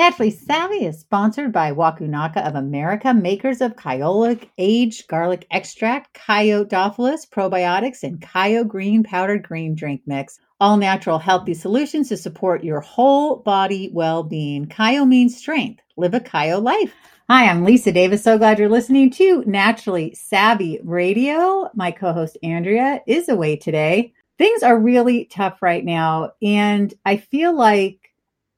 Naturally 0.00 0.30
Savvy 0.30 0.86
is 0.86 0.98
sponsored 0.98 1.52
by 1.52 1.72
Wakunaga 1.72 2.38
of 2.48 2.54
America, 2.54 3.12
makers 3.12 3.60
of 3.60 3.76
Kyolic 3.76 4.48
aged 4.56 5.06
garlic 5.08 5.46
extract, 5.50 6.14
Kyodophilus 6.14 7.28
probiotics, 7.28 8.02
and 8.02 8.18
Kyo 8.18 8.64
green 8.64 9.02
powdered 9.02 9.42
green 9.42 9.74
drink 9.74 10.00
mix. 10.06 10.40
All 10.58 10.78
natural, 10.78 11.18
healthy 11.18 11.52
solutions 11.52 12.08
to 12.08 12.16
support 12.16 12.64
your 12.64 12.80
whole 12.80 13.36
body 13.36 13.90
well 13.92 14.22
being. 14.22 14.68
Kyo 14.68 15.04
means 15.04 15.36
strength. 15.36 15.82
Live 15.98 16.14
a 16.14 16.20
Kyo 16.20 16.60
life. 16.60 16.94
Hi, 17.28 17.46
I'm 17.46 17.62
Lisa 17.62 17.92
Davis. 17.92 18.24
So 18.24 18.38
glad 18.38 18.58
you're 18.58 18.70
listening 18.70 19.10
to 19.10 19.44
Naturally 19.46 20.14
Savvy 20.14 20.80
Radio. 20.82 21.68
My 21.74 21.90
co 21.90 22.14
host 22.14 22.38
Andrea 22.42 23.02
is 23.06 23.28
away 23.28 23.56
today. 23.56 24.14
Things 24.38 24.62
are 24.62 24.78
really 24.78 25.26
tough 25.26 25.60
right 25.60 25.84
now, 25.84 26.32
and 26.40 26.94
I 27.04 27.18
feel 27.18 27.54
like 27.54 27.98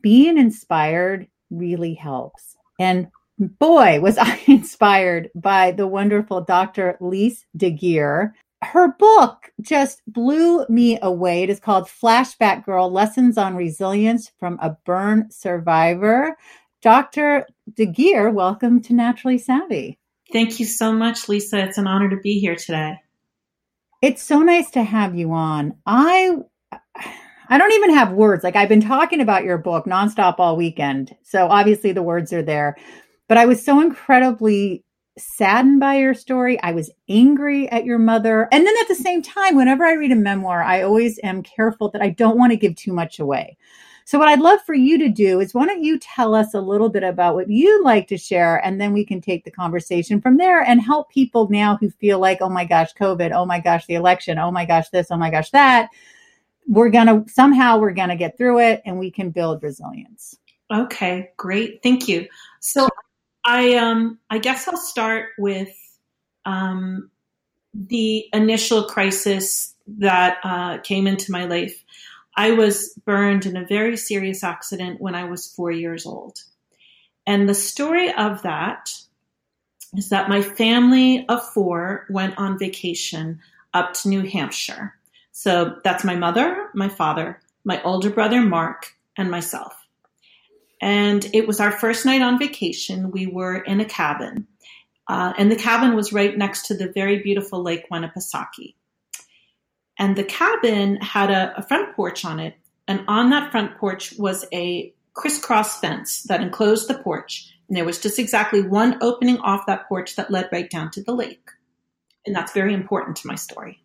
being 0.02 0.36
inspired 0.36 1.28
really 1.52 1.94
helps. 1.94 2.56
And 2.80 3.08
boy, 3.38 4.00
was 4.00 4.18
I 4.20 4.40
inspired 4.46 5.30
by 5.34 5.72
the 5.72 5.86
wonderful 5.86 6.40
Dr. 6.40 6.96
Lise 7.00 7.44
Deguire. 7.56 8.32
Her 8.62 8.94
book 8.96 9.50
just 9.60 10.02
blew 10.06 10.64
me 10.68 10.98
away. 11.02 11.42
It 11.42 11.50
is 11.50 11.58
called 11.58 11.88
Flashback 11.88 12.64
Girl 12.64 12.90
Lessons 12.90 13.36
on 13.36 13.56
Resilience 13.56 14.30
from 14.38 14.58
a 14.62 14.76
Burn 14.84 15.30
Survivor. 15.30 16.36
Dr. 16.80 17.46
Deguire, 17.74 18.32
welcome 18.32 18.80
to 18.82 18.92
Naturally 18.92 19.38
Savvy. 19.38 19.98
Thank 20.32 20.60
you 20.60 20.66
so 20.66 20.92
much, 20.92 21.28
Lisa. 21.28 21.58
It's 21.64 21.78
an 21.78 21.86
honor 21.86 22.08
to 22.10 22.16
be 22.16 22.38
here 22.38 22.56
today. 22.56 22.98
It's 24.00 24.22
so 24.22 24.40
nice 24.40 24.70
to 24.72 24.82
have 24.82 25.14
you 25.14 25.32
on. 25.32 25.74
I 25.86 26.36
I 27.48 27.58
don't 27.58 27.72
even 27.72 27.94
have 27.94 28.12
words. 28.12 28.44
Like 28.44 28.56
I've 28.56 28.68
been 28.68 28.80
talking 28.80 29.20
about 29.20 29.44
your 29.44 29.58
book 29.58 29.86
nonstop 29.86 30.36
all 30.38 30.56
weekend. 30.56 31.14
So 31.22 31.46
obviously 31.48 31.92
the 31.92 32.02
words 32.02 32.32
are 32.32 32.42
there. 32.42 32.76
But 33.28 33.38
I 33.38 33.46
was 33.46 33.64
so 33.64 33.80
incredibly 33.80 34.84
saddened 35.18 35.80
by 35.80 35.96
your 35.96 36.14
story. 36.14 36.60
I 36.62 36.72
was 36.72 36.90
angry 37.08 37.70
at 37.70 37.84
your 37.84 37.98
mother. 37.98 38.48
And 38.50 38.66
then 38.66 38.74
at 38.80 38.88
the 38.88 38.94
same 38.94 39.22
time, 39.22 39.56
whenever 39.56 39.84
I 39.84 39.92
read 39.92 40.12
a 40.12 40.16
memoir, 40.16 40.62
I 40.62 40.82
always 40.82 41.18
am 41.22 41.42
careful 41.42 41.90
that 41.90 42.02
I 42.02 42.10
don't 42.10 42.38
want 42.38 42.52
to 42.52 42.56
give 42.56 42.76
too 42.76 42.92
much 42.92 43.18
away. 43.18 43.56
So, 44.04 44.18
what 44.18 44.28
I'd 44.28 44.40
love 44.40 44.60
for 44.66 44.74
you 44.74 44.98
to 44.98 45.08
do 45.08 45.40
is 45.40 45.54
why 45.54 45.64
don't 45.64 45.84
you 45.84 45.98
tell 45.98 46.34
us 46.34 46.54
a 46.54 46.60
little 46.60 46.88
bit 46.88 47.04
about 47.04 47.36
what 47.36 47.48
you'd 47.48 47.84
like 47.84 48.08
to 48.08 48.18
share, 48.18 48.56
and 48.64 48.80
then 48.80 48.92
we 48.92 49.06
can 49.06 49.20
take 49.20 49.44
the 49.44 49.50
conversation 49.50 50.20
from 50.20 50.38
there 50.38 50.60
and 50.60 50.80
help 50.80 51.08
people 51.10 51.48
now 51.48 51.76
who 51.76 51.88
feel 51.88 52.18
like, 52.18 52.38
oh 52.40 52.48
my 52.48 52.64
gosh, 52.64 52.92
COVID, 52.94 53.30
oh 53.32 53.46
my 53.46 53.60
gosh, 53.60 53.86
the 53.86 53.94
election, 53.94 54.38
oh 54.38 54.50
my 54.50 54.64
gosh, 54.64 54.88
this, 54.90 55.06
oh 55.10 55.16
my 55.16 55.30
gosh, 55.30 55.50
that 55.50 55.88
we're 56.66 56.90
going 56.90 57.06
to 57.06 57.24
somehow 57.32 57.78
we're 57.78 57.92
going 57.92 58.08
to 58.08 58.16
get 58.16 58.38
through 58.38 58.60
it 58.60 58.82
and 58.84 58.98
we 58.98 59.10
can 59.10 59.30
build 59.30 59.62
resilience. 59.62 60.36
Okay, 60.72 61.30
great. 61.36 61.80
Thank 61.82 62.08
you. 62.08 62.28
So 62.60 62.88
I 63.44 63.74
um 63.74 64.18
I 64.30 64.38
guess 64.38 64.68
I'll 64.68 64.76
start 64.76 65.30
with 65.38 65.74
um 66.44 67.10
the 67.74 68.26
initial 68.32 68.84
crisis 68.84 69.74
that 69.86 70.38
uh, 70.44 70.78
came 70.78 71.06
into 71.06 71.32
my 71.32 71.44
life. 71.44 71.84
I 72.36 72.52
was 72.52 72.94
burned 73.04 73.46
in 73.46 73.56
a 73.56 73.66
very 73.66 73.96
serious 73.96 74.42
accident 74.42 75.00
when 75.00 75.14
I 75.14 75.24
was 75.24 75.52
four 75.54 75.70
years 75.70 76.06
old. 76.06 76.38
And 77.26 77.48
the 77.48 77.54
story 77.54 78.12
of 78.12 78.42
that 78.42 78.90
is 79.94 80.08
that 80.08 80.28
my 80.28 80.42
family 80.42 81.26
of 81.28 81.46
four 81.52 82.06
went 82.08 82.38
on 82.38 82.58
vacation 82.58 83.40
up 83.74 83.94
to 83.94 84.08
New 84.08 84.22
Hampshire. 84.22 84.94
So 85.32 85.76
that's 85.82 86.04
my 86.04 86.14
mother, 86.14 86.68
my 86.74 86.88
father, 86.88 87.40
my 87.64 87.82
older 87.82 88.10
brother, 88.10 88.42
Mark, 88.42 88.92
and 89.16 89.30
myself. 89.30 89.74
And 90.80 91.24
it 91.32 91.46
was 91.46 91.60
our 91.60 91.72
first 91.72 92.04
night 92.04 92.22
on 92.22 92.38
vacation. 92.38 93.10
We 93.10 93.26
were 93.26 93.56
in 93.56 93.80
a 93.80 93.84
cabin. 93.84 94.46
Uh, 95.08 95.32
and 95.38 95.50
the 95.50 95.56
cabin 95.56 95.94
was 95.94 96.12
right 96.12 96.36
next 96.36 96.66
to 96.66 96.74
the 96.74 96.92
very 96.92 97.22
beautiful 97.22 97.62
Lake 97.62 97.88
Winnipesaukee. 97.90 98.74
And 99.98 100.16
the 100.16 100.24
cabin 100.24 100.96
had 100.96 101.30
a, 101.30 101.56
a 101.56 101.62
front 101.62 101.94
porch 101.94 102.24
on 102.24 102.40
it. 102.40 102.56
And 102.88 103.04
on 103.08 103.30
that 103.30 103.52
front 103.52 103.78
porch 103.78 104.14
was 104.18 104.44
a 104.52 104.92
crisscross 105.14 105.78
fence 105.78 106.22
that 106.24 106.40
enclosed 106.40 106.88
the 106.88 106.98
porch. 106.98 107.54
And 107.68 107.76
there 107.76 107.84
was 107.84 108.00
just 108.00 108.18
exactly 108.18 108.60
one 108.60 108.98
opening 109.00 109.38
off 109.38 109.66
that 109.66 109.88
porch 109.88 110.16
that 110.16 110.30
led 110.30 110.48
right 110.50 110.68
down 110.68 110.90
to 110.92 111.02
the 111.02 111.14
lake. 111.14 111.48
And 112.26 112.34
that's 112.34 112.52
very 112.52 112.74
important 112.74 113.16
to 113.18 113.28
my 113.28 113.34
story. 113.34 113.81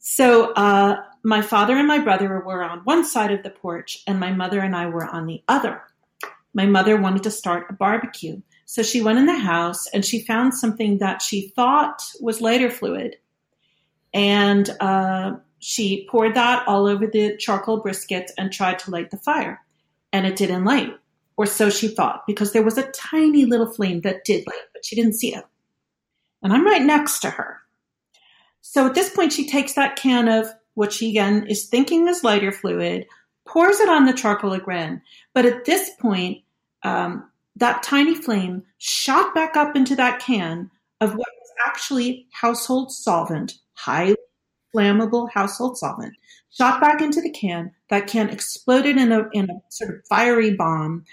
So 0.00 0.52
uh, 0.54 1.02
my 1.22 1.42
father 1.42 1.76
and 1.76 1.86
my 1.86 1.98
brother 1.98 2.40
were 2.40 2.64
on 2.64 2.80
one 2.80 3.04
side 3.04 3.30
of 3.30 3.42
the 3.42 3.50
porch, 3.50 4.02
and 4.06 4.18
my 4.18 4.32
mother 4.32 4.60
and 4.60 4.74
I 4.74 4.86
were 4.86 5.06
on 5.06 5.26
the 5.26 5.42
other. 5.46 5.82
My 6.54 6.66
mother 6.66 6.96
wanted 6.96 7.22
to 7.24 7.30
start 7.30 7.66
a 7.68 7.74
barbecue. 7.74 8.40
So 8.64 8.82
she 8.82 9.02
went 9.02 9.18
in 9.18 9.26
the 9.26 9.38
house 9.38 9.86
and 9.88 10.04
she 10.04 10.22
found 10.22 10.54
something 10.54 10.98
that 10.98 11.22
she 11.22 11.48
thought 11.48 12.02
was 12.20 12.40
lighter 12.40 12.70
fluid. 12.70 13.16
And 14.14 14.70
uh, 14.80 15.36
she 15.58 16.08
poured 16.10 16.34
that 16.34 16.66
all 16.66 16.86
over 16.86 17.06
the 17.06 17.36
charcoal 17.36 17.78
brisket 17.78 18.30
and 18.38 18.50
tried 18.50 18.78
to 18.80 18.90
light 18.90 19.10
the 19.10 19.16
fire. 19.18 19.60
And 20.12 20.26
it 20.26 20.36
didn't 20.36 20.64
light, 20.64 20.92
or 21.36 21.46
so 21.46 21.70
she 21.70 21.88
thought, 21.88 22.26
because 22.26 22.52
there 22.52 22.64
was 22.64 22.78
a 22.78 22.90
tiny 22.90 23.44
little 23.44 23.70
flame 23.70 24.00
that 24.00 24.24
did 24.24 24.46
light, 24.46 24.66
but 24.72 24.84
she 24.84 24.96
didn't 24.96 25.14
see 25.14 25.34
it. 25.34 25.44
And 26.42 26.52
I'm 26.52 26.64
right 26.64 26.82
next 26.82 27.20
to 27.20 27.30
her. 27.30 27.59
So 28.62 28.86
at 28.86 28.94
this 28.94 29.10
point, 29.10 29.32
she 29.32 29.48
takes 29.48 29.74
that 29.74 29.96
can 29.96 30.28
of 30.28 30.48
what 30.74 30.92
she 30.92 31.10
again 31.10 31.46
is 31.46 31.66
thinking 31.66 32.08
is 32.08 32.24
lighter 32.24 32.52
fluid, 32.52 33.06
pours 33.46 33.80
it 33.80 33.88
on 33.88 34.06
the 34.06 34.12
charcoal 34.12 34.52
again. 34.52 35.02
But 35.34 35.46
at 35.46 35.64
this 35.64 35.90
point, 35.98 36.42
um, 36.82 37.28
that 37.56 37.82
tiny 37.82 38.14
flame 38.14 38.62
shot 38.78 39.34
back 39.34 39.56
up 39.56 39.76
into 39.76 39.96
that 39.96 40.20
can 40.20 40.70
of 41.00 41.10
what 41.10 41.18
was 41.18 41.50
actually 41.66 42.26
household 42.32 42.92
solvent, 42.92 43.54
highly 43.74 44.16
flammable 44.74 45.30
household 45.30 45.76
solvent, 45.76 46.14
shot 46.50 46.80
back 46.80 47.00
into 47.00 47.20
the 47.20 47.30
can. 47.30 47.72
That 47.88 48.06
can 48.06 48.30
exploded 48.30 48.96
in 48.96 49.10
a, 49.10 49.28
in 49.32 49.50
a 49.50 49.60
sort 49.68 49.90
of 49.90 50.06
fiery 50.08 50.54
bomb 50.54 51.04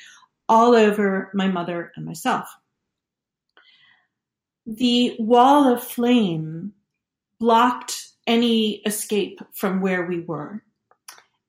all 0.48 0.76
over 0.76 1.32
my 1.34 1.48
mother 1.48 1.92
and 1.96 2.06
myself. 2.06 2.48
The 4.66 5.16
wall 5.18 5.74
of 5.74 5.84
flame 5.84 6.74
blocked 7.40 8.10
any 8.26 8.82
escape 8.86 9.40
from 9.54 9.82
where 9.82 10.06
we 10.06 10.20
were. 10.20 10.62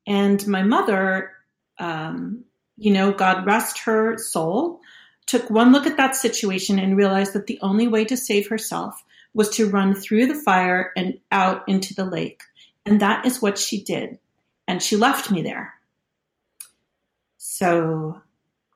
And 0.06 0.47
my 0.47 0.62
mother, 0.62 1.32
um, 1.78 2.44
you 2.76 2.93
know, 2.93 3.12
God 3.12 3.44
rest 3.44 3.78
her 3.81 4.16
soul, 4.16 4.81
took 5.26 5.50
one 5.50 5.72
look 5.72 5.87
at 5.87 5.97
that 5.97 6.16
situation 6.16 6.78
and 6.78 6.97
realized 6.97 7.32
that 7.34 7.47
the 7.47 7.59
only 7.62 7.88
way 7.88 8.04
to 8.06 8.16
save 8.16 8.49
herself 8.49 9.04
was 9.34 9.50
to 9.50 9.69
run 9.69 9.94
through 9.94 10.26
the 10.26 10.34
fire 10.34 10.93
and 10.97 11.19
out 11.31 11.69
into 11.69 11.94
the 11.94 12.05
lake. 12.05 12.43
And 12.87 13.00
that 13.00 13.26
is 13.26 13.43
what 13.43 13.59
she 13.59 13.82
did. 13.82 14.19
And 14.66 14.82
she 14.82 14.97
left 14.97 15.31
me 15.31 15.43
there. 15.43 15.75
So 17.37 18.22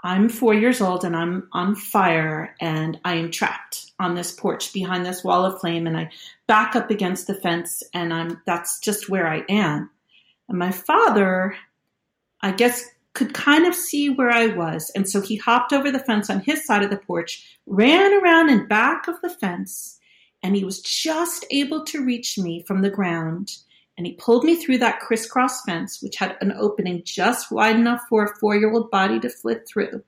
I'm 0.05 0.29
four 0.29 0.53
years 0.53 0.81
old 0.81 1.05
and 1.05 1.15
I'm 1.15 1.49
on 1.53 1.77
fire 1.77 2.57
and 2.61 2.99
I 3.05 3.15
am 3.15 3.31
trapped 3.31 3.93
on 4.01 4.15
this 4.15 4.33
porch 4.33 4.73
behind 4.73 5.07
this 5.07 5.23
wall 5.23 5.45
of 5.45 5.61
flame 5.61 5.87
and 5.87 5.97
I 5.97 6.11
back 6.49 6.75
up 6.75 6.91
against 6.91 7.29
the 7.29 7.35
fence 7.35 7.83
and 7.95 8.13
I'm 8.13 8.43
that's 8.45 8.81
just 8.81 9.09
where 9.09 9.29
I 9.29 9.45
am. 9.49 9.91
And 10.49 10.59
my 10.59 10.73
father, 10.73 11.55
I 12.41 12.51
guess, 12.51 12.85
could 13.15 13.33
kind 13.33 13.67
of 13.67 13.75
see 13.75 14.11
where 14.11 14.31
I 14.31 14.49
was. 14.49 14.91
And 14.97 15.09
so 15.09 15.21
he 15.21 15.37
hopped 15.37 15.73
over 15.73 15.93
the 15.93 15.99
fence 15.99 16.31
on 16.31 16.41
his 16.41 16.65
side 16.65 16.83
of 16.83 16.91
the 16.91 16.97
porch, 16.97 17.59
ran 17.67 18.13
around 18.23 18.49
in 18.51 18.67
back 18.67 19.07
of 19.07 19.21
the 19.23 19.31
fence, 19.31 20.01
and 20.43 20.57
he 20.57 20.65
was 20.65 20.81
just 20.81 21.45
able 21.51 21.85
to 21.85 22.05
reach 22.05 22.39
me 22.39 22.65
from 22.67 22.83
the 22.83 22.91
ground 22.91 23.53
and 23.97 24.07
he 24.07 24.15
pulled 24.15 24.45
me 24.45 24.57
through 24.57 24.79
that 24.79 25.01
crisscross 25.01 25.63
fence, 25.65 26.03
which 26.03 26.17
had 26.17 26.37
an 26.41 26.53
opening 26.59 27.03
just 27.05 27.51
wide 27.51 27.77
enough 27.77 28.03
for 28.09 28.25
a 28.25 28.37
four 28.39 28.57
year 28.57 28.73
old 28.73 28.91
body 28.91 29.21
to 29.21 29.29
flit 29.29 29.67
through. 29.69 30.03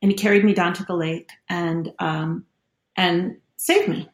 And 0.00 0.10
he 0.10 0.16
carried 0.16 0.44
me 0.44 0.54
down 0.54 0.74
to 0.74 0.84
the 0.84 0.94
lake 0.96 1.30
and 1.48 1.92
um, 1.98 2.46
and 2.96 3.36
saved 3.56 3.88
me. 3.88 4.08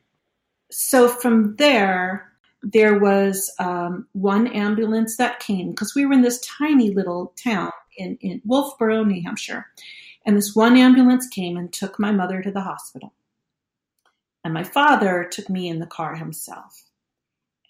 So 0.71 1.09
from 1.09 1.57
there, 1.57 2.31
there 2.63 2.99
was 2.99 3.53
um, 3.59 4.07
one 4.13 4.47
ambulance 4.49 5.17
that 5.17 5.41
came 5.41 5.71
because 5.71 5.95
we 5.95 6.05
were 6.05 6.13
in 6.13 6.23
this 6.23 6.41
tiny 6.41 6.91
little 6.91 7.33
town 7.43 7.71
in, 7.97 8.19
in 8.21 8.43
Wolfeboro, 8.47 9.07
New 9.07 9.23
Hampshire. 9.23 9.67
And 10.27 10.37
this 10.37 10.55
one 10.55 10.77
ambulance 10.77 11.27
came 11.29 11.57
and 11.57 11.73
took 11.73 11.99
my 11.99 12.13
mother 12.13 12.43
to 12.43 12.51
the 12.51 12.61
hospital. 12.61 13.15
And 14.45 14.53
my 14.53 14.65
father 14.65 15.29
took 15.31 15.49
me 15.49 15.69
in 15.69 15.79
the 15.79 15.87
car 15.87 16.17
himself. 16.17 16.85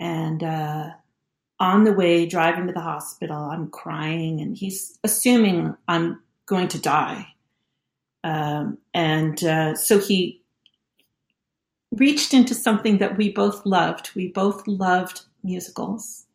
And 0.01 0.43
uh, 0.43 0.91
on 1.61 1.85
the 1.85 1.93
way 1.93 2.27
driving 2.27 2.67
to 2.67 2.73
the 2.73 2.81
hospital, 2.81 3.37
I'm 3.37 3.69
crying, 3.69 4.41
and 4.41 4.57
he's 4.57 4.99
assuming 5.05 5.77
I'm 5.89 6.23
going 6.47 6.69
to 6.69 6.81
die. 6.81 7.35
Um, 8.25 8.79
and 8.95 9.43
uh, 9.45 9.75
so 9.75 9.99
he 9.99 10.43
reached 11.93 12.35
into 12.35 12.55
something 12.55 12.99
that 12.99 13.17
we 13.17 13.31
both 13.31 13.65
loved. 13.67 14.11
We 14.15 14.29
both 14.29 14.67
loved 14.67 15.23
musicals 15.43 16.27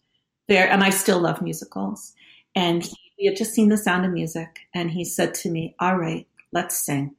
there, 0.48 0.70
and 0.70 0.84
I 0.84 0.90
still 0.90 1.20
love 1.20 1.42
musicals. 1.42 2.14
And 2.56 2.84
he 2.84 2.98
he 3.24 3.28
had 3.28 3.38
just 3.38 3.54
seen 3.54 3.70
the 3.70 3.78
sound 3.78 4.06
of 4.06 4.12
music 4.12 4.68
and 4.74 4.92
he 4.92 5.06
said 5.06 5.34
to 5.34 5.50
me, 5.50 5.76
All 5.80 5.98
right, 5.98 6.28
let's 6.52 6.78
sing. 6.86 7.16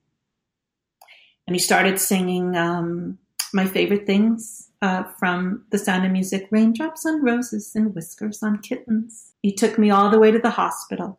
And 1.46 1.56
he 1.56 1.60
started 1.60 1.98
singing 1.98 2.54
um, 2.56 3.18
my 3.54 3.64
favorite 3.64 4.06
things 4.06 4.68
uh, 4.84 5.02
from 5.18 5.64
the 5.70 5.78
sound 5.78 6.04
of 6.04 6.12
music 6.12 6.46
raindrops 6.50 7.06
on 7.06 7.22
roses 7.22 7.72
and 7.74 7.94
whiskers 7.94 8.42
on 8.42 8.58
kittens. 8.58 9.32
He 9.42 9.50
took 9.50 9.78
me 9.78 9.88
all 9.88 10.10
the 10.10 10.18
way 10.18 10.30
to 10.30 10.38
the 10.38 10.50
hospital. 10.50 11.18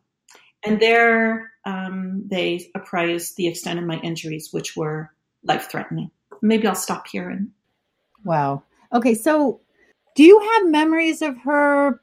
And 0.63 0.79
there 0.79 1.51
um, 1.65 2.21
they 2.27 2.69
apprised 2.75 3.38
the 3.38 3.47
extent 3.47 3.79
of 3.79 3.85
my 3.85 3.97
injuries, 4.01 4.50
which 4.51 4.77
were 4.77 5.12
life 5.44 5.67
threatening. 5.71 6.12
Maybe 6.44 6.67
I'll 6.67 6.75
stop 6.75 7.07
here 7.07 7.27
and. 7.27 7.50
Wow. 8.23 8.62
Okay. 8.94 9.15
So 9.15 9.62
do 10.15 10.23
you 10.23 10.39
have 10.39 10.69
memories 10.69 11.23
of 11.23 11.35
her 11.39 12.01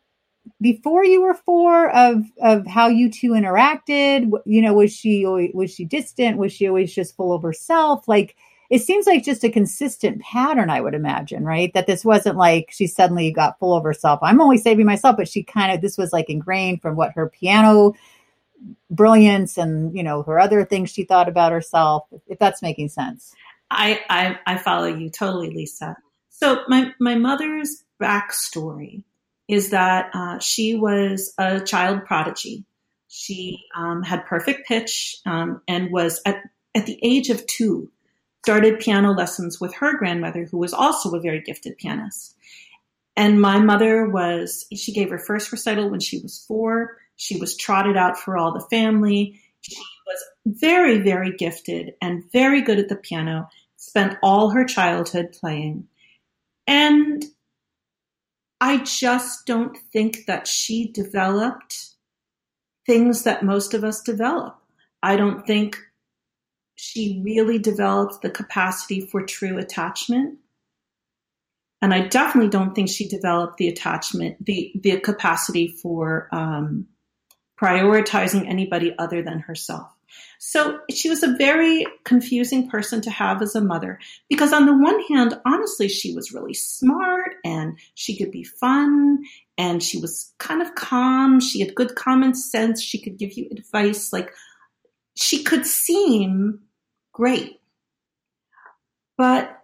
before 0.60 1.04
you 1.04 1.22
were 1.22 1.34
four 1.34 1.90
of 1.90 2.24
of 2.40 2.66
how 2.66 2.88
you 2.88 3.08
two 3.08 3.30
interacted 3.30 4.32
you 4.44 4.60
know 4.60 4.74
was 4.74 4.92
she 4.92 5.24
was 5.54 5.72
she 5.72 5.84
distant 5.84 6.36
was 6.36 6.52
she 6.52 6.66
always 6.66 6.92
just 6.92 7.14
full 7.14 7.32
of 7.32 7.44
herself 7.44 8.08
like 8.08 8.34
it 8.72 8.80
seems 8.80 9.06
like 9.06 9.22
just 9.22 9.44
a 9.44 9.50
consistent 9.50 10.22
pattern 10.22 10.70
i 10.70 10.80
would 10.80 10.94
imagine 10.94 11.44
right? 11.44 11.72
That 11.74 11.86
this 11.86 12.04
wasn't 12.04 12.36
like 12.36 12.70
she 12.72 12.86
suddenly 12.86 13.30
got 13.30 13.58
full 13.58 13.76
of 13.76 13.84
herself. 13.84 14.18
I'm 14.22 14.40
only 14.40 14.58
saving 14.58 14.86
myself 14.86 15.16
but 15.16 15.28
she 15.28 15.44
kind 15.44 15.72
of 15.72 15.80
this 15.80 15.98
was 15.98 16.12
like 16.12 16.28
ingrained 16.30 16.82
from 16.82 16.96
what 16.96 17.12
her 17.12 17.28
piano 17.28 17.94
brilliance 18.90 19.58
and 19.58 19.96
you 19.96 20.02
know 20.02 20.22
her 20.22 20.40
other 20.40 20.64
things 20.64 20.90
she 20.90 21.04
thought 21.04 21.28
about 21.28 21.52
herself 21.52 22.06
if 22.26 22.38
that's 22.38 22.62
making 22.62 22.88
sense. 22.88 23.34
I 23.70 24.00
i, 24.08 24.38
I 24.46 24.58
follow 24.58 24.86
you 24.86 25.10
totally 25.10 25.50
lisa. 25.50 25.96
So 26.30 26.62
my 26.66 26.92
my 26.98 27.14
mother's 27.14 27.84
backstory 28.02 29.04
is 29.48 29.70
that 29.70 30.10
uh, 30.14 30.38
she 30.38 30.74
was 30.74 31.34
a 31.36 31.60
child 31.60 32.06
prodigy. 32.06 32.64
She 33.08 33.64
um, 33.76 34.02
had 34.02 34.24
perfect 34.24 34.66
pitch 34.66 35.16
um, 35.26 35.60
and 35.68 35.92
was 35.92 36.22
at, 36.24 36.42
at 36.74 36.86
the 36.86 36.98
age 37.02 37.28
of 37.28 37.46
two 37.46 37.91
started 38.44 38.80
piano 38.80 39.12
lessons 39.12 39.60
with 39.60 39.72
her 39.74 39.96
grandmother, 39.96 40.44
who 40.44 40.58
was 40.58 40.74
also 40.74 41.14
a 41.14 41.20
very 41.20 41.40
gifted 41.40 41.78
pianist. 41.78 42.36
And 43.16 43.40
my 43.40 43.60
mother 43.60 44.08
was, 44.08 44.66
she 44.74 44.92
gave 44.92 45.10
her 45.10 45.18
first 45.18 45.52
recital 45.52 45.88
when 45.88 46.00
she 46.00 46.18
was 46.18 46.44
four. 46.48 46.98
She 47.16 47.38
was 47.38 47.56
trotted 47.56 47.96
out 47.96 48.18
for 48.18 48.36
all 48.36 48.52
the 48.52 48.66
family. 48.68 49.40
She 49.60 49.76
was 49.76 50.60
very, 50.60 50.98
very 50.98 51.30
gifted 51.36 51.94
and 52.02 52.24
very 52.32 52.62
good 52.62 52.80
at 52.80 52.88
the 52.88 52.96
piano, 52.96 53.48
spent 53.76 54.18
all 54.22 54.50
her 54.50 54.64
childhood 54.64 55.36
playing. 55.38 55.86
And 56.66 57.24
I 58.60 58.78
just 58.78 59.46
don't 59.46 59.76
think 59.92 60.26
that 60.26 60.48
she 60.48 60.90
developed 60.90 61.90
things 62.86 63.22
that 63.22 63.44
most 63.44 63.74
of 63.74 63.84
us 63.84 64.00
develop. 64.00 64.58
I 65.02 65.16
don't 65.16 65.46
think 65.46 65.78
she 66.74 67.20
really 67.24 67.58
developed 67.58 68.22
the 68.22 68.30
capacity 68.30 69.00
for 69.00 69.24
true 69.24 69.58
attachment. 69.58 70.38
And 71.80 71.92
I 71.92 72.06
definitely 72.06 72.50
don't 72.50 72.74
think 72.74 72.88
she 72.88 73.08
developed 73.08 73.56
the 73.56 73.68
attachment, 73.68 74.44
the, 74.44 74.72
the 74.82 75.00
capacity 75.00 75.68
for 75.68 76.28
um, 76.32 76.86
prioritizing 77.60 78.48
anybody 78.48 78.94
other 78.98 79.22
than 79.22 79.40
herself. 79.40 79.88
So 80.38 80.80
she 80.90 81.08
was 81.08 81.22
a 81.22 81.36
very 81.36 81.86
confusing 82.04 82.68
person 82.68 83.00
to 83.02 83.10
have 83.10 83.40
as 83.42 83.54
a 83.54 83.60
mother 83.60 83.98
because, 84.28 84.52
on 84.52 84.66
the 84.66 84.76
one 84.76 85.00
hand, 85.04 85.40
honestly, 85.46 85.88
she 85.88 86.14
was 86.14 86.32
really 86.32 86.52
smart 86.54 87.36
and 87.44 87.78
she 87.94 88.16
could 88.16 88.30
be 88.30 88.44
fun 88.44 89.22
and 89.56 89.82
she 89.82 89.98
was 89.98 90.32
kind 90.38 90.60
of 90.60 90.74
calm. 90.74 91.40
She 91.40 91.60
had 91.60 91.74
good 91.74 91.94
common 91.94 92.34
sense. 92.34 92.82
She 92.82 93.00
could 93.00 93.18
give 93.18 93.34
you 93.34 93.48
advice. 93.52 94.12
Like 94.12 94.32
she 95.14 95.42
could 95.42 95.66
seem 95.66 96.60
great. 97.12 97.60
But 99.16 99.58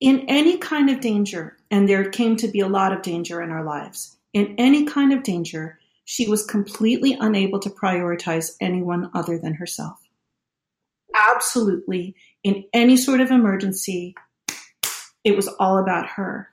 in 0.00 0.26
any 0.28 0.58
kind 0.58 0.90
of 0.90 1.00
danger, 1.00 1.56
and 1.70 1.88
there 1.88 2.10
came 2.10 2.36
to 2.36 2.48
be 2.48 2.60
a 2.60 2.68
lot 2.68 2.92
of 2.92 3.02
danger 3.02 3.42
in 3.42 3.50
our 3.50 3.64
lives, 3.64 4.16
in 4.32 4.54
any 4.58 4.84
kind 4.84 5.12
of 5.12 5.22
danger, 5.22 5.78
she 6.04 6.28
was 6.28 6.44
completely 6.44 7.16
unable 7.18 7.58
to 7.60 7.70
prioritize 7.70 8.56
anyone 8.60 9.10
other 9.14 9.38
than 9.38 9.54
herself. 9.54 9.98
Absolutely, 11.30 12.14
in 12.42 12.64
any 12.72 12.96
sort 12.96 13.20
of 13.20 13.30
emergency, 13.30 14.14
it 15.22 15.36
was 15.36 15.48
all 15.58 15.78
about 15.78 16.06
her. 16.06 16.50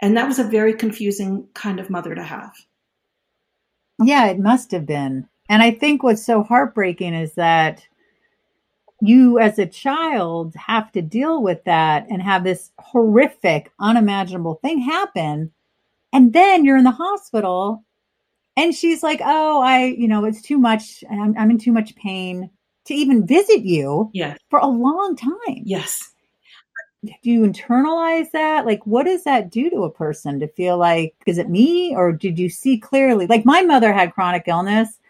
And 0.00 0.16
that 0.16 0.26
was 0.26 0.40
a 0.40 0.44
very 0.44 0.74
confusing 0.74 1.46
kind 1.54 1.78
of 1.78 1.90
mother 1.90 2.14
to 2.14 2.24
have. 2.24 2.52
Yeah, 4.02 4.26
it 4.26 4.38
must 4.38 4.72
have 4.72 4.86
been. 4.86 5.28
And 5.52 5.62
I 5.62 5.70
think 5.70 6.02
what's 6.02 6.24
so 6.24 6.42
heartbreaking 6.42 7.12
is 7.12 7.34
that 7.34 7.86
you, 9.02 9.38
as 9.38 9.58
a 9.58 9.66
child, 9.66 10.54
have 10.54 10.90
to 10.92 11.02
deal 11.02 11.42
with 11.42 11.62
that 11.64 12.06
and 12.08 12.22
have 12.22 12.42
this 12.42 12.72
horrific, 12.78 13.70
unimaginable 13.78 14.54
thing 14.62 14.80
happen. 14.80 15.52
And 16.10 16.32
then 16.32 16.64
you're 16.64 16.78
in 16.78 16.84
the 16.84 16.90
hospital 16.90 17.84
and 18.56 18.74
she's 18.74 19.02
like, 19.02 19.20
"Oh, 19.22 19.60
I, 19.60 19.88
you 19.88 20.08
know, 20.08 20.24
it's 20.24 20.40
too 20.40 20.56
much. 20.56 21.04
I'm, 21.10 21.36
I'm 21.36 21.50
in 21.50 21.58
too 21.58 21.72
much 21.72 21.94
pain 21.96 22.48
to 22.86 22.94
even 22.94 23.26
visit 23.26 23.60
you 23.60 24.08
yes. 24.14 24.38
for 24.48 24.58
a 24.58 24.66
long 24.66 25.16
time." 25.16 25.64
Yes. 25.66 26.14
Do 27.04 27.30
you 27.30 27.42
internalize 27.42 28.30
that? 28.30 28.64
Like, 28.64 28.86
what 28.86 29.04
does 29.04 29.24
that 29.24 29.50
do 29.50 29.68
to 29.68 29.84
a 29.84 29.92
person 29.92 30.40
to 30.40 30.48
feel 30.48 30.78
like, 30.78 31.14
is 31.26 31.36
it 31.36 31.50
me 31.50 31.94
or 31.94 32.10
did 32.10 32.38
you 32.38 32.48
see 32.48 32.78
clearly? 32.78 33.26
Like, 33.26 33.44
my 33.44 33.60
mother 33.60 33.92
had 33.92 34.14
chronic 34.14 34.44
illness, 34.46 35.00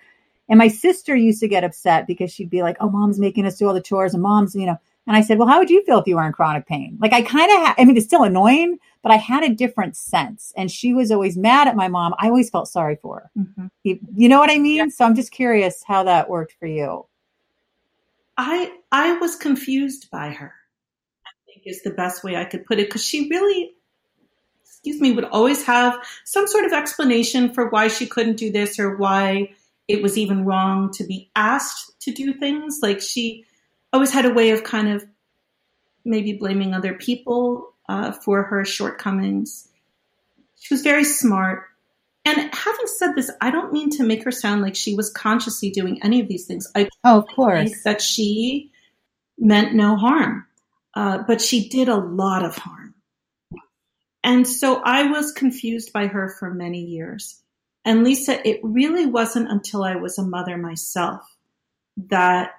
and 0.48 0.58
my 0.58 0.68
sister 0.68 1.14
used 1.14 1.40
to 1.40 1.48
get 1.48 1.64
upset 1.64 2.06
because 2.06 2.32
she'd 2.32 2.50
be 2.50 2.62
like, 2.62 2.76
"Oh, 2.80 2.90
mom's 2.90 3.18
making 3.18 3.46
us 3.46 3.56
do 3.56 3.66
all 3.66 3.74
the 3.74 3.80
chores, 3.80 4.14
and 4.14 4.22
mom's, 4.22 4.54
you 4.54 4.66
know." 4.66 4.78
And 5.06 5.16
I 5.16 5.20
said, 5.20 5.38
"Well, 5.38 5.48
how 5.48 5.58
would 5.58 5.70
you 5.70 5.84
feel 5.84 5.98
if 5.98 6.06
you 6.06 6.16
were 6.16 6.26
in 6.26 6.32
chronic 6.32 6.66
pain?" 6.66 6.98
Like, 7.00 7.12
I 7.12 7.22
kind 7.22 7.50
of, 7.50 7.58
ha- 7.58 7.74
I 7.78 7.84
mean, 7.84 7.96
it's 7.96 8.06
still 8.06 8.22
annoying, 8.22 8.78
but 9.02 9.12
I 9.12 9.16
had 9.16 9.42
a 9.42 9.54
different 9.54 9.96
sense. 9.96 10.52
And 10.56 10.70
she 10.70 10.94
was 10.94 11.10
always 11.10 11.36
mad 11.36 11.68
at 11.68 11.76
my 11.76 11.88
mom. 11.88 12.14
I 12.18 12.28
always 12.28 12.50
felt 12.50 12.68
sorry 12.68 12.96
for 13.00 13.20
her. 13.20 13.30
Mm-hmm. 13.42 13.66
You, 13.82 13.98
you, 14.14 14.28
know 14.28 14.38
what 14.38 14.50
I 14.50 14.58
mean? 14.58 14.76
Yeah. 14.76 14.88
So 14.88 15.04
I'm 15.04 15.14
just 15.14 15.32
curious 15.32 15.82
how 15.82 16.04
that 16.04 16.30
worked 16.30 16.54
for 16.58 16.66
you. 16.66 17.06
I 18.36 18.72
I 18.90 19.18
was 19.18 19.36
confused 19.36 20.10
by 20.10 20.30
her. 20.30 20.54
I 21.26 21.30
think 21.46 21.62
is 21.66 21.82
the 21.82 21.90
best 21.90 22.24
way 22.24 22.36
I 22.36 22.44
could 22.44 22.64
put 22.64 22.78
it 22.78 22.88
because 22.88 23.04
she 23.04 23.28
really, 23.28 23.72
excuse 24.64 25.00
me, 25.00 25.12
would 25.12 25.24
always 25.24 25.64
have 25.64 25.98
some 26.24 26.46
sort 26.46 26.64
of 26.64 26.72
explanation 26.72 27.52
for 27.52 27.68
why 27.68 27.88
she 27.88 28.06
couldn't 28.06 28.36
do 28.36 28.50
this 28.50 28.78
or 28.78 28.96
why 28.96 29.54
it 29.92 30.02
was 30.02 30.16
even 30.16 30.46
wrong 30.46 30.90
to 30.92 31.04
be 31.04 31.30
asked 31.36 32.00
to 32.00 32.12
do 32.12 32.32
things. 32.32 32.80
Like 32.82 33.00
she 33.02 33.44
always 33.92 34.11
had 34.11 34.25
a 34.25 34.32
way 34.32 34.50
of 34.50 34.64
kind 34.64 34.88
of 34.88 35.04
maybe 36.04 36.32
blaming 36.32 36.72
other 36.72 36.94
people 36.94 37.75
uh, 37.88 38.12
for 38.12 38.44
her 38.44 38.64
shortcomings. 38.64 39.68
She 40.58 40.72
was 40.72 40.82
very 40.82 41.04
smart. 41.04 41.64
And 42.25 42.38
having 42.54 42.87
said 42.87 43.12
this, 43.14 43.30
I 43.40 43.50
don't 43.50 43.72
mean 43.72 43.90
to 43.90 44.04
make 44.04 44.25
her 44.25 44.30
sound 44.30 44.62
like 44.62 44.76
she 44.76 44.94
was 44.94 45.11
consciously 45.11 45.70
doing 45.70 46.02
any 46.02 46.20
of 46.20 46.28
these 46.28 46.46
things. 46.46 46.70
I 46.75 46.88
oh, 47.04 47.18
of 47.18 47.26
course 47.26 47.82
that 47.84 48.00
she 48.00 48.70
meant 49.37 49.75
no 49.75 49.96
harm, 49.96 50.46
uh, 50.94 51.18
but 51.26 51.40
she 51.42 51.68
did 51.68 51.88
a 51.88 51.96
lot 51.96 52.44
of 52.44 52.56
harm. 52.56 52.94
And 54.25 54.46
so 54.46 54.80
I 54.84 55.11
was 55.11 55.32
confused 55.32 55.92
by 55.92 56.06
her 56.06 56.28
for 56.38 56.54
many 56.54 56.80
years. 56.80 57.41
And 57.84 58.04
Lisa, 58.04 58.46
it 58.48 58.60
really 58.62 59.06
wasn't 59.06 59.50
until 59.50 59.84
I 59.84 59.96
was 59.96 60.18
a 60.18 60.22
mother 60.22 60.56
myself 60.56 61.22
that 62.08 62.52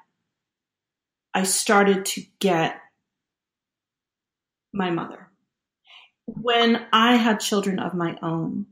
I 1.34 1.44
started 1.44 2.06
to 2.06 2.24
get 2.40 2.80
my 4.74 4.90
mother. 4.90 5.30
When 6.26 6.86
I 6.92 7.16
had 7.16 7.40
children 7.40 7.80
of 7.80 7.94
my 7.94 8.18
own, 8.22 8.66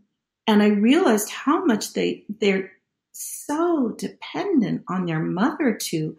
and 0.48 0.62
I 0.62 0.67
realized 0.67 1.29
how 1.29 1.63
much 1.63 1.93
they 1.93 2.25
they're 2.39 2.72
so 3.12 3.93
dependent 3.98 4.84
on 4.88 5.05
their 5.05 5.20
mother 5.20 5.77
to 5.89 6.15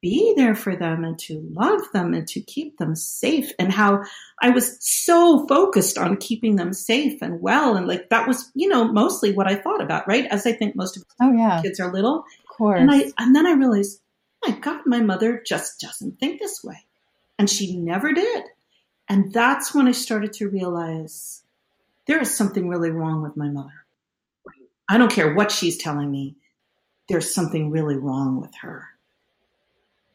be 0.00 0.32
there 0.36 0.54
for 0.54 0.76
them 0.76 1.04
and 1.04 1.18
to 1.18 1.40
love 1.52 1.80
them 1.92 2.14
and 2.14 2.26
to 2.28 2.40
keep 2.40 2.78
them 2.78 2.94
safe 2.94 3.50
and 3.58 3.72
how 3.72 4.02
I 4.40 4.50
was 4.50 4.76
so 4.80 5.46
focused 5.46 5.98
on 5.98 6.18
keeping 6.18 6.56
them 6.56 6.72
safe 6.72 7.20
and 7.20 7.40
well 7.40 7.76
and 7.76 7.88
like 7.88 8.08
that 8.10 8.28
was 8.28 8.50
you 8.54 8.68
know 8.68 8.92
mostly 8.92 9.32
what 9.32 9.48
I 9.48 9.56
thought 9.56 9.82
about 9.82 10.06
right? 10.06 10.26
As 10.26 10.46
I 10.46 10.52
think 10.52 10.76
most 10.76 10.96
of 10.96 11.04
oh 11.20 11.32
yeah. 11.32 11.60
kids 11.62 11.80
are 11.80 11.92
little. 11.92 12.18
Of 12.18 12.56
course. 12.56 12.80
And 12.80 12.90
I 12.90 13.12
and 13.18 13.34
then 13.34 13.46
I 13.46 13.52
realized 13.52 14.00
oh 14.44 14.50
my 14.50 14.58
god 14.58 14.80
my 14.86 15.00
mother 15.00 15.42
just 15.44 15.80
doesn't 15.80 16.20
think 16.20 16.40
this 16.40 16.62
way. 16.62 16.84
And 17.38 17.50
she 17.50 17.76
never 17.76 18.12
did. 18.12 18.44
And 19.08 19.32
that's 19.32 19.74
when 19.74 19.88
I 19.88 19.92
started 19.92 20.32
to 20.34 20.48
realize 20.48 21.42
there 22.06 22.20
is 22.20 22.34
something 22.34 22.68
really 22.68 22.90
wrong 22.90 23.22
with 23.22 23.36
my 23.36 23.48
mother. 23.48 23.84
I 24.88 24.96
don't 24.96 25.12
care 25.12 25.34
what 25.34 25.50
she's 25.50 25.76
telling 25.76 26.10
me, 26.10 26.36
there's 27.08 27.34
something 27.34 27.70
really 27.70 27.96
wrong 27.96 28.40
with 28.40 28.54
her. 28.62 28.88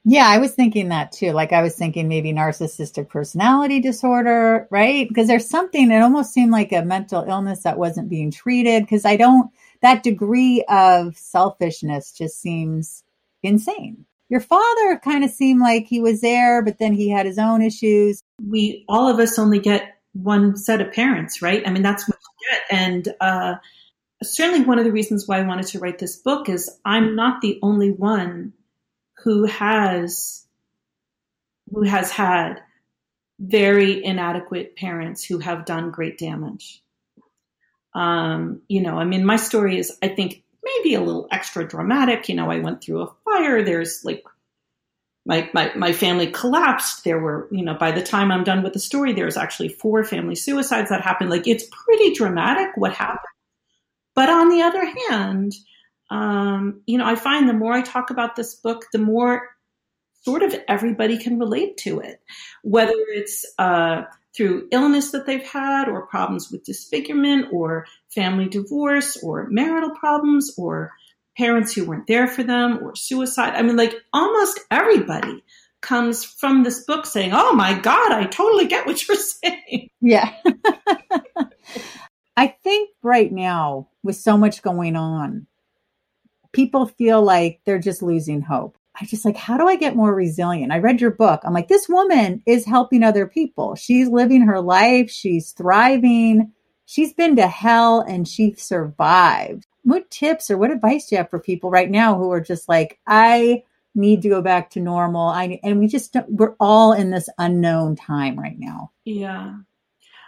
Yeah, 0.06 0.28
I 0.28 0.38
was 0.38 0.52
thinking 0.54 0.90
that 0.90 1.14
too. 1.14 1.32
Like 1.32 1.54
I 1.54 1.62
was 1.62 1.76
thinking 1.76 2.10
maybe 2.10 2.34
narcissistic 2.34 3.08
personality 3.08 3.80
disorder, 3.80 4.68
right? 4.70 5.08
Because 5.08 5.28
there's 5.28 5.50
something 5.50 5.88
that 5.90 6.02
almost 6.02 6.34
seemed 6.34 6.52
like 6.52 6.74
a 6.74 6.82
mental 6.82 7.24
illness 7.24 7.64
that 7.64 7.78
wasn't 7.78 8.10
being 8.10 8.30
treated. 8.30 8.84
Because 8.84 9.06
I 9.06 9.16
don't, 9.16 9.50
that 9.82 10.04
degree 10.04 10.64
of 10.68 11.18
selfishness 11.18 12.12
just 12.12 12.42
seems 12.42 13.04
insane. 13.44 14.06
Your 14.28 14.42
father 14.42 15.00
kind 15.02 15.24
of 15.24 15.30
seemed 15.30 15.62
like 15.62 15.86
he 15.86 16.02
was 16.02 16.20
there, 16.20 16.62
but 16.62 16.80
then 16.80 16.94
he 16.94 17.10
had 17.10 17.26
his 17.26 17.40
own 17.40 17.62
issues. 17.62 18.22
We, 18.46 18.84
all 18.90 19.08
of 19.08 19.20
us 19.20 19.40
only 19.40 19.60
get 19.60 20.00
one 20.12 20.58
set 20.58 20.82
of 20.82 20.92
parents, 20.92 21.42
right? 21.42 21.66
I 21.66 21.72
mean, 21.72 21.84
that's 21.84 22.10
what 22.10 22.18
you 22.18 22.50
get. 22.50 22.62
And, 22.78 23.08
uh, 23.22 23.56
certainly 24.22 24.66
one 24.66 24.80
of 24.80 24.86
the 24.86 24.92
reasons 24.92 25.28
why 25.28 25.40
I 25.40 25.44
wanted 25.46 25.68
to 25.68 25.80
write 25.80 26.00
this 26.00 26.18
book 26.18 26.50
is 26.50 26.80
I'm 26.84 27.16
not 27.16 27.42
the 27.42 27.60
only 27.62 27.92
one 27.92 28.54
who 29.24 29.46
has 29.46 30.46
who 31.72 31.84
has 31.84 32.12
had 32.12 32.62
very 33.40 34.04
inadequate 34.04 34.76
parents 34.76 35.24
who 35.24 35.40
have 35.40 35.66
done 35.66 35.92
great 35.92 36.18
damage. 36.18 36.84
Um, 37.96 38.62
you 38.68 38.82
know, 38.82 38.98
I 38.98 39.06
mean, 39.06 39.26
my 39.26 39.38
story 39.38 39.80
is, 39.80 39.98
I 40.02 40.10
think, 40.10 40.44
maybe 40.64 40.96
a 40.96 41.02
little 41.02 41.28
extra 41.32 41.68
dramatic. 41.68 42.30
You 42.30 42.36
know, 42.36 42.52
I 42.52 42.60
went 42.60 42.84
through 42.84 43.02
a 43.02 43.14
fire. 43.26 43.64
There's 43.64 44.04
like 44.04 44.24
my, 45.26 45.50
my, 45.54 45.74
my 45.76 45.94
family 45.94 46.28
collapsed. 46.28 47.04
There 47.04 47.20
were, 47.20 47.48
you 47.52 47.64
know, 47.64 47.76
by 47.76 47.92
the 47.92 48.04
time 48.04 48.32
I'm 48.32 48.44
done 48.44 48.62
with 48.62 48.74
the 48.74 48.80
story, 48.80 49.14
there's 49.14 49.38
actually 49.38 49.70
four 49.70 50.04
family 50.04 50.36
suicides 50.36 50.90
that 50.90 51.02
happened. 51.02 51.30
Like 51.30 51.48
it's 51.48 51.66
pretty 51.72 52.14
dramatic 52.14 52.70
what 52.76 52.94
happened. 52.94 53.20
But 54.16 54.30
on 54.30 54.50
the 54.50 54.62
other 54.62 54.86
hand, 54.86 55.54
um, 56.14 56.82
you 56.86 57.00
know, 57.00 57.08
I 57.08 57.16
find 57.16 57.50
the 57.50 57.54
more 57.54 57.74
I 57.74 57.82
talk 57.82 58.12
about 58.12 58.36
this 58.36 58.54
book, 58.54 58.86
the 58.94 59.00
more 59.00 59.50
sort 60.22 60.44
of 60.44 60.56
everybody 60.68 61.18
can 61.18 61.40
relate 61.40 61.76
to 61.78 62.02
it, 62.02 62.22
whether 62.62 62.94
it's 62.96 63.44
uh, 63.58 64.04
through 64.36 64.68
illness 64.72 65.12
that 65.12 65.26
they've 65.26 65.46
had, 65.46 65.90
or 65.90 66.06
problems 66.06 66.52
with 66.52 66.66
disfigurement, 66.66 67.48
or 67.52 67.88
family 68.14 68.48
divorce, 68.48 69.18
or 69.24 69.48
marital 69.50 69.90
problems, 69.90 70.54
or 70.56 70.92
parents 71.36 71.74
who 71.74 71.84
weren't 71.84 72.06
there 72.06 72.28
for 72.28 72.44
them, 72.44 72.78
or 72.84 72.96
suicide. 72.96 73.56
I 73.56 73.64
mean, 73.64 73.76
like 73.76 73.96
almost 74.14 74.60
everybody 74.70 75.44
comes 75.82 76.24
from 76.24 76.62
this 76.62 76.86
book 76.86 77.08
saying, 77.08 77.32
Oh 77.34 77.54
my 77.54 77.74
God, 77.74 78.12
I 78.12 78.26
totally 78.26 78.68
get 78.68 78.86
what 78.86 79.08
you're 79.08 79.18
saying. 79.44 79.90
Yeah. 80.00 80.32
I 82.38 82.48
think 82.64 82.92
right 83.02 83.32
now, 83.32 83.88
with 84.04 84.16
so 84.16 84.38
much 84.38 84.62
going 84.62 84.96
on, 84.96 85.48
people 86.54 86.86
feel 86.86 87.22
like 87.22 87.60
they're 87.66 87.80
just 87.80 88.02
losing 88.02 88.42
hope. 88.42 88.78
I 89.00 89.06
just 89.06 89.26
like, 89.26 89.36
how 89.36 89.58
do 89.58 89.68
I 89.68 89.76
get 89.76 89.96
more 89.96 90.14
resilient? 90.14 90.72
I 90.72 90.78
read 90.78 91.02
your 91.02 91.12
book. 91.12 91.42
I'm 91.44 91.54
like, 91.54 91.68
this 91.68 91.90
woman 91.90 92.44
is 92.46 92.66
helping 92.66 93.04
other 93.04 93.26
people. 93.26 93.76
She's 93.76 94.08
living 94.08 94.44
her 94.44 94.62
life. 94.62 95.10
She's 95.10 95.52
thriving. 95.52 96.52
She's 96.86 97.14
been 97.14 97.36
to 97.38 97.48
hell 97.48 98.02
and 98.02 98.28
she 98.28 98.54
survived. 98.54 99.66
What 99.82 100.12
tips 100.12 100.52
or 100.52 100.58
what 100.58 100.72
advice 100.72 101.08
do 101.08 101.16
you 101.16 101.18
have 101.18 101.30
for 101.30 101.40
people 101.40 101.72
right 101.72 101.90
now 101.90 102.16
who 102.18 102.32
are 102.32 102.40
just 102.40 102.70
like, 102.70 103.00
I 103.08 103.64
need 103.96 104.22
to 104.22 104.30
go 104.30 104.42
back 104.42 104.70
to 104.72 104.80
normal? 104.80 105.28
I 105.28 105.60
and 105.64 105.80
we 105.80 105.88
just 105.88 106.16
we're 106.28 106.56
all 106.60 106.94
in 106.94 107.10
this 107.10 107.30
unknown 107.40 107.96
time 107.96 108.40
right 108.40 108.58
now. 108.58 108.92
Yeah. 109.06 109.56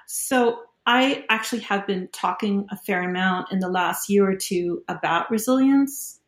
So 0.07 0.59
I 0.85 1.25
actually 1.29 1.61
have 1.61 1.87
been 1.87 2.09
talking 2.11 2.67
a 2.69 2.77
fair 2.77 3.03
amount 3.03 3.51
in 3.51 3.59
the 3.59 3.69
last 3.69 4.09
year 4.09 4.29
or 4.29 4.35
two 4.35 4.83
about 4.87 5.31
resilience 5.31 6.19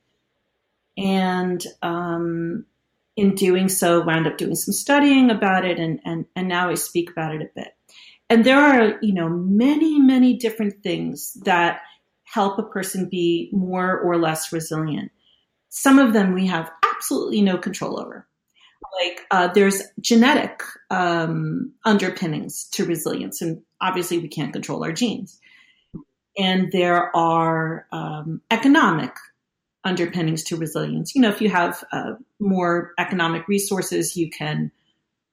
and 0.97 1.63
um, 1.83 2.65
in 3.15 3.35
doing 3.35 3.69
so, 3.69 4.01
wound 4.01 4.27
up 4.27 4.37
doing 4.37 4.55
some 4.55 4.73
studying 4.73 5.29
about 5.29 5.65
it, 5.65 5.79
and 5.79 5.99
and 6.05 6.25
and 6.35 6.47
now 6.47 6.69
I 6.69 6.75
speak 6.75 7.09
about 7.09 7.35
it 7.35 7.41
a 7.41 7.49
bit. 7.55 7.75
And 8.29 8.43
there 8.43 8.59
are, 8.59 8.97
you 9.01 9.13
know, 9.13 9.29
many 9.29 9.99
many 9.99 10.35
different 10.35 10.81
things 10.83 11.33
that 11.45 11.81
help 12.23 12.57
a 12.59 12.63
person 12.63 13.09
be 13.09 13.49
more 13.53 13.99
or 13.99 14.17
less 14.17 14.51
resilient. 14.51 15.11
Some 15.69 15.99
of 15.99 16.13
them 16.13 16.33
we 16.33 16.47
have 16.47 16.71
absolutely 16.83 17.41
no 17.41 17.57
control 17.57 17.99
over. 17.99 18.27
Like 19.01 19.21
uh, 19.31 19.47
there's 19.53 19.83
genetic 20.01 20.61
um, 20.89 21.73
underpinnings 21.85 22.65
to 22.71 22.85
resilience, 22.85 23.41
and 23.41 23.61
obviously 23.81 24.19
we 24.19 24.27
can't 24.27 24.53
control 24.53 24.83
our 24.83 24.91
genes. 24.91 25.39
And 26.37 26.71
there 26.71 27.15
are 27.15 27.87
um, 27.91 28.41
economic 28.51 29.11
underpinnings 29.83 30.43
to 30.45 30.57
resilience. 30.57 31.15
You 31.15 31.21
know, 31.21 31.29
if 31.29 31.41
you 31.41 31.49
have 31.49 31.83
uh, 31.91 32.13
more 32.39 32.93
economic 32.97 33.47
resources, 33.47 34.15
you 34.15 34.29
can 34.29 34.71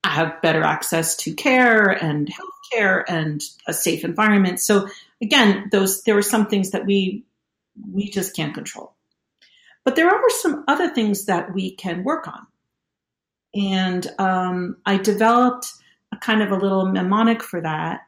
have 0.05 0.41
better 0.43 0.63
access 0.63 1.17
to 1.17 1.35
care 1.35 1.91
and 1.91 2.29
health 2.29 2.49
care 2.73 3.11
and 3.11 3.43
a 3.67 3.73
safe 3.73 4.05
environment. 4.05 4.61
So 4.61 4.89
again, 5.23 5.69
those 5.73 6.03
there 6.03 6.17
are 6.17 6.23
some 6.23 6.47
things 6.47 6.71
that 6.71 6.87
we 6.87 7.25
we 7.93 8.09
just 8.09 8.37
can't 8.37 8.55
control. 8.55 8.95
But 9.85 9.97
there 9.97 10.09
are 10.09 10.31
some 10.31 10.65
other 10.69 10.89
things 10.89 11.27
that 11.27 11.53
we 11.53 11.75
can 11.75 12.05
work 12.05 12.27
on. 12.29 12.47
And 13.55 14.11
um, 14.19 14.77
I 14.87 14.97
developed 14.97 15.67
a 16.13 16.17
kind 16.17 16.43
of 16.43 16.51
a 16.51 16.57
little 16.57 16.87
mnemonic 16.87 17.43
for 17.43 17.61
that. 17.61 18.01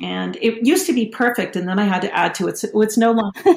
And 0.00 0.36
it 0.36 0.66
used 0.66 0.86
to 0.86 0.92
be 0.92 1.06
perfect, 1.06 1.56
and 1.56 1.66
then 1.66 1.78
I 1.78 1.84
had 1.84 2.02
to 2.02 2.14
add 2.14 2.34
to 2.34 2.48
it. 2.48 2.58
So 2.58 2.68
it's 2.82 2.98
no 2.98 3.12
longer. 3.12 3.40
so 3.44 3.52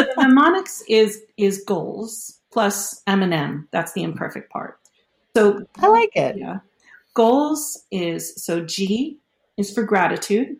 the 0.00 0.14
mnemonics 0.16 0.82
is 0.88 1.22
is 1.36 1.62
goals 1.66 2.38
plus 2.50 3.02
M 3.06 3.22
and 3.22 3.34
M. 3.34 3.68
That's 3.70 3.92
the 3.92 4.02
imperfect 4.02 4.50
part. 4.50 4.78
So 5.36 5.66
I 5.76 5.88
like 5.88 6.16
it. 6.16 6.38
Yeah. 6.38 6.60
Goals 7.14 7.84
is 7.90 8.34
so 8.42 8.64
G 8.64 9.18
is 9.58 9.72
for 9.72 9.82
gratitude. 9.82 10.56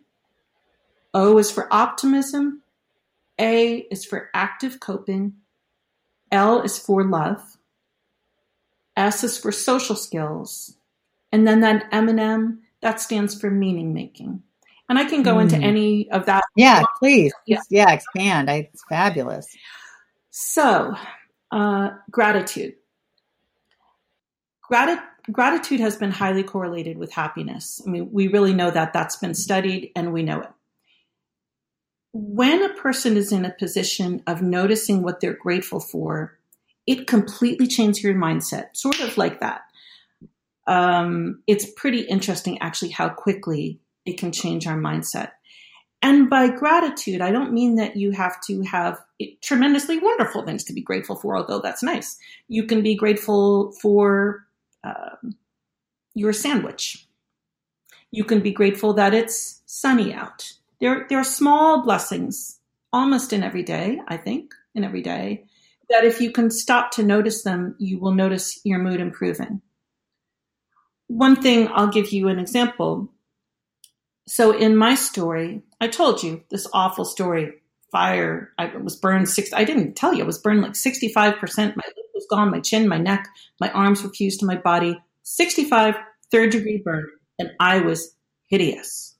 O 1.13 1.37
is 1.37 1.51
for 1.51 1.71
optimism. 1.73 2.61
A 3.39 3.87
is 3.91 4.05
for 4.05 4.29
active 4.33 4.79
coping. 4.79 5.33
L 6.31 6.61
is 6.61 6.77
for 6.77 7.03
love. 7.03 7.52
S 8.95 9.23
is 9.23 9.37
for 9.37 9.51
social 9.51 9.95
skills. 9.95 10.75
And 11.31 11.47
then 11.47 11.61
that 11.61 11.87
M 11.91 12.09
and 12.09 12.19
M 12.19 12.61
that 12.81 13.01
stands 13.01 13.39
for 13.39 13.49
meaning 13.49 13.93
making 13.93 14.43
and 14.89 14.99
I 14.99 15.05
can 15.05 15.23
go 15.23 15.35
mm. 15.35 15.43
into 15.43 15.55
hmm. 15.55 15.63
any 15.63 16.11
of 16.11 16.25
that. 16.25 16.43
Yeah, 16.55 16.83
please. 16.99 17.33
Yeah, 17.45 17.61
yeah 17.69 17.91
expand. 17.91 18.49
I, 18.49 18.69
it's 18.71 18.83
fabulous. 18.89 19.47
So, 20.29 20.95
uh, 21.51 21.91
gratitude. 22.11 22.75
Grat- 24.61 25.03
gratitude 25.31 25.79
has 25.79 25.95
been 25.95 26.11
highly 26.11 26.43
correlated 26.43 26.97
with 26.97 27.11
happiness. 27.11 27.81
I 27.85 27.89
mean, 27.89 28.11
we 28.11 28.27
really 28.27 28.53
know 28.53 28.71
that 28.71 28.93
that's 28.93 29.15
been 29.15 29.33
studied 29.33 29.91
and 29.95 30.13
we 30.13 30.23
know 30.23 30.41
it. 30.41 30.49
When 32.11 32.63
a 32.63 32.73
person 32.75 33.17
is 33.17 33.31
in 33.31 33.45
a 33.45 33.51
position 33.51 34.21
of 34.27 34.41
noticing 34.41 35.01
what 35.01 35.19
they're 35.19 35.33
grateful 35.33 35.79
for, 35.79 36.37
it 36.85 37.07
completely 37.07 37.67
changes 37.67 38.03
your 38.03 38.15
mindset, 38.15 38.67
sort 38.73 38.99
of 38.99 39.17
like 39.17 39.39
that. 39.39 39.61
Um, 40.67 41.41
it's 41.47 41.69
pretty 41.75 42.01
interesting, 42.01 42.57
actually, 42.59 42.91
how 42.91 43.09
quickly 43.09 43.79
it 44.05 44.17
can 44.17 44.31
change 44.31 44.67
our 44.67 44.77
mindset. 44.77 45.31
And 46.01 46.29
by 46.29 46.49
gratitude, 46.49 47.21
I 47.21 47.31
don't 47.31 47.53
mean 47.53 47.75
that 47.75 47.95
you 47.95 48.11
have 48.11 48.41
to 48.47 48.61
have 48.63 49.01
tremendously 49.41 49.99
wonderful 49.99 50.43
things 50.43 50.65
to 50.65 50.73
be 50.73 50.81
grateful 50.81 51.15
for, 51.15 51.37
although 51.37 51.61
that's 51.61 51.81
nice. 51.81 52.17
You 52.49 52.65
can 52.65 52.83
be 52.83 52.95
grateful 52.95 53.71
for 53.81 54.45
uh, 54.83 55.15
your 56.13 56.33
sandwich. 56.33 57.07
You 58.11 58.25
can 58.25 58.41
be 58.41 58.51
grateful 58.51 58.93
that 58.95 59.13
it's 59.13 59.61
sunny 59.65 60.13
out. 60.13 60.51
There, 60.81 61.05
there 61.07 61.19
are 61.19 61.23
small 61.23 61.83
blessings 61.83 62.59
almost 62.91 63.31
in 63.31 63.41
every 63.41 63.63
day, 63.63 64.01
I 64.07 64.17
think, 64.17 64.53
in 64.75 64.83
every 64.83 65.01
day, 65.01 65.45
that 65.93 66.03
if 66.03 66.19
you 66.19 66.31
can 66.31 66.49
stop 66.49 66.91
to 66.91 67.03
notice 67.03 67.43
them, 67.43 67.75
you 67.77 67.99
will 67.99 68.13
notice 68.13 68.59
your 68.65 68.79
mood 68.79 68.99
improving. 68.99 69.61
One 71.07 71.35
thing, 71.35 71.69
I'll 71.71 71.87
give 71.87 72.11
you 72.11 72.27
an 72.27 72.39
example. 72.39 73.13
So 74.27 74.57
in 74.57 74.75
my 74.75 74.95
story, 74.95 75.61
I 75.79 75.87
told 75.87 76.23
you 76.23 76.43
this 76.49 76.67
awful 76.73 77.05
story. 77.05 77.53
Fire. 77.91 78.51
I 78.57 78.75
was 78.77 78.95
burned 78.95 79.29
six. 79.29 79.53
I 79.53 79.63
didn't 79.65 79.93
tell 79.93 80.15
you. 80.15 80.23
I 80.23 80.25
was 80.25 80.39
burned 80.39 80.63
like 80.63 80.75
sixty-five 80.75 81.37
percent. 81.37 81.77
My 81.77 81.83
lip 81.85 82.05
was 82.15 82.25
gone. 82.27 82.49
My 82.49 82.59
chin, 82.59 82.87
my 82.87 82.97
neck, 82.97 83.27
my 83.59 83.69
arms 83.69 84.01
were 84.01 84.09
fused 84.09 84.39
to 84.39 84.47
my 84.47 84.55
body. 84.55 84.99
65, 85.21 85.95
third 86.31 86.51
degree 86.51 86.81
burn, 86.83 87.05
and 87.37 87.51
I 87.59 87.81
was 87.81 88.15
hideous. 88.49 89.15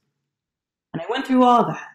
And 0.91 1.03
I 1.03 1.05
went 1.07 1.27
through 1.27 1.43
all 1.43 1.67
that, 1.67 1.87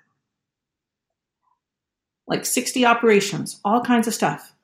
like 2.28 2.46
sixty 2.46 2.86
operations, 2.86 3.60
all 3.64 3.80
kinds 3.80 4.06
of 4.06 4.14
stuff. 4.14 4.54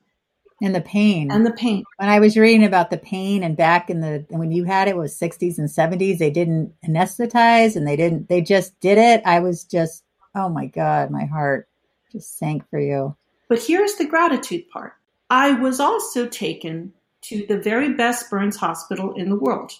And 0.64 0.74
the 0.74 0.80
pain. 0.80 1.30
And 1.30 1.44
the 1.44 1.52
pain. 1.52 1.84
When 1.98 2.08
I 2.08 2.20
was 2.20 2.38
reading 2.38 2.64
about 2.64 2.90
the 2.90 2.96
pain 2.96 3.42
and 3.42 3.54
back 3.54 3.90
in 3.90 4.00
the 4.00 4.24
when 4.30 4.50
you 4.50 4.64
had 4.64 4.88
it, 4.88 4.92
it 4.92 4.96
was 4.96 5.14
60s 5.14 5.58
and 5.58 5.68
70s, 5.68 6.16
they 6.16 6.30
didn't 6.30 6.72
anesthetize 6.88 7.76
and 7.76 7.86
they 7.86 7.96
didn't 7.96 8.30
they 8.30 8.40
just 8.40 8.78
did 8.80 8.96
it. 8.96 9.20
I 9.26 9.40
was 9.40 9.64
just 9.64 10.04
oh 10.34 10.48
my 10.48 10.64
god, 10.64 11.10
my 11.10 11.26
heart 11.26 11.68
just 12.10 12.38
sank 12.38 12.66
for 12.70 12.80
you. 12.80 13.14
But 13.50 13.62
here's 13.62 13.96
the 13.96 14.06
gratitude 14.06 14.70
part. 14.70 14.94
I 15.28 15.52
was 15.52 15.80
also 15.80 16.26
taken 16.26 16.94
to 17.24 17.44
the 17.46 17.58
very 17.58 17.92
best 17.92 18.30
burns 18.30 18.56
hospital 18.56 19.12
in 19.12 19.28
the 19.28 19.36
world. 19.36 19.72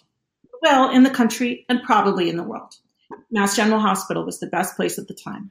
Well, 0.61 0.91
in 0.91 1.03
the 1.03 1.11
country 1.11 1.64
and 1.71 1.83
probably 1.83 2.29
in 2.29 2.37
the 2.37 2.43
world. 2.43 2.75
Mass 3.31 3.57
General 3.57 3.81
Hospital 3.81 4.25
was 4.25 4.38
the 4.38 4.49
best 4.49 4.76
place 4.76 4.99
at 4.99 5.09
the 5.09 5.14
time. 5.14 5.50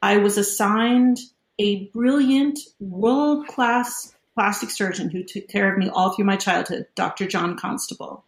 I 0.00 0.18
was 0.18 0.38
assigned 0.38 1.18
a 1.58 1.86
brilliant, 1.86 2.58
world 2.78 3.46
class 3.48 4.14
plastic 4.40 4.70
surgeon 4.70 5.10
who 5.10 5.22
took 5.22 5.48
care 5.48 5.70
of 5.70 5.78
me 5.78 5.90
all 5.90 6.14
through 6.14 6.24
my 6.24 6.36
childhood, 6.36 6.86
Dr. 6.94 7.26
John 7.26 7.58
Constable. 7.58 8.24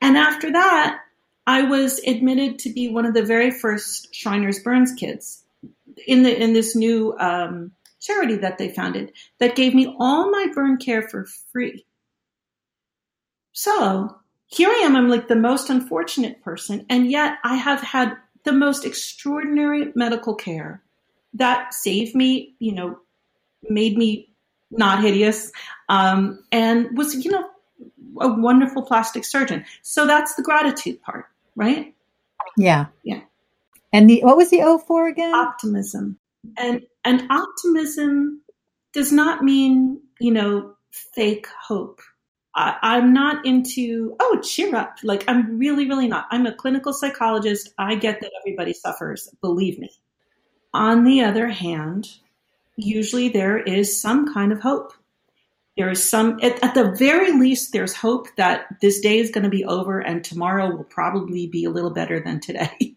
And 0.00 0.16
after 0.16 0.52
that, 0.52 1.00
I 1.48 1.62
was 1.62 1.98
admitted 2.06 2.60
to 2.60 2.72
be 2.72 2.86
one 2.86 3.06
of 3.06 3.12
the 3.12 3.24
very 3.24 3.50
first 3.50 4.14
Shriners 4.14 4.60
Burns 4.60 4.92
kids 4.92 5.42
in 6.06 6.22
the 6.22 6.40
in 6.40 6.52
this 6.52 6.76
new 6.76 7.16
um, 7.18 7.72
charity 8.00 8.36
that 8.36 8.58
they 8.58 8.68
founded 8.68 9.14
that 9.40 9.56
gave 9.56 9.74
me 9.74 9.92
all 9.98 10.30
my 10.30 10.46
burn 10.54 10.76
care 10.76 11.02
for 11.08 11.26
free. 11.52 11.84
So 13.50 14.16
here 14.46 14.68
I 14.68 14.82
am. 14.84 14.94
I'm 14.94 15.08
like 15.08 15.26
the 15.26 15.34
most 15.34 15.70
unfortunate 15.70 16.40
person, 16.40 16.86
and 16.88 17.10
yet 17.10 17.38
I 17.42 17.56
have 17.56 17.80
had 17.80 18.16
the 18.44 18.52
most 18.52 18.84
extraordinary 18.84 19.90
medical 19.96 20.36
care 20.36 20.84
that 21.34 21.74
saved 21.74 22.14
me. 22.14 22.54
You 22.60 22.74
know, 22.76 22.98
made 23.68 23.98
me 23.98 24.28
not 24.70 25.02
hideous, 25.02 25.52
um, 25.88 26.42
and 26.52 26.96
was, 26.96 27.14
you 27.24 27.30
know, 27.30 27.48
a 28.20 28.28
wonderful 28.28 28.82
plastic 28.82 29.24
surgeon. 29.24 29.64
So 29.82 30.06
that's 30.06 30.34
the 30.34 30.42
gratitude 30.42 31.02
part, 31.02 31.26
right? 31.54 31.94
Yeah. 32.56 32.86
Yeah. 33.04 33.20
And 33.92 34.08
the 34.08 34.20
what 34.22 34.36
was 34.36 34.50
the 34.50 34.62
O 34.62 34.78
for 34.78 35.08
again? 35.08 35.34
Optimism. 35.34 36.18
And 36.58 36.82
and 37.04 37.26
optimism 37.30 38.42
does 38.92 39.12
not 39.12 39.42
mean, 39.42 40.00
you 40.20 40.32
know, 40.32 40.74
fake 40.90 41.46
hope. 41.62 42.00
I, 42.54 42.76
I'm 42.82 43.12
not 43.12 43.44
into, 43.44 44.16
oh, 44.18 44.40
cheer 44.42 44.74
up. 44.74 44.96
Like, 45.02 45.24
I'm 45.28 45.58
really, 45.58 45.86
really 45.86 46.08
not. 46.08 46.26
I'm 46.30 46.46
a 46.46 46.54
clinical 46.54 46.94
psychologist. 46.94 47.68
I 47.76 47.96
get 47.96 48.20
that 48.22 48.32
everybody 48.40 48.72
suffers, 48.72 49.28
believe 49.42 49.78
me. 49.78 49.90
On 50.72 51.04
the 51.04 51.22
other 51.22 51.48
hand, 51.48 52.08
usually 52.76 53.28
there 53.28 53.58
is 53.58 54.00
some 54.00 54.32
kind 54.32 54.52
of 54.52 54.60
hope. 54.60 54.92
There 55.76 55.90
is 55.90 56.02
some, 56.02 56.38
at, 56.42 56.62
at 56.64 56.74
the 56.74 56.94
very 56.98 57.32
least, 57.32 57.72
there's 57.72 57.94
hope 57.94 58.28
that 58.36 58.66
this 58.80 58.98
day 59.00 59.18
is 59.18 59.30
going 59.30 59.44
to 59.44 59.50
be 59.50 59.64
over 59.64 60.00
and 60.00 60.24
tomorrow 60.24 60.74
will 60.74 60.84
probably 60.84 61.46
be 61.48 61.64
a 61.64 61.70
little 61.70 61.90
better 61.90 62.18
than 62.18 62.40
today. 62.40 62.96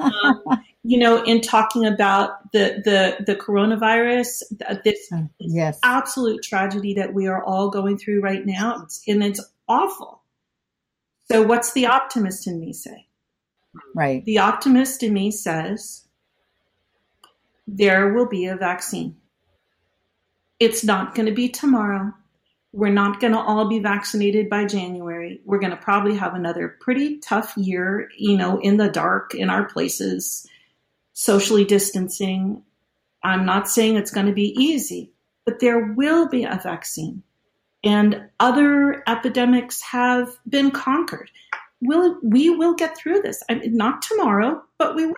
um, 0.00 0.62
you 0.84 0.98
know, 0.98 1.22
in 1.24 1.40
talking 1.40 1.84
about 1.84 2.50
the 2.52 2.80
the 2.84 3.24
the 3.24 3.36
coronavirus, 3.36 4.42
this, 4.84 5.08
oh, 5.12 5.28
yes. 5.38 5.78
absolute 5.82 6.42
tragedy 6.42 6.94
that 6.94 7.12
we 7.12 7.26
are 7.26 7.44
all 7.44 7.68
going 7.68 7.98
through 7.98 8.20
right 8.20 8.46
now, 8.46 8.82
it's, 8.84 9.02
and 9.06 9.22
it's 9.22 9.40
awful. 9.68 10.22
So, 11.30 11.42
what's 11.42 11.72
the 11.72 11.86
optimist 11.86 12.46
in 12.46 12.58
me 12.58 12.72
say? 12.72 13.06
Right. 13.94 14.24
The 14.24 14.38
optimist 14.38 15.02
in 15.02 15.12
me 15.12 15.30
says 15.30 16.07
there 17.68 18.14
will 18.14 18.26
be 18.26 18.46
a 18.46 18.56
vaccine. 18.56 19.16
It's 20.58 20.82
not 20.82 21.14
going 21.14 21.26
to 21.26 21.34
be 21.34 21.50
tomorrow. 21.50 22.12
We're 22.72 22.88
not 22.88 23.20
going 23.20 23.34
to 23.34 23.38
all 23.38 23.68
be 23.68 23.78
vaccinated 23.78 24.48
by 24.48 24.64
January. 24.64 25.40
We're 25.44 25.58
going 25.58 25.70
to 25.70 25.76
probably 25.76 26.16
have 26.16 26.34
another 26.34 26.76
pretty 26.80 27.18
tough 27.18 27.56
year, 27.56 28.08
you 28.16 28.36
know, 28.36 28.58
in 28.58 28.78
the 28.78 28.88
dark 28.88 29.34
in 29.34 29.50
our 29.50 29.66
places, 29.66 30.46
socially 31.12 31.64
distancing. 31.64 32.62
I'm 33.22 33.44
not 33.44 33.68
saying 33.68 33.96
it's 33.96 34.10
going 34.10 34.26
to 34.26 34.32
be 34.32 34.54
easy, 34.58 35.12
but 35.44 35.60
there 35.60 35.92
will 35.92 36.28
be 36.28 36.44
a 36.44 36.60
vaccine. 36.62 37.22
And 37.84 38.28
other 38.40 39.02
epidemics 39.06 39.82
have 39.82 40.36
been 40.48 40.70
conquered. 40.70 41.30
We'll, 41.80 42.18
we 42.22 42.50
will 42.50 42.74
get 42.74 42.96
through 42.96 43.20
this. 43.22 43.42
I 43.48 43.54
mean, 43.54 43.76
not 43.76 44.02
tomorrow, 44.02 44.62
but 44.78 44.96
we 44.96 45.06
will. 45.06 45.14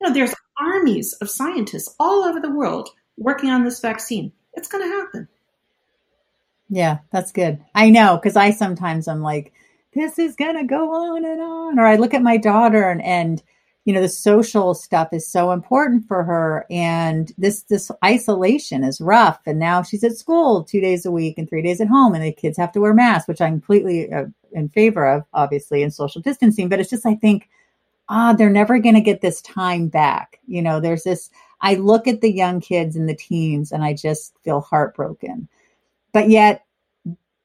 You 0.00 0.08
know, 0.08 0.12
there's 0.12 0.34
armies 0.58 1.12
of 1.14 1.30
scientists 1.30 1.94
all 1.98 2.24
over 2.24 2.40
the 2.40 2.50
world 2.50 2.90
working 3.16 3.50
on 3.50 3.64
this 3.64 3.80
vaccine. 3.80 4.32
It's 4.54 4.68
going 4.68 4.84
to 4.84 4.96
happen. 4.96 5.28
Yeah, 6.68 6.98
that's 7.12 7.32
good. 7.32 7.62
I 7.74 7.90
know 7.90 8.16
because 8.16 8.36
I 8.36 8.50
sometimes 8.50 9.06
I'm 9.06 9.22
like, 9.22 9.52
this 9.94 10.18
is 10.18 10.36
gonna 10.36 10.66
go 10.66 10.92
on 10.92 11.24
and 11.24 11.40
on. 11.40 11.78
Or 11.78 11.86
I 11.86 11.96
look 11.96 12.12
at 12.14 12.22
my 12.22 12.36
daughter 12.36 12.90
and 12.90 13.02
and 13.02 13.42
you 13.84 13.94
know 13.94 14.02
the 14.02 14.08
social 14.08 14.74
stuff 14.74 15.12
is 15.12 15.30
so 15.30 15.52
important 15.52 16.06
for 16.08 16.24
her, 16.24 16.66
and 16.70 17.32
this 17.38 17.62
this 17.62 17.90
isolation 18.04 18.82
is 18.82 19.00
rough. 19.00 19.40
And 19.46 19.58
now 19.58 19.82
she's 19.82 20.02
at 20.02 20.16
school 20.16 20.64
two 20.64 20.80
days 20.80 21.06
a 21.06 21.12
week 21.12 21.38
and 21.38 21.48
three 21.48 21.62
days 21.62 21.80
at 21.80 21.88
home, 21.88 22.14
and 22.14 22.24
the 22.24 22.32
kids 22.32 22.58
have 22.58 22.72
to 22.72 22.80
wear 22.80 22.92
masks, 22.92 23.28
which 23.28 23.40
I'm 23.40 23.54
completely 23.54 24.12
uh, 24.12 24.26
in 24.52 24.68
favor 24.70 25.06
of, 25.06 25.24
obviously, 25.32 25.82
in 25.82 25.92
social 25.92 26.20
distancing. 26.20 26.68
But 26.68 26.80
it's 26.80 26.90
just 26.90 27.06
I 27.06 27.14
think 27.14 27.48
ah, 28.08 28.32
they're 28.32 28.50
never 28.50 28.78
going 28.78 28.94
to 28.94 29.00
get 29.00 29.20
this 29.20 29.40
time 29.42 29.88
back. 29.88 30.40
You 30.46 30.62
know, 30.62 30.80
there's 30.80 31.04
this. 31.04 31.30
I 31.60 31.74
look 31.74 32.06
at 32.06 32.20
the 32.20 32.30
young 32.30 32.60
kids 32.60 32.96
and 32.96 33.08
the 33.08 33.16
teens, 33.16 33.72
and 33.72 33.82
I 33.82 33.94
just 33.94 34.34
feel 34.44 34.60
heartbroken 34.60 35.48
but 36.16 36.30
yet 36.30 36.64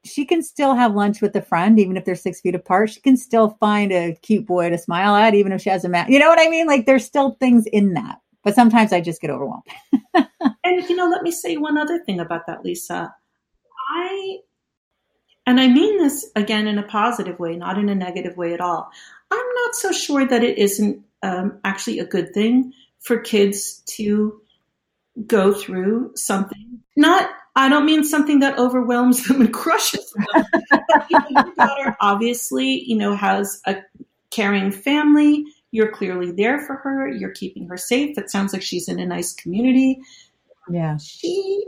she 0.05 0.23
can 0.23 0.41
still 0.41 0.75
have 0.75 0.95
lunch 0.95 1.21
with 1.21 1.35
a 1.35 1.41
friend, 1.41 1.77
even 1.77 1.97
if 1.97 2.05
they're 2.05 2.15
six 2.15 2.39
feet 2.39 2.55
apart. 2.55 2.89
She 2.89 3.01
can 3.01 3.17
still 3.17 3.49
find 3.59 3.91
a 3.91 4.15
cute 4.21 4.45
boy 4.45 4.69
to 4.69 4.77
smile 4.77 5.13
at, 5.13 5.33
even 5.33 5.51
if 5.51 5.61
she 5.61 5.69
has 5.69 5.83
a 5.83 5.89
mask. 5.89 6.09
You 6.09 6.19
know 6.19 6.29
what 6.29 6.39
I 6.39 6.47
mean? 6.49 6.67
Like 6.67 6.85
there's 6.85 7.03
still 7.03 7.31
things 7.31 7.65
in 7.65 7.95
that. 7.95 8.21
But 8.45 8.55
sometimes 8.55 8.93
I 8.93 9.01
just 9.01 9.19
get 9.19 9.29
overwhelmed. 9.29 9.65
and 10.13 10.89
you 10.89 10.95
know, 10.95 11.09
let 11.09 11.21
me 11.21 11.31
say 11.31 11.57
one 11.57 11.77
other 11.77 12.01
thing 12.05 12.21
about 12.21 12.47
that, 12.47 12.63
Lisa. 12.63 13.13
I, 13.89 14.37
and 15.45 15.59
I 15.59 15.67
mean 15.67 15.97
this 15.97 16.31
again 16.37 16.67
in 16.67 16.77
a 16.77 16.83
positive 16.83 17.39
way, 17.39 17.57
not 17.57 17.77
in 17.77 17.89
a 17.89 17.95
negative 17.95 18.37
way 18.37 18.53
at 18.53 18.61
all. 18.61 18.89
I'm 19.31 19.45
not 19.63 19.75
so 19.75 19.91
sure 19.91 20.25
that 20.25 20.43
it 20.43 20.57
isn't 20.57 21.03
um, 21.23 21.59
actually 21.63 21.99
a 21.99 22.05
good 22.05 22.33
thing 22.33 22.73
for 22.99 23.17
kids 23.17 23.81
to 23.87 24.41
go 25.25 25.53
through 25.53 26.11
something. 26.15 26.79
Not 26.95 27.29
I 27.55 27.67
don't 27.67 27.85
mean 27.85 28.03
something 28.03 28.39
that 28.39 28.57
overwhelms 28.57 29.27
them 29.27 29.41
and 29.41 29.53
crushes 29.53 30.13
them. 30.13 30.45
but, 30.69 31.05
you 31.09 31.19
know, 31.19 31.27
your 31.29 31.55
daughter 31.55 31.97
obviously, 31.99 32.83
you 32.85 32.95
know, 32.95 33.15
has 33.15 33.61
a 33.65 33.77
caring 34.29 34.71
family. 34.71 35.45
You're 35.71 35.91
clearly 35.91 36.31
there 36.31 36.59
for 36.59 36.75
her. 36.75 37.07
You're 37.07 37.31
keeping 37.31 37.67
her 37.67 37.77
safe. 37.77 38.17
It 38.17 38.29
sounds 38.29 38.53
like 38.53 38.61
she's 38.61 38.87
in 38.87 38.99
a 38.99 39.05
nice 39.05 39.33
community. 39.33 39.99
Yeah. 40.69 40.97
She 40.97 41.65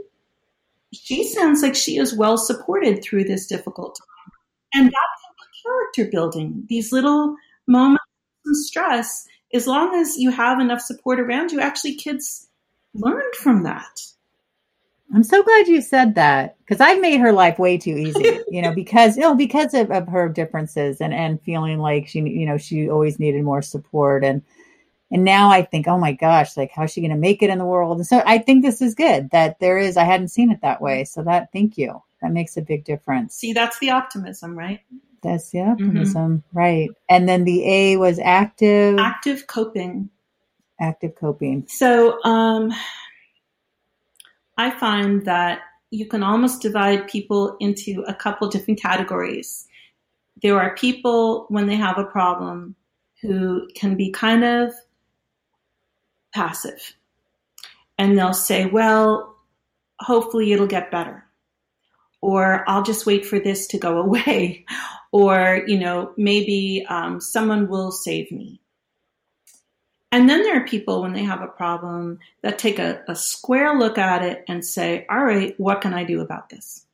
she 0.92 1.24
sounds 1.24 1.60
like 1.62 1.74
she 1.74 1.98
is 1.98 2.14
well 2.14 2.38
supported 2.38 3.02
through 3.02 3.24
this 3.24 3.46
difficult 3.46 3.98
time. 3.98 4.32
And 4.74 4.86
that's 4.86 5.24
character 5.64 6.10
building. 6.10 6.64
These 6.68 6.92
little 6.92 7.36
moments 7.66 8.04
of 8.46 8.56
stress, 8.56 9.26
as 9.52 9.66
long 9.66 9.94
as 9.94 10.16
you 10.16 10.30
have 10.30 10.60
enough 10.60 10.80
support 10.80 11.20
around 11.20 11.52
you, 11.52 11.60
actually 11.60 11.94
kids 11.94 12.48
learn 12.94 13.22
from 13.40 13.62
that. 13.64 14.00
I'm 15.14 15.22
so 15.22 15.42
glad 15.42 15.68
you 15.68 15.80
said 15.80 16.16
that 16.16 16.56
because 16.58 16.80
I've 16.80 17.00
made 17.00 17.20
her 17.20 17.32
life 17.32 17.58
way 17.58 17.78
too 17.78 17.96
easy, 17.96 18.40
you 18.48 18.62
know, 18.62 18.74
because 18.74 19.16
you 19.16 19.22
know, 19.22 19.34
because 19.34 19.74
of, 19.74 19.90
of 19.90 20.08
her 20.08 20.28
differences 20.28 21.00
and 21.00 21.14
and 21.14 21.40
feeling 21.42 21.78
like 21.78 22.08
she, 22.08 22.20
you 22.20 22.46
know, 22.46 22.58
she 22.58 22.88
always 22.88 23.18
needed 23.18 23.44
more 23.44 23.62
support 23.62 24.24
and 24.24 24.42
and 25.10 25.22
now 25.22 25.50
I 25.50 25.62
think, 25.62 25.86
oh 25.86 25.98
my 25.98 26.12
gosh, 26.12 26.56
like 26.56 26.72
how's 26.72 26.90
she 26.90 27.00
going 27.00 27.12
to 27.12 27.16
make 27.16 27.42
it 27.42 27.50
in 27.50 27.58
the 27.58 27.64
world? 27.64 27.98
And 27.98 28.06
so 28.06 28.22
I 28.26 28.38
think 28.38 28.64
this 28.64 28.82
is 28.82 28.94
good 28.96 29.30
that 29.30 29.60
there 29.60 29.78
is. 29.78 29.96
I 29.96 30.04
hadn't 30.04 30.28
seen 30.28 30.50
it 30.50 30.62
that 30.62 30.80
way, 30.80 31.04
so 31.04 31.22
that 31.22 31.52
thank 31.52 31.78
you. 31.78 32.02
That 32.20 32.32
makes 32.32 32.56
a 32.56 32.62
big 32.62 32.84
difference. 32.84 33.34
See, 33.34 33.52
that's 33.52 33.78
the 33.78 33.90
optimism, 33.90 34.58
right? 34.58 34.80
That's 35.24 35.50
the 35.50 35.62
optimism, 35.62 36.38
mm-hmm. 36.38 36.58
right? 36.58 36.90
And 37.08 37.28
then 37.28 37.44
the 37.44 37.66
A 37.68 37.96
was 37.96 38.18
active, 38.18 38.98
active 38.98 39.46
coping, 39.46 40.10
active 40.80 41.16
coping. 41.16 41.66
So, 41.66 42.22
um, 42.22 42.72
I 44.56 44.70
find 44.70 45.24
that 45.24 45.60
you 45.90 46.06
can 46.06 46.22
almost 46.22 46.62
divide 46.62 47.08
people 47.08 47.56
into 47.60 48.04
a 48.06 48.14
couple 48.14 48.48
different 48.48 48.80
categories. 48.80 49.66
There 50.42 50.60
are 50.60 50.76
people 50.76 51.46
when 51.48 51.66
they 51.66 51.76
have 51.76 51.98
a 51.98 52.04
problem 52.04 52.76
who 53.20 53.68
can 53.74 53.96
be 53.96 54.10
kind 54.10 54.44
of 54.44 54.74
passive 56.32 56.94
and 57.98 58.18
they'll 58.18 58.34
say, 58.34 58.66
well, 58.66 59.36
hopefully 60.00 60.52
it'll 60.52 60.66
get 60.66 60.90
better. 60.90 61.24
Or 62.24 62.64
I'll 62.66 62.82
just 62.82 63.04
wait 63.04 63.26
for 63.26 63.38
this 63.38 63.66
to 63.68 63.78
go 63.78 63.98
away. 64.06 64.64
or, 65.12 65.62
you 65.66 65.78
know, 65.78 66.12
maybe 66.16 66.86
um, 66.88 67.20
someone 67.20 67.68
will 67.68 67.92
save 67.92 68.32
me. 68.32 68.60
And 70.10 70.30
then 70.30 70.42
there 70.42 70.56
are 70.56 70.66
people 70.66 71.02
when 71.02 71.12
they 71.12 71.24
have 71.24 71.42
a 71.42 71.48
problem 71.48 72.20
that 72.42 72.58
take 72.58 72.78
a, 72.78 73.02
a 73.08 73.14
square 73.14 73.78
look 73.78 73.98
at 73.98 74.22
it 74.22 74.44
and 74.48 74.64
say, 74.64 75.04
all 75.10 75.22
right, 75.22 75.54
what 75.58 75.80
can 75.80 75.92
I 75.92 76.04
do 76.04 76.20
about 76.20 76.48
this? 76.48 76.86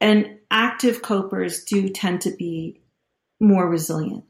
And 0.00 0.38
active 0.50 1.02
copers 1.02 1.64
do 1.64 1.88
tend 1.88 2.20
to 2.22 2.30
be 2.30 2.80
more 3.40 3.68
resilient. 3.68 4.24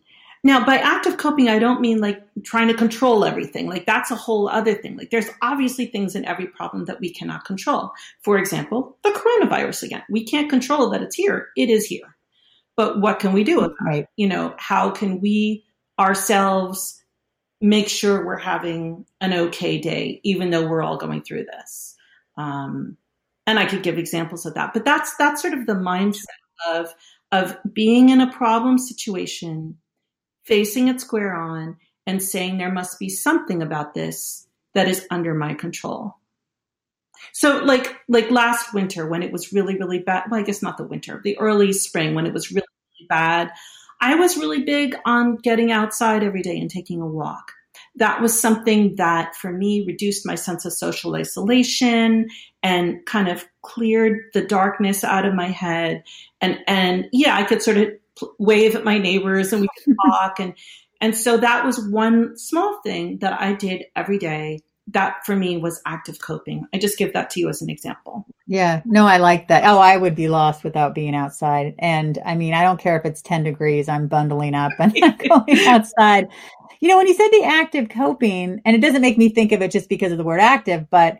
Now, 0.48 0.64
by 0.64 0.78
active 0.78 1.18
coping, 1.18 1.50
I 1.50 1.58
don't 1.58 1.82
mean 1.82 2.00
like 2.00 2.22
trying 2.42 2.68
to 2.68 2.74
control 2.74 3.26
everything. 3.26 3.68
Like 3.68 3.84
that's 3.84 4.10
a 4.10 4.16
whole 4.16 4.48
other 4.48 4.72
thing. 4.72 4.96
Like 4.96 5.10
there's 5.10 5.28
obviously 5.42 5.84
things 5.84 6.16
in 6.16 6.24
every 6.24 6.46
problem 6.46 6.86
that 6.86 7.00
we 7.00 7.12
cannot 7.12 7.44
control. 7.44 7.92
For 8.22 8.38
example, 8.38 8.96
the 9.04 9.10
coronavirus 9.10 9.82
again. 9.82 10.04
We 10.08 10.24
can't 10.24 10.48
control 10.48 10.88
that 10.88 11.02
it's 11.02 11.16
here. 11.16 11.48
It 11.54 11.68
is 11.68 11.84
here. 11.84 12.16
But 12.78 12.98
what 12.98 13.18
can 13.18 13.34
we 13.34 13.44
do 13.44 13.58
about 13.58 13.76
right. 13.84 14.04
it? 14.04 14.08
You 14.16 14.26
know, 14.26 14.54
how 14.56 14.88
can 14.88 15.20
we 15.20 15.66
ourselves 15.98 16.98
make 17.60 17.90
sure 17.90 18.24
we're 18.24 18.38
having 18.38 19.04
an 19.20 19.34
okay 19.34 19.76
day, 19.76 20.18
even 20.24 20.48
though 20.48 20.66
we're 20.66 20.82
all 20.82 20.96
going 20.96 21.24
through 21.24 21.44
this. 21.44 21.94
Um, 22.38 22.96
and 23.46 23.58
I 23.58 23.66
could 23.66 23.82
give 23.82 23.98
examples 23.98 24.46
of 24.46 24.54
that, 24.54 24.72
but 24.72 24.86
that's 24.86 25.14
that's 25.16 25.42
sort 25.42 25.52
of 25.52 25.66
the 25.66 25.74
mindset 25.74 26.24
of 26.66 26.94
of 27.32 27.58
being 27.70 28.08
in 28.08 28.22
a 28.22 28.32
problem 28.32 28.78
situation, 28.78 29.76
facing 30.48 30.88
it 30.88 31.00
square 31.00 31.34
on, 31.34 31.76
and 32.06 32.22
saying 32.22 32.56
there 32.56 32.72
must 32.72 32.98
be 32.98 33.10
something 33.10 33.62
about 33.62 33.94
this 33.94 34.48
that 34.74 34.88
is 34.88 35.06
under 35.10 35.34
my 35.34 35.54
control. 35.54 36.16
So 37.32 37.58
like 37.58 37.96
like 38.08 38.30
last 38.30 38.72
winter 38.72 39.06
when 39.06 39.22
it 39.22 39.32
was 39.32 39.52
really 39.52 39.76
really 39.76 39.98
bad, 39.98 40.24
well 40.30 40.40
I 40.40 40.44
guess 40.44 40.62
not 40.62 40.78
the 40.78 40.84
winter, 40.84 41.20
the 41.22 41.38
early 41.38 41.72
spring 41.72 42.14
when 42.14 42.26
it 42.26 42.32
was 42.32 42.50
really, 42.50 42.66
really 42.98 43.08
bad, 43.08 43.50
I 44.00 44.14
was 44.14 44.38
really 44.38 44.62
big 44.62 44.96
on 45.04 45.36
getting 45.36 45.70
outside 45.70 46.22
every 46.22 46.42
day 46.42 46.58
and 46.58 46.70
taking 46.70 47.00
a 47.00 47.06
walk. 47.06 47.52
That 47.96 48.22
was 48.22 48.38
something 48.38 48.96
that 48.96 49.34
for 49.34 49.52
me 49.52 49.84
reduced 49.84 50.24
my 50.24 50.36
sense 50.36 50.64
of 50.64 50.72
social 50.72 51.16
isolation 51.16 52.28
and 52.62 53.04
kind 53.06 53.28
of 53.28 53.44
cleared 53.62 54.20
the 54.34 54.42
darkness 54.42 55.04
out 55.04 55.26
of 55.26 55.34
my 55.34 55.48
head. 55.48 56.04
And, 56.40 56.60
and 56.66 57.08
yeah, 57.12 57.36
I 57.36 57.42
could 57.42 57.62
sort 57.62 57.76
of 57.76 57.90
wave 58.38 58.74
at 58.74 58.84
my 58.84 58.98
neighbors 58.98 59.52
and 59.52 59.62
we 59.62 59.68
could 59.84 59.94
talk. 60.06 60.40
And, 60.40 60.54
and 61.00 61.16
so 61.16 61.36
that 61.36 61.64
was 61.64 61.88
one 61.88 62.36
small 62.36 62.80
thing 62.82 63.18
that 63.18 63.40
I 63.40 63.54
did 63.54 63.84
every 63.96 64.18
day 64.18 64.60
that 64.92 65.24
for 65.24 65.36
me 65.36 65.56
was 65.56 65.80
active 65.86 66.18
coping. 66.18 66.66
I 66.72 66.78
just 66.78 66.98
give 66.98 67.12
that 67.12 67.30
to 67.30 67.40
you 67.40 67.48
as 67.48 67.60
an 67.60 67.68
example. 67.68 68.26
Yeah, 68.46 68.82
no, 68.86 69.06
I 69.06 69.18
like 69.18 69.48
that. 69.48 69.64
Oh, 69.64 69.78
I 69.78 69.96
would 69.96 70.14
be 70.14 70.28
lost 70.28 70.64
without 70.64 70.94
being 70.94 71.14
outside. 71.14 71.74
And 71.78 72.18
I 72.24 72.34
mean, 72.34 72.54
I 72.54 72.62
don't 72.62 72.80
care 72.80 72.98
if 72.98 73.04
it's 73.04 73.20
10 73.20 73.44
degrees, 73.44 73.88
I'm 73.88 74.08
bundling 74.08 74.54
up 74.54 74.72
and 74.78 74.94
going 75.28 75.66
outside. 75.66 76.28
You 76.80 76.88
know, 76.88 76.96
when 76.96 77.06
you 77.06 77.14
said 77.14 77.28
the 77.30 77.44
active 77.44 77.88
coping, 77.90 78.62
and 78.64 78.74
it 78.74 78.80
doesn't 78.80 79.02
make 79.02 79.18
me 79.18 79.28
think 79.28 79.52
of 79.52 79.60
it 79.60 79.70
just 79.70 79.88
because 79.88 80.12
of 80.12 80.18
the 80.18 80.24
word 80.24 80.40
active, 80.40 80.88
but 80.88 81.18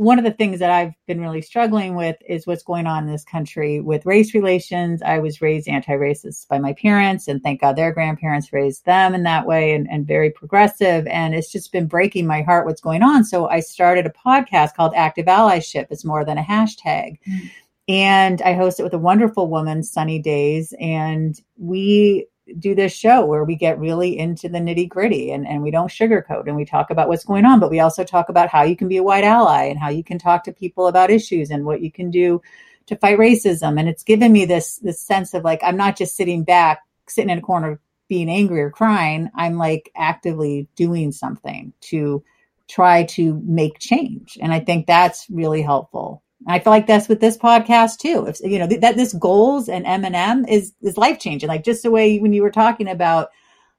one 0.00 0.18
of 0.18 0.24
the 0.24 0.30
things 0.30 0.60
that 0.60 0.70
I've 0.70 0.94
been 1.06 1.20
really 1.20 1.42
struggling 1.42 1.94
with 1.94 2.16
is 2.26 2.46
what's 2.46 2.62
going 2.62 2.86
on 2.86 3.04
in 3.04 3.12
this 3.12 3.22
country 3.22 3.80
with 3.80 4.06
race 4.06 4.32
relations. 4.32 5.02
I 5.02 5.18
was 5.18 5.42
raised 5.42 5.68
anti 5.68 5.92
racist 5.92 6.48
by 6.48 6.58
my 6.58 6.72
parents, 6.72 7.28
and 7.28 7.42
thank 7.42 7.60
God 7.60 7.76
their 7.76 7.92
grandparents 7.92 8.50
raised 8.50 8.86
them 8.86 9.14
in 9.14 9.24
that 9.24 9.46
way 9.46 9.74
and, 9.74 9.86
and 9.90 10.06
very 10.06 10.30
progressive. 10.30 11.06
And 11.08 11.34
it's 11.34 11.52
just 11.52 11.70
been 11.70 11.86
breaking 11.86 12.26
my 12.26 12.40
heart 12.40 12.64
what's 12.64 12.80
going 12.80 13.02
on. 13.02 13.24
So 13.24 13.50
I 13.50 13.60
started 13.60 14.06
a 14.06 14.26
podcast 14.26 14.74
called 14.74 14.94
Active 14.96 15.26
Allyship. 15.26 15.88
It's 15.90 16.02
more 16.02 16.24
than 16.24 16.38
a 16.38 16.42
hashtag. 16.42 17.18
Mm-hmm. 17.28 17.46
And 17.88 18.40
I 18.40 18.54
host 18.54 18.80
it 18.80 18.84
with 18.84 18.94
a 18.94 18.98
wonderful 18.98 19.48
woman, 19.48 19.82
Sunny 19.82 20.18
Days. 20.18 20.72
And 20.80 21.38
we 21.58 22.26
do 22.58 22.74
this 22.74 22.92
show 22.92 23.24
where 23.24 23.44
we 23.44 23.54
get 23.54 23.78
really 23.78 24.18
into 24.18 24.48
the 24.48 24.58
nitty 24.58 24.88
gritty 24.88 25.30
and, 25.30 25.46
and 25.46 25.62
we 25.62 25.70
don't 25.70 25.90
sugarcoat 25.90 26.46
and 26.46 26.56
we 26.56 26.64
talk 26.64 26.90
about 26.90 27.08
what's 27.08 27.24
going 27.24 27.44
on, 27.44 27.60
but 27.60 27.70
we 27.70 27.80
also 27.80 28.04
talk 28.04 28.28
about 28.28 28.48
how 28.48 28.62
you 28.62 28.76
can 28.76 28.88
be 28.88 28.96
a 28.96 29.02
white 29.02 29.24
ally 29.24 29.64
and 29.64 29.78
how 29.78 29.88
you 29.88 30.04
can 30.04 30.18
talk 30.18 30.44
to 30.44 30.52
people 30.52 30.86
about 30.86 31.10
issues 31.10 31.50
and 31.50 31.64
what 31.64 31.80
you 31.80 31.90
can 31.90 32.10
do 32.10 32.40
to 32.86 32.96
fight 32.96 33.18
racism. 33.18 33.78
And 33.78 33.88
it's 33.88 34.02
given 34.02 34.32
me 34.32 34.44
this 34.44 34.76
this 34.78 35.00
sense 35.00 35.34
of 35.34 35.44
like 35.44 35.60
I'm 35.62 35.76
not 35.76 35.96
just 35.96 36.16
sitting 36.16 36.44
back, 36.44 36.80
sitting 37.08 37.30
in 37.30 37.38
a 37.38 37.42
corner 37.42 37.80
being 38.08 38.28
angry 38.28 38.60
or 38.60 38.70
crying. 38.70 39.30
I'm 39.34 39.56
like 39.56 39.90
actively 39.96 40.68
doing 40.74 41.12
something 41.12 41.72
to 41.82 42.24
try 42.68 43.04
to 43.04 43.40
make 43.44 43.78
change. 43.78 44.38
And 44.40 44.52
I 44.52 44.60
think 44.60 44.86
that's 44.86 45.26
really 45.30 45.62
helpful. 45.62 46.22
I 46.46 46.58
feel 46.58 46.72
like 46.72 46.86
that's 46.86 47.08
with 47.08 47.20
this 47.20 47.36
podcast 47.36 47.98
too. 47.98 48.26
If 48.26 48.40
you 48.40 48.58
know 48.58 48.66
th- 48.66 48.80
that 48.80 48.96
this 48.96 49.12
goals 49.12 49.68
and 49.68 49.86
M&M 49.86 50.46
is 50.46 50.72
is 50.82 50.96
life 50.96 51.18
changing. 51.18 51.48
Like 51.48 51.64
just 51.64 51.82
the 51.82 51.90
way 51.90 52.18
when 52.18 52.32
you 52.32 52.42
were 52.42 52.50
talking 52.50 52.88
about 52.88 53.28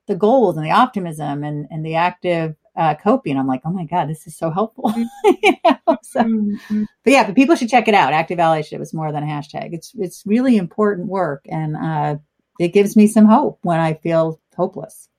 the 0.08 0.16
goals 0.16 0.58
and 0.58 0.66
the 0.66 0.72
optimism 0.72 1.44
and 1.44 1.68
and 1.72 1.86
the 1.86 1.96
active 1.96 2.56
uh, 2.76 2.96
coping, 2.96 3.38
I'm 3.38 3.48
like, 3.48 3.62
oh 3.66 3.72
my 3.72 3.86
god, 3.86 4.10
this 4.10 4.28
is 4.28 4.38
so 4.38 4.52
helpful. 4.52 4.94
you 5.24 5.54
know? 5.66 5.98
so, 6.04 6.22
mm-hmm. 6.22 6.84
But 7.04 7.14
yeah, 7.14 7.26
but 7.26 7.36
people 7.36 7.56
should 7.56 7.70
check 7.70 7.88
it 7.88 7.94
out. 7.94 8.14
Active 8.14 8.40
allyship 8.40 8.82
is 8.82 8.94
more 8.94 9.12
than 9.12 9.24
a 9.24 9.28
hashtag. 9.28 9.74
It's 9.74 9.92
it's 9.96 10.24
really 10.26 10.58
important 10.58 11.08
work, 11.08 11.46
and 11.50 11.76
uh, 11.76 12.18
it 12.60 12.70
gives 12.70 12.96
me 12.96 13.08
some 13.08 13.26
hope 13.26 13.60
when 13.64 13.80
I 13.80 13.96
feel 13.96 14.40
hopeless 14.56 15.10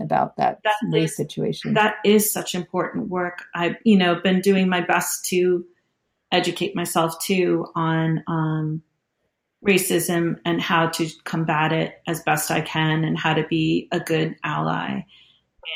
about 0.00 0.36
that, 0.36 0.60
that 0.64 0.76
race 0.90 1.10
is, 1.10 1.16
situation. 1.16 1.74
That 1.74 1.96
is 2.04 2.32
such 2.32 2.54
important 2.54 3.08
work. 3.08 3.42
I've 3.54 3.76
you 3.84 3.98
know 3.98 4.20
been 4.20 4.40
doing 4.40 4.68
my 4.68 4.80
best 4.80 5.26
to 5.26 5.64
educate 6.32 6.74
myself 6.74 7.18
too 7.20 7.66
on 7.74 8.24
um, 8.26 8.82
racism 9.66 10.36
and 10.44 10.60
how 10.60 10.88
to 10.88 11.08
combat 11.24 11.72
it 11.72 11.94
as 12.06 12.22
best 12.22 12.50
I 12.50 12.60
can 12.60 13.04
and 13.04 13.16
how 13.16 13.34
to 13.34 13.46
be 13.46 13.88
a 13.92 14.00
good 14.00 14.36
ally. 14.42 15.02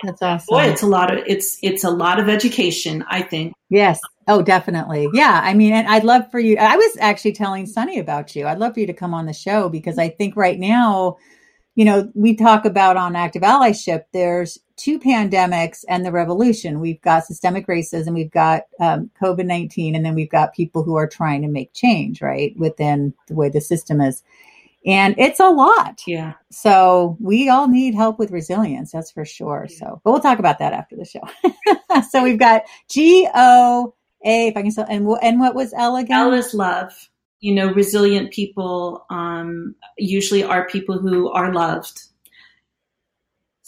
That's 0.02 0.20
awesome. 0.20 0.46
Boy, 0.48 0.64
it's 0.64 0.82
a 0.82 0.86
lot 0.86 1.16
of 1.16 1.22
it's 1.26 1.58
it's 1.62 1.84
a 1.84 1.90
lot 1.90 2.18
of 2.18 2.28
education, 2.28 3.04
I 3.08 3.22
think. 3.22 3.54
Yes. 3.70 4.00
Oh, 4.28 4.42
definitely. 4.42 5.08
Yeah. 5.12 5.40
I 5.42 5.54
mean, 5.54 5.72
and 5.72 5.86
I'd 5.86 6.02
love 6.02 6.30
for 6.32 6.40
you. 6.40 6.56
I 6.56 6.76
was 6.76 6.96
actually 7.00 7.32
telling 7.32 7.66
Sunny 7.66 8.00
about 8.00 8.34
you. 8.34 8.46
I'd 8.46 8.58
love 8.58 8.74
for 8.74 8.80
you 8.80 8.88
to 8.88 8.92
come 8.92 9.14
on 9.14 9.26
the 9.26 9.32
show 9.32 9.68
because 9.68 9.98
I 9.98 10.08
think 10.08 10.36
right 10.36 10.58
now 10.58 11.16
you 11.76 11.84
know, 11.84 12.10
we 12.14 12.34
talk 12.34 12.64
about 12.64 12.96
on 12.96 13.14
active 13.14 13.42
allyship, 13.42 14.04
there's 14.12 14.58
two 14.76 14.98
pandemics 14.98 15.84
and 15.88 16.04
the 16.04 16.12
revolution. 16.12 16.80
We've 16.80 17.00
got 17.00 17.24
systemic 17.24 17.66
racism, 17.66 18.14
we've 18.14 18.30
got 18.30 18.62
um, 18.80 19.10
COVID 19.20 19.46
19, 19.46 19.94
and 19.94 20.04
then 20.04 20.14
we've 20.14 20.30
got 20.30 20.54
people 20.54 20.82
who 20.82 20.96
are 20.96 21.08
trying 21.08 21.42
to 21.42 21.48
make 21.48 21.72
change, 21.72 22.22
right, 22.22 22.56
within 22.56 23.14
the 23.28 23.34
way 23.34 23.48
the 23.48 23.60
system 23.60 24.00
is. 24.00 24.22
And 24.84 25.16
it's 25.18 25.40
a 25.40 25.48
lot. 25.48 26.02
Yeah. 26.06 26.34
So 26.50 27.16
we 27.20 27.48
all 27.48 27.66
need 27.66 27.94
help 27.94 28.18
with 28.18 28.30
resilience, 28.30 28.92
that's 28.92 29.10
for 29.10 29.24
sure. 29.24 29.66
Yeah. 29.68 29.76
So, 29.78 30.00
but 30.04 30.12
we'll 30.12 30.20
talk 30.20 30.38
about 30.38 30.58
that 30.60 30.72
after 30.72 30.96
the 30.96 31.04
show. 31.04 31.22
so 32.10 32.22
we've 32.22 32.38
got 32.38 32.62
G 32.88 33.28
O 33.34 33.94
A, 34.24 34.48
if 34.48 34.56
I 34.56 34.62
can 34.62 34.70
still, 34.70 34.86
and, 34.88 35.08
and 35.22 35.40
what 35.40 35.54
was 35.54 35.74
L 35.76 35.96
again? 35.96 36.18
L 36.18 36.32
is 36.34 36.54
love 36.54 37.08
you 37.40 37.54
know, 37.54 37.72
resilient 37.72 38.32
people 38.32 39.04
um, 39.10 39.74
usually 39.98 40.42
are 40.42 40.66
people 40.66 40.98
who 40.98 41.30
are 41.30 41.52
loved. 41.52 42.02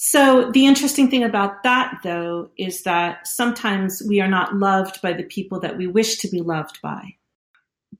So 0.00 0.52
the 0.52 0.64
interesting 0.64 1.10
thing 1.10 1.24
about 1.24 1.64
that, 1.64 1.98
though, 2.04 2.50
is 2.56 2.84
that 2.84 3.26
sometimes 3.26 4.00
we 4.08 4.20
are 4.20 4.28
not 4.28 4.54
loved 4.54 5.02
by 5.02 5.12
the 5.12 5.24
people 5.24 5.58
that 5.58 5.76
we 5.76 5.88
wish 5.88 6.18
to 6.18 6.28
be 6.28 6.40
loved 6.40 6.80
by. 6.80 7.16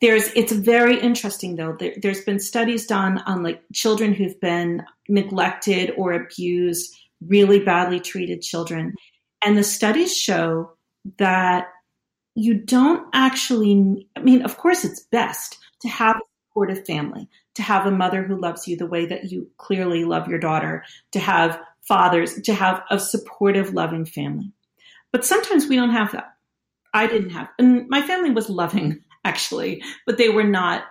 There's, 0.01 0.29
it's 0.37 0.53
very 0.53 1.01
interesting 1.01 1.57
though. 1.57 1.77
There, 1.77 1.95
there's 2.01 2.21
been 2.21 2.39
studies 2.39 2.87
done 2.87 3.19
on 3.27 3.43
like 3.43 3.65
children 3.73 4.15
who've 4.15 4.41
been 4.41 4.85
neglected 5.09 5.93
or 5.97 6.13
abused, 6.13 6.97
really 7.27 7.59
badly 7.59 7.99
treated 7.99 8.43
children, 8.43 8.95
and 9.45 9.59
the 9.59 9.65
studies 9.65 10.17
show 10.17 10.71
that 11.19 11.67
you 12.37 12.55
don't 12.55 13.09
actually, 13.13 14.07
I 14.15 14.21
mean, 14.21 14.43
of 14.43 14.57
course, 14.57 14.85
it's 14.85 15.01
best 15.01 15.59
to 15.81 15.89
have 15.89 16.15
a 16.15 16.21
supportive 16.47 16.87
family, 16.87 17.29
to 17.57 17.63
have 17.63 17.87
a 17.87 17.91
mother 17.91 18.23
who 18.23 18.41
loves 18.41 18.69
you 18.69 18.77
the 18.77 18.87
way 18.87 19.05
that 19.07 19.33
you 19.33 19.51
clearly 19.57 20.05
love 20.05 20.29
your 20.29 20.39
daughter, 20.39 20.85
to 21.11 21.19
have 21.19 21.61
fathers, 21.89 22.41
to 22.43 22.55
have 22.55 22.83
a 22.91 22.99
supportive, 22.99 23.75
loving 23.75 24.05
family. 24.05 24.53
But 25.11 25.25
sometimes 25.25 25.67
we 25.67 25.77
don't 25.77 25.91
have 25.91 26.13
that. 26.13 26.35
I 26.95 27.07
didn't 27.07 27.31
have, 27.31 27.49
and 27.59 27.89
my 27.89 28.03
family 28.03 28.31
was 28.31 28.49
loving 28.49 29.01
actually, 29.25 29.83
but 30.07 30.19
they 30.19 30.29
were 30.29 30.45
not 30.45 30.85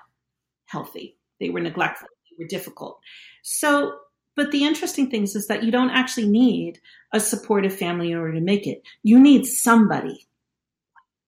healthy. 0.65 1.17
They 1.39 1.49
were 1.49 1.61
neglectful. 1.61 2.07
They 2.29 2.43
were 2.43 2.47
difficult. 2.47 2.99
So, 3.43 3.97
but 4.35 4.51
the 4.51 4.65
interesting 4.65 5.09
thing 5.09 5.23
is, 5.23 5.35
is 5.35 5.47
that 5.47 5.63
you 5.63 5.71
don't 5.71 5.89
actually 5.91 6.27
need 6.27 6.79
a 7.13 7.19
supportive 7.19 7.73
family 7.73 8.11
in 8.11 8.17
order 8.17 8.33
to 8.33 8.41
make 8.41 8.67
it. 8.67 8.83
You 9.03 9.19
need 9.19 9.45
somebody 9.45 10.27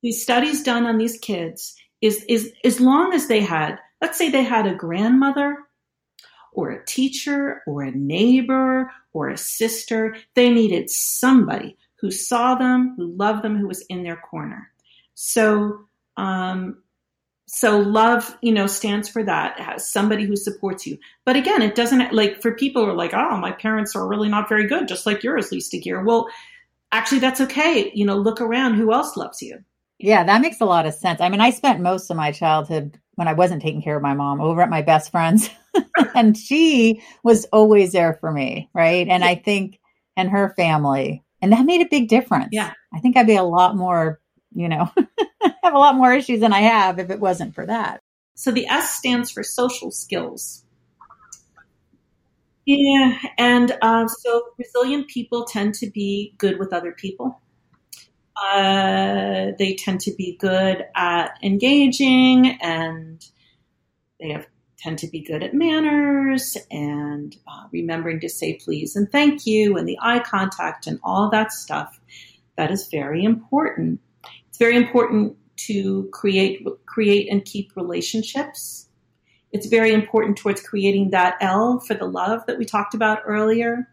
these 0.02 0.22
studies 0.22 0.64
done 0.64 0.86
on 0.86 0.98
these 0.98 1.18
kids 1.18 1.76
is, 2.02 2.24
is 2.30 2.54
as 2.64 2.80
long 2.80 3.14
as 3.14 3.28
they 3.28 3.42
had, 3.42 3.80
let's 4.02 4.18
say 4.18 4.30
they 4.30 4.44
had 4.44 4.66
a 4.66 4.76
grandmother 4.76 5.58
or 6.54 6.70
a 6.70 6.86
teacher 6.86 7.62
or 7.68 7.84
a 7.84 7.92
neighbor 7.92 8.92
or 9.14 9.30
a 9.30 9.38
sister, 9.38 10.16
they 10.36 10.50
needed 10.50 10.90
somebody 10.90 11.78
who 11.96 12.12
saw 12.12 12.56
them, 12.56 12.96
who 12.98 13.16
loved 13.16 13.44
them, 13.44 13.58
who 13.58 13.68
was 13.68 13.82
in 13.90 14.04
their 14.04 14.16
corner. 14.16 14.72
So, 15.16 15.86
um, 16.18 16.82
so 17.48 17.80
love, 17.80 18.38
you 18.42 18.52
know, 18.52 18.68
stands 18.68 19.10
for 19.10 19.24
that. 19.24 19.60
Has 19.60 19.90
somebody 19.90 20.26
who 20.26 20.36
supports 20.36 20.86
you. 20.86 20.98
But 21.26 21.36
again, 21.36 21.62
it 21.62 21.76
doesn't 21.76 22.14
like 22.14 22.42
for 22.42 22.54
people 22.54 22.86
who 22.86 22.92
are 22.92 22.96
like, 22.96 23.14
oh, 23.14 23.38
my 23.38 23.52
parents 23.52 23.96
are 23.96 24.08
really 24.08 24.30
not 24.30 24.48
very 24.48 24.68
good, 24.68 24.88
just 24.88 25.06
like 25.06 25.24
yours, 25.24 25.52
Lise 25.52 25.70
Deguire. 25.70 26.06
Well, 26.06 26.30
actually, 26.92 27.20
that's 27.20 27.42
okay. 27.42 27.92
You 27.94 28.06
know, 28.06 28.18
look 28.18 28.40
around. 28.40 28.76
Who 28.76 28.94
else 28.94 29.18
loves 29.18 29.42
you? 29.42 29.64
Yeah, 29.98 30.24
that 30.24 30.42
makes 30.42 30.62
a 30.62 30.66
lot 30.66 30.86
of 30.86 30.94
sense. 30.94 31.20
I 31.20 31.28
mean, 31.28 31.42
I 31.42 31.50
spent 31.50 31.82
most 31.82 32.10
of 32.10 32.16
my 32.16 32.32
childhood 32.32 33.00
when 33.20 33.28
I 33.28 33.34
wasn't 33.34 33.62
taking 33.62 33.82
care 33.82 33.98
of 33.98 34.02
my 34.02 34.14
mom 34.14 34.40
over 34.40 34.62
at 34.62 34.70
my 34.70 34.82
best 34.82 35.12
friend's, 35.12 35.50
and 36.16 36.38
she 36.38 37.04
was 37.22 37.44
always 37.52 37.92
there 37.92 38.14
for 38.14 38.32
me, 38.32 38.70
right? 38.74 39.06
And 39.10 39.26
I 39.26 39.36
think, 39.36 39.78
and 40.16 40.30
her 40.30 40.54
family, 40.56 41.22
and 41.42 41.52
that 41.52 41.66
made 41.66 41.82
a 41.82 41.90
big 41.90 42.08
difference. 42.08 42.48
Yeah. 42.54 42.72
I 42.94 43.00
think 43.02 43.18
I'd 43.18 43.28
be 43.28 43.36
a 43.36 43.44
lot 43.44 43.76
more, 43.76 44.22
you 44.56 44.70
know, 44.70 44.90
have 45.64 45.74
a 45.74 45.78
lot 45.78 45.96
more 45.96 46.14
issues 46.14 46.40
than 46.40 46.54
I 46.54 46.62
have 46.62 46.98
if 46.98 47.10
it 47.10 47.20
wasn't 47.20 47.56
for 47.56 47.66
that. 47.66 48.00
So 48.36 48.52
the 48.52 48.68
S 48.68 48.92
stands 48.96 49.30
for 49.30 49.44
social 49.44 49.92
skills. 49.92 50.64
Yeah, 52.66 53.18
and 53.38 53.78
uh, 53.82 54.08
so 54.08 54.44
resilient 54.58 55.10
people 55.10 55.44
tend 55.44 55.74
to 55.76 55.90
be 55.90 56.36
good 56.38 56.58
with 56.58 56.72
other 56.72 56.94
people. 56.94 57.42
Uh, 58.42 59.52
they 59.58 59.76
tend 59.76 60.00
to 60.02 60.14
be 60.16 60.38
good 60.40 60.86
at 60.96 61.38
engaging, 61.44 62.58
and 62.62 63.26
they 64.20 64.30
have 64.30 64.48
tend 64.78 64.98
to 64.98 65.08
be 65.08 65.20
good 65.20 65.44
at 65.44 65.54
manners 65.54 66.56
and 66.72 67.36
uh, 67.50 67.64
remembering 67.74 68.18
to 68.18 68.30
say 68.30 68.54
please 68.64 68.96
and 68.96 69.12
thank 69.12 69.46
you, 69.46 69.78
and 69.78 69.88
the 69.88 69.98
eye 70.02 70.20
contact 70.20 70.88
and 70.88 71.00
all 71.04 71.30
that 71.30 71.52
stuff. 71.52 72.00
That 72.56 72.72
is 72.72 72.88
very 72.90 73.24
important. 73.24 74.00
It's 74.48 74.58
very 74.58 74.76
important 74.76 75.36
to 75.68 76.10
create 76.14 76.66
create 76.86 77.30
and 77.30 77.44
keep 77.44 77.76
relationships 77.76 78.90
it's 79.52 79.68
very 79.68 79.94
important 79.94 80.38
towards 80.38 80.62
creating 80.62 81.10
that 81.12 81.38
L 81.42 81.80
for 81.80 81.96
the 81.96 82.06
love 82.06 82.46
that 82.46 82.58
we 82.58 82.66
talked 82.66 82.94
about 82.94 83.22
earlier. 83.26 83.88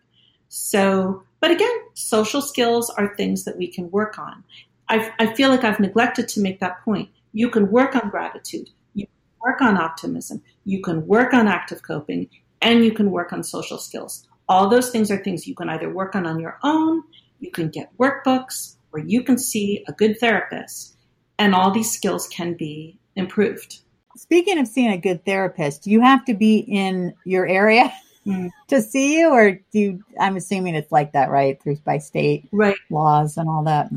So, 0.48 1.22
but 1.46 1.54
again, 1.54 1.78
social 1.94 2.42
skills 2.42 2.90
are 2.90 3.14
things 3.14 3.44
that 3.44 3.56
we 3.56 3.68
can 3.68 3.88
work 3.92 4.18
on. 4.18 4.42
i 4.88 5.12
I 5.20 5.32
feel 5.32 5.48
like 5.48 5.62
I've 5.62 5.78
neglected 5.78 6.26
to 6.30 6.40
make 6.40 6.58
that 6.58 6.84
point. 6.84 7.08
You 7.34 7.50
can 7.50 7.70
work 7.70 7.94
on 7.94 8.10
gratitude, 8.10 8.68
you 8.94 9.06
can 9.06 9.14
work 9.40 9.60
on 9.60 9.76
optimism, 9.76 10.42
you 10.64 10.82
can 10.82 11.06
work 11.06 11.32
on 11.32 11.46
active 11.46 11.82
coping, 11.82 12.28
and 12.62 12.84
you 12.84 12.90
can 12.90 13.12
work 13.12 13.32
on 13.32 13.44
social 13.44 13.78
skills. 13.78 14.26
All 14.48 14.68
those 14.68 14.90
things 14.90 15.08
are 15.08 15.22
things 15.22 15.46
you 15.46 15.54
can 15.54 15.68
either 15.68 15.88
work 15.88 16.16
on 16.16 16.26
on 16.26 16.40
your 16.40 16.58
own, 16.64 17.04
you 17.38 17.52
can 17.52 17.68
get 17.68 17.96
workbooks, 17.96 18.74
or 18.90 18.98
you 18.98 19.22
can 19.22 19.38
see 19.38 19.84
a 19.86 19.92
good 19.92 20.18
therapist, 20.18 20.96
and 21.38 21.54
all 21.54 21.70
these 21.70 21.92
skills 21.92 22.26
can 22.26 22.54
be 22.54 22.98
improved. 23.14 23.82
Speaking 24.16 24.58
of 24.58 24.66
seeing 24.66 24.90
a 24.90 24.98
good 24.98 25.24
therapist, 25.24 25.86
you 25.86 26.00
have 26.00 26.24
to 26.24 26.34
be 26.34 26.56
in 26.58 27.14
your 27.24 27.46
area 27.46 27.92
mm. 28.26 28.50
to 28.68 28.82
see 28.82 29.18
you, 29.18 29.30
or 29.30 29.52
do 29.72 29.78
you, 29.78 30.04
I'm 30.18 30.36
assuming 30.36 30.74
it's 30.74 30.92
like 30.92 31.12
that, 31.12 31.30
right? 31.30 31.60
Through 31.62 31.76
by 31.84 31.98
state 31.98 32.48
right. 32.52 32.76
laws 32.90 33.36
and 33.36 33.48
all 33.48 33.64
that. 33.64 33.90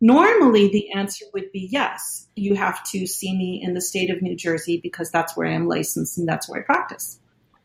Normally, 0.00 0.68
the 0.68 0.92
answer 0.92 1.24
would 1.32 1.50
be 1.52 1.68
yes. 1.70 2.26
You 2.36 2.54
have 2.54 2.84
to 2.90 3.06
see 3.06 3.36
me 3.36 3.62
in 3.62 3.74
the 3.74 3.80
state 3.80 4.10
of 4.10 4.20
New 4.20 4.36
Jersey 4.36 4.78
because 4.82 5.10
that's 5.10 5.36
where 5.36 5.46
I 5.46 5.52
am 5.52 5.68
licensed 5.68 6.18
and 6.18 6.28
that's 6.28 6.48
where 6.48 6.60
I 6.60 6.64
practice. 6.64 7.18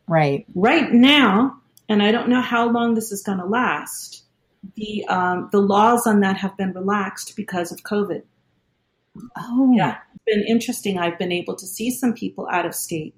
Right. 0.08 0.46
Right 0.54 0.92
now, 0.92 1.58
and 1.88 2.02
I 2.02 2.10
don't 2.10 2.28
know 2.28 2.40
how 2.40 2.70
long 2.70 2.94
this 2.94 3.12
is 3.12 3.22
going 3.22 3.38
to 3.38 3.46
last. 3.46 4.24
The 4.76 5.04
um, 5.08 5.48
the 5.50 5.60
laws 5.60 6.06
on 6.06 6.20
that 6.20 6.36
have 6.36 6.56
been 6.56 6.72
relaxed 6.72 7.34
because 7.36 7.72
of 7.72 7.82
COVID. 7.82 8.22
Oh, 9.36 9.72
yeah 9.74 9.98
it's 10.24 10.36
been 10.36 10.44
interesting. 10.46 10.98
I've 10.98 11.18
been 11.18 11.32
able 11.32 11.56
to 11.56 11.66
see 11.66 11.90
some 11.90 12.14
people 12.14 12.48
out 12.50 12.66
of 12.66 12.74
state 12.74 13.14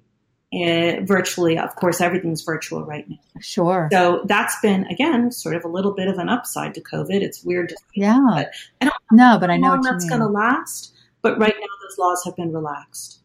uh, 0.55 1.03
virtually. 1.03 1.57
Of 1.57 1.75
course, 1.75 2.01
everything's 2.01 2.41
virtual 2.41 2.83
right 2.83 3.07
now. 3.09 3.17
Sure. 3.39 3.89
So 3.91 4.21
that's 4.25 4.59
been 4.61 4.85
again 4.87 5.31
sort 5.31 5.55
of 5.55 5.65
a 5.65 5.67
little 5.67 5.93
bit 5.93 6.07
of 6.07 6.17
an 6.17 6.29
upside 6.29 6.73
to 6.75 6.81
COVID. 6.81 7.21
It's 7.21 7.43
weird 7.43 7.69
to 7.69 7.75
yeah. 7.93 8.19
But 8.29 8.51
I 8.81 8.85
don't 8.85 8.95
no, 9.11 9.37
but 9.39 9.49
I 9.49 9.57
know 9.57 9.79
that's 9.81 10.07
going 10.07 10.21
to 10.21 10.27
last. 10.27 10.93
But 11.21 11.39
right 11.39 11.55
now, 11.59 11.67
those 11.81 11.97
laws 11.97 12.23
have 12.25 12.35
been 12.35 12.53
relaxed. 12.53 13.19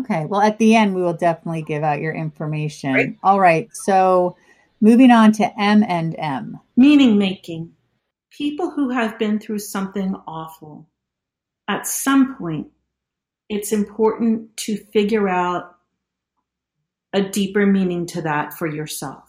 Okay. 0.00 0.26
Well, 0.26 0.42
at 0.42 0.58
the 0.58 0.76
end, 0.76 0.94
we 0.94 1.02
will 1.02 1.14
definitely 1.14 1.62
give 1.62 1.82
out 1.82 2.00
your 2.00 2.12
information. 2.12 2.92
Right. 2.92 3.16
All 3.22 3.40
right. 3.40 3.74
So, 3.74 4.36
moving 4.82 5.10
on 5.10 5.32
to 5.32 5.60
M 5.60 5.82
and 5.82 6.14
M. 6.18 6.60
Meaning 6.76 7.16
making. 7.16 7.72
People 8.30 8.70
who 8.70 8.90
have 8.90 9.18
been 9.18 9.38
through 9.38 9.60
something 9.60 10.14
awful 10.26 10.86
at 11.68 11.86
some 11.86 12.36
point 12.36 12.68
it's 13.48 13.72
important 13.72 14.56
to 14.58 14.76
figure 14.76 15.28
out 15.28 15.76
a 17.12 17.22
deeper 17.22 17.66
meaning 17.66 18.06
to 18.06 18.22
that 18.22 18.54
for 18.54 18.66
yourself. 18.66 19.24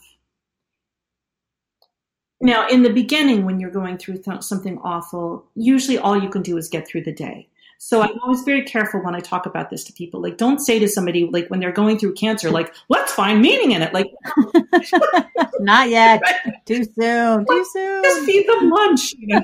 Now, 2.42 2.68
in 2.68 2.84
the 2.84 2.90
beginning, 2.90 3.46
when 3.46 3.60
you're 3.60 3.70
going 3.70 3.98
through 3.98 4.20
th- 4.20 4.44
something 4.44 4.80
awful, 4.80 5.46
usually 5.56 5.98
all 5.98 6.18
you 6.18 6.30
can 6.30 6.42
do 6.42 6.58
is 6.58 6.70
get 6.70 6.88
through 6.88 7.04
the 7.04 7.12
day. 7.12 7.50
So 7.82 8.02
I'm 8.02 8.20
always 8.22 8.44
very 8.44 8.64
careful 8.64 9.02
when 9.02 9.16
I 9.16 9.22
talk 9.22 9.46
about 9.46 9.70
this 9.70 9.86
to 9.86 9.94
people. 9.94 10.22
Like, 10.22 10.38
don't 10.38 10.60
say 10.60 10.80
to 10.80 10.88
somebody, 10.88 11.30
like, 11.32 11.48
when 11.48 11.62
they're 11.62 11.72
going 11.72 11.98
through 11.98 12.14
cancer, 12.16 12.52
like, 12.52 12.74
let's 12.90 13.14
find 13.14 13.42
meaning 13.42 13.72
in 13.72 13.82
it. 13.82 13.94
Like, 13.94 14.08
not 15.60 15.90
yet. 15.90 16.22
Too 16.66 16.84
soon. 16.84 17.46
Too 17.46 17.66
soon. 17.72 18.04
Just 18.04 18.26
feed 18.26 18.48
them 18.48 18.70
lunch. 18.70 19.14
You 19.18 19.28
know? 19.28 19.42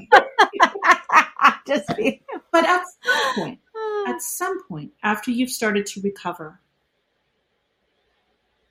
Just 1.65 1.93
feed. 1.95 2.21
But 2.51 2.65
at 2.65 2.83
some 3.03 3.35
point, 3.35 3.59
at 4.07 4.21
some 4.21 4.63
point 4.67 4.91
after 5.01 5.31
you've 5.31 5.49
started 5.49 5.85
to 5.87 6.01
recover, 6.01 6.59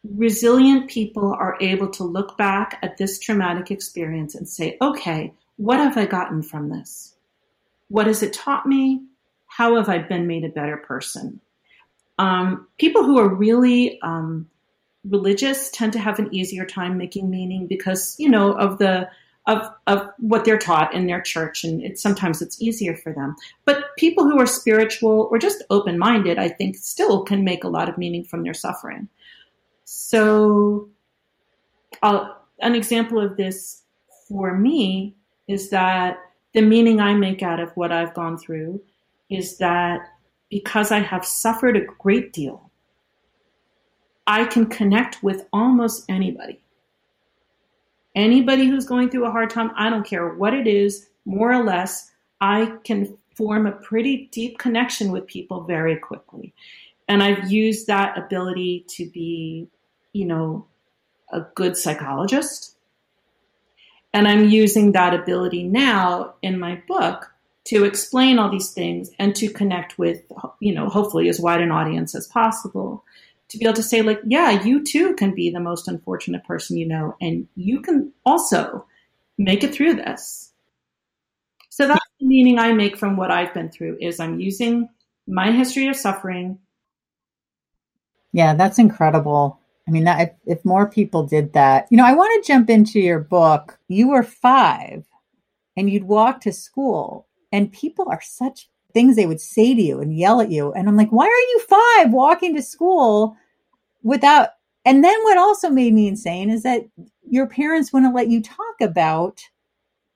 resilient 0.04 0.90
people 0.90 1.32
are 1.32 1.56
able 1.60 1.88
to 1.88 2.04
look 2.04 2.36
back 2.36 2.78
at 2.82 2.96
this 2.98 3.18
traumatic 3.18 3.70
experience 3.70 4.34
and 4.34 4.48
say, 4.48 4.76
okay, 4.80 5.32
what 5.56 5.78
have 5.78 5.96
I 5.96 6.06
gotten 6.06 6.42
from 6.42 6.68
this? 6.68 7.14
What 7.88 8.06
has 8.06 8.22
it 8.22 8.32
taught 8.32 8.66
me? 8.66 9.02
How 9.46 9.76
have 9.76 9.88
I 9.88 9.98
been 9.98 10.26
made 10.26 10.44
a 10.44 10.48
better 10.48 10.76
person? 10.76 11.40
Um, 12.18 12.68
people 12.78 13.04
who 13.04 13.18
are 13.18 13.28
really 13.28 14.00
um, 14.02 14.48
religious 15.08 15.70
tend 15.70 15.92
to 15.94 15.98
have 15.98 16.18
an 16.18 16.34
easier 16.34 16.64
time 16.64 16.96
making 16.98 17.30
meaning 17.30 17.66
because, 17.66 18.16
you 18.18 18.28
know, 18.28 18.52
of 18.52 18.78
the 18.78 19.08
of 19.46 19.68
of 19.86 20.08
what 20.18 20.44
they're 20.44 20.58
taught 20.58 20.94
in 20.94 21.06
their 21.06 21.20
church, 21.20 21.64
and 21.64 21.82
it's 21.82 22.02
sometimes 22.02 22.40
it's 22.40 22.60
easier 22.62 22.96
for 22.96 23.12
them. 23.12 23.36
But 23.66 23.94
people 23.98 24.24
who 24.24 24.40
are 24.40 24.46
spiritual 24.46 25.28
or 25.30 25.38
just 25.38 25.62
open 25.68 25.98
minded, 25.98 26.38
I 26.38 26.48
think, 26.48 26.76
still 26.76 27.24
can 27.24 27.44
make 27.44 27.62
a 27.62 27.68
lot 27.68 27.88
of 27.88 27.98
meaning 27.98 28.24
from 28.24 28.42
their 28.42 28.54
suffering. 28.54 29.08
So, 29.94 30.88
uh, 32.02 32.30
an 32.60 32.74
example 32.74 33.20
of 33.20 33.36
this 33.36 33.82
for 34.28 34.56
me 34.56 35.14
is 35.46 35.70
that 35.70 36.18
the 36.52 36.62
meaning 36.62 37.00
I 37.00 37.14
make 37.14 37.42
out 37.42 37.60
of 37.60 37.70
what 37.76 37.92
I've 37.92 38.14
gone 38.14 38.36
through 38.36 38.82
is 39.30 39.58
that 39.58 40.00
because 40.50 40.90
I 40.90 40.98
have 41.00 41.24
suffered 41.24 41.76
a 41.76 41.84
great 41.98 42.32
deal, 42.32 42.70
I 44.26 44.44
can 44.46 44.66
connect 44.66 45.22
with 45.22 45.46
almost 45.52 46.04
anybody. 46.08 46.60
Anybody 48.14 48.66
who's 48.66 48.86
going 48.86 49.10
through 49.10 49.26
a 49.26 49.30
hard 49.30 49.50
time, 49.50 49.70
I 49.76 49.90
don't 49.90 50.06
care 50.06 50.34
what 50.34 50.54
it 50.54 50.66
is, 50.66 51.08
more 51.24 51.52
or 51.52 51.64
less, 51.64 52.10
I 52.40 52.72
can 52.84 53.16
form 53.36 53.66
a 53.66 53.72
pretty 53.72 54.28
deep 54.32 54.58
connection 54.58 55.10
with 55.10 55.26
people 55.26 55.62
very 55.64 55.96
quickly. 55.96 56.54
And 57.08 57.22
I've 57.22 57.50
used 57.50 57.86
that 57.88 58.16
ability 58.16 58.86
to 58.88 59.10
be, 59.10 59.68
you 60.14 60.24
know, 60.24 60.66
a 61.30 61.42
good 61.54 61.76
psychologist. 61.76 62.74
And 64.14 64.26
I'm 64.26 64.48
using 64.48 64.92
that 64.92 65.12
ability 65.12 65.64
now 65.64 66.34
in 66.40 66.58
my 66.58 66.80
book 66.88 67.30
to 67.64 67.84
explain 67.84 68.38
all 68.38 68.50
these 68.50 68.70
things 68.70 69.10
and 69.18 69.34
to 69.36 69.48
connect 69.48 69.98
with, 69.98 70.22
you 70.60 70.74
know, 70.74 70.88
hopefully 70.88 71.28
as 71.28 71.38
wide 71.38 71.60
an 71.60 71.70
audience 71.70 72.14
as 72.14 72.26
possible 72.26 73.04
to 73.48 73.58
be 73.58 73.64
able 73.66 73.74
to 73.74 73.82
say 73.82 74.02
like 74.02 74.20
yeah 74.24 74.50
you 74.62 74.82
too 74.82 75.14
can 75.14 75.34
be 75.34 75.50
the 75.50 75.60
most 75.60 75.86
unfortunate 75.86 76.44
person 76.44 76.76
you 76.76 76.86
know 76.86 77.16
and 77.20 77.46
you 77.54 77.80
can 77.80 78.12
also 78.24 78.84
make 79.36 79.64
it 79.64 79.74
through 79.74 79.94
this. 79.94 80.52
So 81.68 81.88
that's 81.88 82.00
the 82.20 82.26
meaning 82.26 82.58
i 82.58 82.72
make 82.72 82.96
from 82.96 83.16
what 83.16 83.30
i've 83.30 83.52
been 83.52 83.70
through 83.70 83.98
is 84.00 84.20
i'm 84.20 84.40
using 84.40 84.88
my 85.26 85.52
history 85.52 85.88
of 85.88 85.96
suffering. 85.96 86.58
Yeah 88.32 88.54
that's 88.54 88.78
incredible 88.78 89.58
i 89.86 89.90
mean 89.90 90.04
that 90.04 90.20
if, 90.20 90.58
if 90.58 90.64
more 90.64 90.88
people 90.88 91.24
did 91.24 91.52
that 91.52 91.86
you 91.90 91.96
know 91.96 92.04
i 92.04 92.12
want 92.12 92.42
to 92.42 92.52
jump 92.52 92.70
into 92.70 93.00
your 93.00 93.20
book 93.20 93.78
you 93.88 94.08
were 94.08 94.22
five 94.22 95.04
and 95.76 95.90
you'd 95.90 96.04
walk 96.04 96.40
to 96.40 96.52
school 96.52 97.26
and 97.52 97.72
people 97.72 98.06
are 98.08 98.20
such 98.22 98.68
things 98.94 99.16
they 99.16 99.26
would 99.26 99.40
say 99.40 99.74
to 99.74 99.82
you 99.82 100.00
and 100.00 100.16
yell 100.16 100.40
at 100.40 100.50
you. 100.50 100.72
And 100.72 100.88
I'm 100.88 100.96
like, 100.96 101.10
why 101.10 101.26
are 101.26 101.28
you 101.28 101.60
five 101.68 102.12
walking 102.12 102.54
to 102.54 102.62
school 102.62 103.36
without? 104.02 104.50
And 104.84 105.02
then 105.04 105.22
what 105.24 105.36
also 105.36 105.68
made 105.68 105.92
me 105.92 106.08
insane 106.08 106.48
is 106.48 106.62
that 106.62 106.82
your 107.28 107.46
parents 107.46 107.92
wouldn't 107.92 108.14
let 108.14 108.28
you 108.28 108.40
talk 108.40 108.80
about 108.80 109.40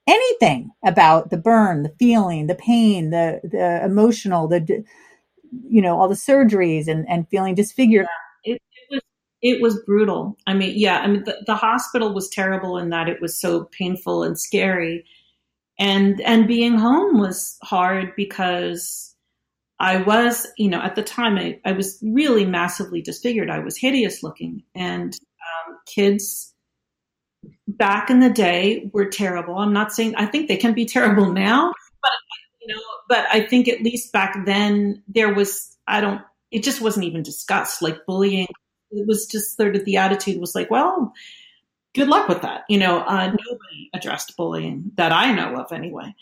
anything 0.07 0.71
about 0.83 1.29
the 1.29 1.37
burn, 1.37 1.83
the 1.83 1.93
feeling, 1.99 2.47
the 2.47 2.55
pain, 2.55 3.09
the 3.09 3.41
the 3.43 3.83
emotional, 3.83 4.47
the 4.47 4.83
you 5.67 5.81
know 5.81 5.99
all 5.99 6.07
the 6.07 6.15
surgeries 6.15 6.87
and 6.87 7.07
and 7.09 7.27
feeling 7.29 7.55
disfigured. 7.55 8.05
Yeah, 8.05 8.28
it, 9.41 9.61
was 9.61 9.81
brutal. 9.85 10.37
I 10.47 10.53
mean, 10.53 10.73
yeah, 10.77 10.99
I 10.99 11.07
mean 11.07 11.23
the, 11.23 11.41
the 11.45 11.55
hospital 11.55 12.13
was 12.13 12.29
terrible 12.29 12.77
in 12.77 12.89
that 12.89 13.09
it 13.09 13.21
was 13.21 13.39
so 13.39 13.65
painful 13.65 14.23
and 14.23 14.39
scary 14.39 15.05
and 15.79 16.19
and 16.21 16.47
being 16.47 16.77
home 16.77 17.17
was 17.17 17.57
hard 17.63 18.13
because 18.15 19.15
I 19.79 19.97
was, 19.97 20.45
you 20.57 20.69
know, 20.69 20.81
at 20.81 20.95
the 20.95 21.03
time 21.03 21.37
I, 21.37 21.59
I 21.63 21.71
was 21.71 21.97
really 22.03 22.45
massively 22.45 23.01
disfigured. 23.01 23.49
I 23.49 23.59
was 23.59 23.77
hideous 23.77 24.21
looking, 24.21 24.63
and 24.75 25.13
um, 25.13 25.77
kids 25.87 26.53
back 27.65 28.09
in 28.09 28.19
the 28.19 28.29
day 28.29 28.89
were 28.93 29.05
terrible. 29.05 29.57
I'm 29.57 29.71
not 29.71 29.93
saying 29.93 30.15
I 30.15 30.25
think 30.25 30.49
they 30.49 30.57
can 30.57 30.73
be 30.73 30.85
terrible 30.85 31.31
now, 31.31 31.73
but 32.01 32.11
you 32.61 32.75
know, 32.75 32.81
but 33.07 33.25
I 33.31 33.47
think 33.47 33.69
at 33.69 33.81
least 33.81 34.11
back 34.11 34.45
then 34.45 35.01
there 35.07 35.33
was 35.33 35.77
I 35.87 36.01
don't. 36.01 36.21
It 36.51 36.63
just 36.63 36.81
wasn't 36.81 37.05
even 37.05 37.23
discussed. 37.23 37.81
Like 37.81 38.05
bullying, 38.05 38.47
it 38.91 39.07
was 39.07 39.25
just 39.25 39.57
sort 39.57 39.75
of 39.75 39.85
the 39.85 39.97
attitude 39.97 40.39
was 40.39 40.55
like, 40.55 40.69
well, 40.69 41.13
good 41.95 42.07
luck 42.07 42.27
with 42.27 42.41
that. 42.41 42.63
You 42.69 42.77
know, 42.77 42.99
uh, 42.99 43.27
nobody 43.27 43.89
addressed 43.93 44.35
bullying 44.37 44.91
that 44.95 45.11
I 45.11 45.31
know 45.31 45.55
of 45.55 45.71
anyway. 45.71 46.13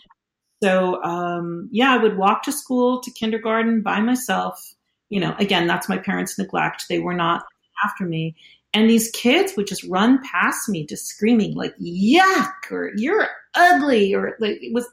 So, 0.64 1.04
um, 1.04 1.70
yeah, 1.72 1.94
I 1.94 1.98
would 1.98 2.18
walk 2.18 2.44
to 2.44 2.52
school, 2.52 3.02
to 3.02 3.12
kindergarten 3.12 3.82
by 3.82 4.00
myself. 4.00 4.74
You 5.10 5.20
know, 5.20 5.36
again, 5.40 5.68
that's 5.68 5.88
my 5.88 5.98
parents' 5.98 6.38
neglect. 6.38 6.86
They 6.90 7.00
were 7.00 7.14
not 7.14 7.44
after 7.86 8.06
me. 8.06 8.36
And 8.74 8.90
these 8.90 9.10
kids 9.12 9.54
would 9.56 9.68
just 9.68 9.84
run 9.86 10.22
past 10.24 10.68
me, 10.68 10.86
just 10.86 11.08
screaming 11.08 11.56
like 11.56 11.76
"yuck" 11.78 12.54
or 12.70 12.92
"you're 12.98 13.28
ugly" 13.56 14.14
or 14.14 14.36
like 14.40 14.58
it 14.62 14.74
was 14.74 14.88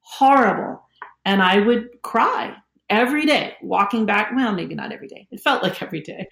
horrible. 0.00 0.82
And 1.24 1.42
I 1.42 1.60
would 1.60 2.02
cry 2.02 2.54
every 2.90 3.26
day, 3.26 3.54
walking 3.62 4.06
back. 4.06 4.32
Well, 4.34 4.52
maybe 4.52 4.74
not 4.74 4.92
every 4.92 5.08
day. 5.08 5.26
It 5.30 5.40
felt 5.40 5.62
like 5.62 5.82
every 5.82 6.02
day, 6.02 6.28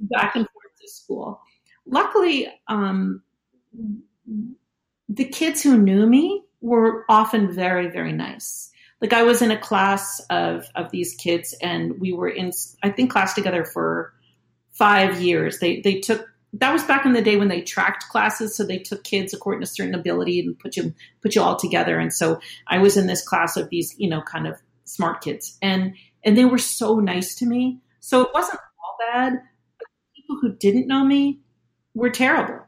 back 0.00 0.36
and 0.36 0.46
forth 0.48 0.80
to 0.80 0.88
school. 0.88 1.40
Luckily, 1.86 2.48
um, 2.68 3.22
the 5.08 5.24
kids 5.24 5.62
who 5.62 5.78
knew 5.78 6.06
me 6.06 6.42
were 6.60 7.04
often 7.08 7.52
very, 7.52 7.88
very 7.88 8.12
nice. 8.12 8.70
Like 9.00 9.12
I 9.12 9.22
was 9.22 9.40
in 9.42 9.50
a 9.50 9.58
class 9.58 10.20
of 10.30 10.66
of 10.74 10.90
these 10.90 11.14
kids, 11.14 11.54
and 11.62 11.98
we 12.00 12.12
were 12.12 12.28
in, 12.28 12.52
I 12.82 12.90
think, 12.90 13.10
class 13.10 13.34
together 13.34 13.64
for 13.64 14.12
five 14.72 15.20
years. 15.20 15.58
They 15.58 15.80
they 15.80 16.00
took 16.00 16.28
that 16.52 16.72
was 16.72 16.82
back 16.84 17.06
in 17.06 17.12
the 17.12 17.22
day 17.22 17.36
when 17.36 17.48
they 17.48 17.62
tracked 17.62 18.08
classes, 18.08 18.56
so 18.56 18.64
they 18.64 18.78
took 18.78 19.04
kids 19.04 19.32
according 19.32 19.60
to 19.60 19.66
certain 19.66 19.94
ability 19.94 20.40
and 20.40 20.58
put 20.58 20.76
you 20.76 20.94
put 21.22 21.34
you 21.34 21.42
all 21.42 21.56
together. 21.56 21.98
And 21.98 22.12
so 22.12 22.40
I 22.66 22.78
was 22.78 22.96
in 22.96 23.06
this 23.06 23.26
class 23.26 23.56
of 23.56 23.70
these, 23.70 23.94
you 23.98 24.08
know, 24.08 24.20
kind 24.22 24.46
of 24.46 24.60
smart 24.84 25.22
kids, 25.22 25.56
and 25.62 25.94
and 26.24 26.36
they 26.36 26.44
were 26.44 26.58
so 26.58 26.96
nice 26.96 27.34
to 27.36 27.46
me. 27.46 27.78
So 28.00 28.22
it 28.22 28.30
wasn't 28.34 28.60
all 28.78 28.96
bad. 29.12 29.40
People 30.30 30.48
who 30.48 30.56
didn't 30.56 30.86
know 30.86 31.04
me 31.04 31.40
were 31.92 32.10
terrible, 32.10 32.60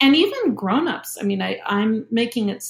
and 0.00 0.14
even 0.14 0.54
grown-ups. 0.54 1.18
I 1.20 1.24
mean, 1.24 1.42
I, 1.42 1.58
I'm 1.66 2.06
making 2.12 2.48
it 2.48 2.64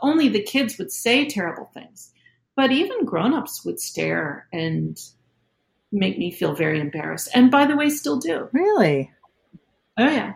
only 0.00 0.30
the 0.30 0.42
kids 0.42 0.78
would 0.78 0.90
say 0.90 1.28
terrible 1.28 1.70
things, 1.74 2.12
but 2.56 2.72
even 2.72 3.04
grown-ups 3.04 3.62
would 3.66 3.78
stare 3.78 4.46
and 4.54 4.98
make 5.92 6.16
me 6.16 6.30
feel 6.30 6.54
very 6.54 6.80
embarrassed. 6.80 7.28
And 7.34 7.50
by 7.50 7.66
the 7.66 7.76
way, 7.76 7.90
still 7.90 8.18
do. 8.18 8.48
Really? 8.52 9.10
Oh 9.98 10.08
yeah. 10.08 10.34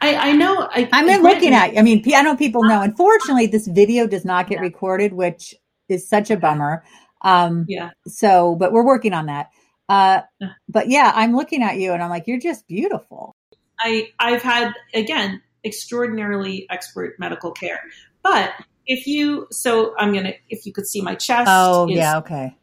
I, 0.00 0.30
I 0.30 0.32
know. 0.32 0.70
I, 0.70 0.88
I'm 0.90 1.10
I 1.10 1.16
looking 1.16 1.52
at. 1.52 1.76
I 1.76 1.82
mean, 1.82 2.02
I 2.14 2.22
know 2.22 2.34
people 2.34 2.62
know. 2.64 2.80
Unfortunately, 2.80 3.46
this 3.46 3.66
video 3.66 4.06
does 4.06 4.24
not 4.24 4.48
get 4.48 4.56
yeah. 4.56 4.62
recorded, 4.62 5.12
which 5.12 5.54
is 5.90 6.08
such 6.08 6.30
a 6.30 6.38
bummer. 6.38 6.82
Um, 7.20 7.66
yeah. 7.68 7.90
So, 8.06 8.54
but 8.54 8.72
we're 8.72 8.86
working 8.86 9.12
on 9.12 9.26
that. 9.26 9.50
Uh, 9.88 10.22
but 10.68 10.88
yeah, 10.88 11.12
I'm 11.14 11.34
looking 11.34 11.62
at 11.62 11.76
you, 11.76 11.92
and 11.92 12.02
I'm 12.02 12.10
like, 12.10 12.26
you're 12.26 12.38
just 12.38 12.66
beautiful. 12.66 13.34
I 13.80 14.10
I've 14.18 14.42
had 14.42 14.72
again 14.94 15.42
extraordinarily 15.64 16.66
expert 16.70 17.18
medical 17.18 17.52
care, 17.52 17.80
but 18.22 18.52
if 18.86 19.06
you 19.06 19.46
so 19.50 19.94
I'm 19.98 20.12
gonna 20.14 20.34
if 20.48 20.66
you 20.66 20.72
could 20.72 20.86
see 20.86 21.00
my 21.00 21.14
chest. 21.14 21.48
Oh 21.50 21.88
is, 21.88 21.96
yeah, 21.96 22.18
okay. 22.18 22.54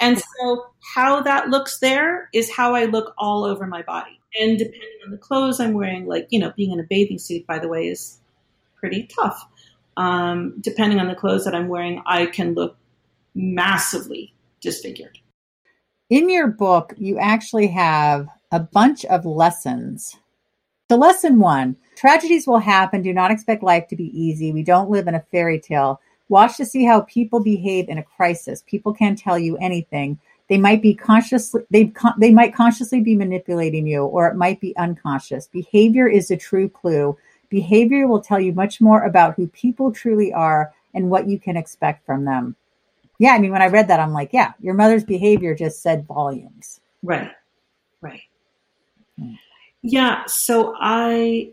And 0.00 0.18
so 0.18 0.66
how 0.94 1.22
that 1.22 1.48
looks 1.48 1.78
there 1.78 2.28
is 2.32 2.50
how 2.50 2.74
I 2.74 2.84
look 2.86 3.14
all 3.16 3.44
over 3.44 3.66
my 3.66 3.82
body. 3.82 4.20
And 4.38 4.58
depending 4.58 4.98
on 5.04 5.12
the 5.12 5.16
clothes 5.16 5.60
I'm 5.60 5.72
wearing, 5.72 6.06
like, 6.06 6.26
you 6.30 6.40
know, 6.40 6.52
being 6.56 6.72
in 6.72 6.80
a 6.80 6.84
bathing 6.84 7.18
suit, 7.18 7.46
by 7.46 7.58
the 7.58 7.68
way, 7.68 7.88
is 7.88 8.18
pretty 8.76 9.04
tough. 9.04 9.46
Um, 9.96 10.56
depending 10.60 10.98
on 10.98 11.06
the 11.06 11.14
clothes 11.14 11.44
that 11.44 11.54
I'm 11.54 11.68
wearing, 11.68 12.02
I 12.04 12.26
can 12.26 12.54
look 12.54 12.76
massively 13.34 14.34
disfigured. 14.60 15.18
In 16.14 16.30
your 16.30 16.46
book, 16.46 16.94
you 16.96 17.18
actually 17.18 17.66
have 17.66 18.28
a 18.52 18.60
bunch 18.60 19.04
of 19.06 19.26
lessons. 19.26 20.14
So, 20.88 20.96
lesson 20.96 21.40
one 21.40 21.74
tragedies 21.96 22.46
will 22.46 22.60
happen. 22.60 23.02
Do 23.02 23.12
not 23.12 23.32
expect 23.32 23.64
life 23.64 23.88
to 23.88 23.96
be 23.96 24.16
easy. 24.16 24.52
We 24.52 24.62
don't 24.62 24.90
live 24.90 25.08
in 25.08 25.16
a 25.16 25.26
fairy 25.32 25.58
tale. 25.58 26.00
Watch 26.28 26.56
to 26.58 26.66
see 26.66 26.84
how 26.84 27.00
people 27.00 27.40
behave 27.40 27.88
in 27.88 27.98
a 27.98 28.04
crisis. 28.04 28.62
People 28.64 28.94
can't 28.94 29.18
tell 29.18 29.40
you 29.40 29.56
anything. 29.56 30.20
They 30.48 30.56
might 30.56 30.82
be 30.82 30.94
consciously 30.94 31.62
they 31.70 31.92
they 32.20 32.30
might 32.30 32.54
consciously 32.54 33.00
be 33.00 33.16
manipulating 33.16 33.84
you, 33.84 34.04
or 34.04 34.28
it 34.28 34.36
might 34.36 34.60
be 34.60 34.76
unconscious. 34.76 35.48
Behavior 35.48 36.06
is 36.06 36.30
a 36.30 36.36
true 36.36 36.68
clue. 36.68 37.18
Behavior 37.48 38.06
will 38.06 38.20
tell 38.20 38.38
you 38.38 38.52
much 38.52 38.80
more 38.80 39.02
about 39.02 39.34
who 39.34 39.48
people 39.48 39.90
truly 39.90 40.32
are 40.32 40.72
and 40.94 41.10
what 41.10 41.26
you 41.26 41.40
can 41.40 41.56
expect 41.56 42.06
from 42.06 42.24
them. 42.24 42.54
Yeah, 43.18 43.32
I 43.32 43.38
mean, 43.38 43.52
when 43.52 43.62
I 43.62 43.68
read 43.68 43.88
that, 43.88 44.00
I'm 44.00 44.12
like, 44.12 44.30
yeah, 44.32 44.52
your 44.60 44.74
mother's 44.74 45.04
behavior 45.04 45.54
just 45.54 45.82
said 45.82 46.06
volumes. 46.06 46.80
Right, 47.02 47.30
right. 48.00 48.22
Hmm. 49.18 49.34
Yeah. 49.82 50.24
So 50.26 50.74
I 50.78 51.52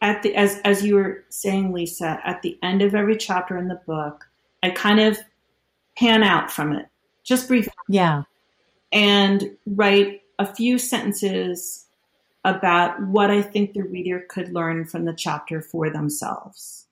at 0.00 0.22
the 0.22 0.34
as 0.34 0.60
as 0.64 0.84
you 0.84 0.96
were 0.96 1.24
saying, 1.28 1.72
Lisa, 1.72 2.20
at 2.24 2.42
the 2.42 2.58
end 2.62 2.82
of 2.82 2.94
every 2.94 3.16
chapter 3.16 3.56
in 3.56 3.68
the 3.68 3.80
book, 3.86 4.26
I 4.62 4.70
kind 4.70 5.00
of 5.00 5.18
pan 5.96 6.22
out 6.22 6.50
from 6.50 6.72
it, 6.72 6.86
just 7.22 7.48
briefly. 7.48 7.72
Yeah. 7.88 8.22
And 8.92 9.56
write 9.66 10.22
a 10.38 10.46
few 10.46 10.78
sentences 10.78 11.86
about 12.44 13.00
what 13.02 13.30
I 13.30 13.42
think 13.42 13.72
the 13.72 13.82
reader 13.82 14.24
could 14.28 14.52
learn 14.52 14.84
from 14.84 15.04
the 15.04 15.14
chapter 15.14 15.62
for 15.62 15.90
themselves. 15.90 16.86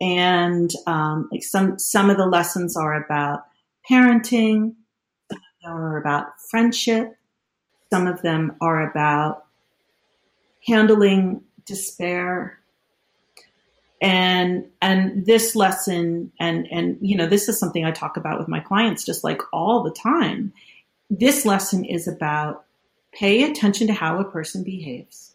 And 0.00 0.70
um, 0.86 1.28
like 1.32 1.42
some 1.42 1.78
some 1.78 2.10
of 2.10 2.16
the 2.16 2.26
lessons 2.26 2.76
are 2.76 3.02
about 3.02 3.44
parenting, 3.90 4.74
some 5.30 5.40
are 5.64 5.98
about 5.98 6.40
friendship, 6.50 7.16
some 7.90 8.06
of 8.06 8.22
them 8.22 8.56
are 8.60 8.88
about 8.88 9.44
handling 10.66 11.42
despair. 11.64 12.58
And 14.00 14.66
and 14.80 15.26
this 15.26 15.56
lesson 15.56 16.30
and 16.38 16.68
and 16.70 16.98
you 17.00 17.16
know 17.16 17.26
this 17.26 17.48
is 17.48 17.58
something 17.58 17.84
i 17.84 17.90
talk 17.90 18.16
about 18.16 18.38
with 18.38 18.46
my 18.46 18.60
clients 18.60 19.04
just 19.04 19.24
like 19.24 19.42
all 19.52 19.82
the 19.82 19.90
time. 19.90 20.52
This 21.10 21.44
lesson 21.44 21.84
is 21.84 22.06
about 22.06 22.64
pay 23.12 23.42
attention 23.42 23.88
to 23.88 23.92
how 23.92 24.20
a 24.20 24.30
person 24.30 24.62
behaves. 24.62 25.34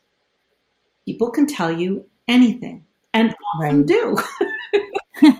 People 1.05 1.31
can 1.31 1.45
tell 1.45 1.71
you 1.71 2.05
anything 2.29 2.85
and 3.13 3.35
often 3.55 3.79
right. 3.79 3.85
do 3.85 4.17
and 5.23 5.35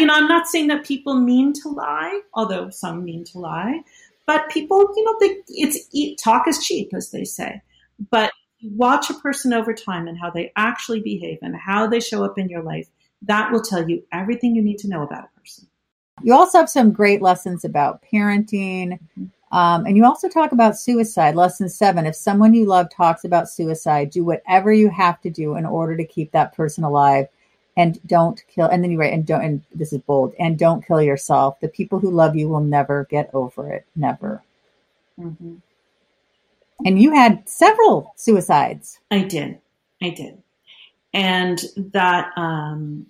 you 0.00 0.06
know 0.06 0.14
i'm 0.14 0.28
not 0.28 0.46
saying 0.46 0.68
that 0.68 0.84
people 0.84 1.14
mean 1.14 1.52
to 1.52 1.68
lie 1.68 2.20
although 2.34 2.70
some 2.70 3.04
mean 3.04 3.24
to 3.24 3.38
lie 3.38 3.80
but 4.26 4.48
people 4.50 4.78
you 4.96 5.04
know 5.04 5.16
they 5.20 5.36
it's 5.48 5.88
talk 6.22 6.46
is 6.48 6.64
cheap 6.64 6.92
as 6.94 7.10
they 7.10 7.24
say 7.24 7.60
but 8.10 8.32
watch 8.62 9.10
a 9.10 9.14
person 9.14 9.52
over 9.52 9.74
time 9.74 10.06
and 10.08 10.18
how 10.18 10.30
they 10.30 10.52
actually 10.56 11.00
behave 11.00 11.38
and 11.42 11.56
how 11.56 11.86
they 11.86 12.00
show 12.00 12.24
up 12.24 12.38
in 12.38 12.48
your 12.48 12.62
life, 12.62 12.88
that 13.22 13.52
will 13.52 13.62
tell 13.62 13.88
you 13.88 14.02
everything 14.12 14.54
you 14.54 14.62
need 14.62 14.78
to 14.78 14.88
know 14.88 15.02
about 15.02 15.24
a 15.24 15.40
person. 15.40 15.68
You 16.22 16.34
also 16.34 16.58
have 16.58 16.70
some 16.70 16.92
great 16.92 17.22
lessons 17.22 17.64
about 17.64 18.02
parenting. 18.12 18.92
Mm-hmm. 18.92 19.24
Um, 19.52 19.84
and 19.84 19.98
you 19.98 20.04
also 20.06 20.28
talk 20.28 20.52
about 20.52 20.78
suicide. 20.78 21.36
Lesson 21.36 21.68
seven 21.68 22.06
if 22.06 22.16
someone 22.16 22.54
you 22.54 22.64
love 22.64 22.88
talks 22.90 23.24
about 23.24 23.50
suicide, 23.50 24.10
do 24.10 24.24
whatever 24.24 24.72
you 24.72 24.88
have 24.88 25.20
to 25.20 25.30
do 25.30 25.56
in 25.56 25.66
order 25.66 25.96
to 25.96 26.06
keep 26.06 26.32
that 26.32 26.56
person 26.56 26.84
alive 26.84 27.28
and 27.76 28.00
don't 28.06 28.42
kill. 28.48 28.66
And 28.66 28.82
then 28.82 28.90
you 28.90 28.98
write, 28.98 29.12
and 29.12 29.26
don't, 29.26 29.44
and 29.44 29.62
this 29.74 29.92
is 29.92 30.00
bold, 30.00 30.34
and 30.38 30.58
don't 30.58 30.84
kill 30.86 31.02
yourself. 31.02 31.60
The 31.60 31.68
people 31.68 31.98
who 31.98 32.10
love 32.10 32.34
you 32.34 32.48
will 32.48 32.60
never 32.60 33.06
get 33.10 33.30
over 33.34 33.70
it. 33.70 33.86
Never. 33.94 34.42
Mm-hmm. 35.20 35.56
And 36.84 37.00
you 37.00 37.12
had 37.12 37.48
several 37.48 38.12
suicides. 38.16 38.98
I 39.10 39.22
did. 39.22 39.60
I 40.02 40.10
did. 40.10 40.42
And 41.14 41.62
that 41.76 42.32
um, 42.36 43.06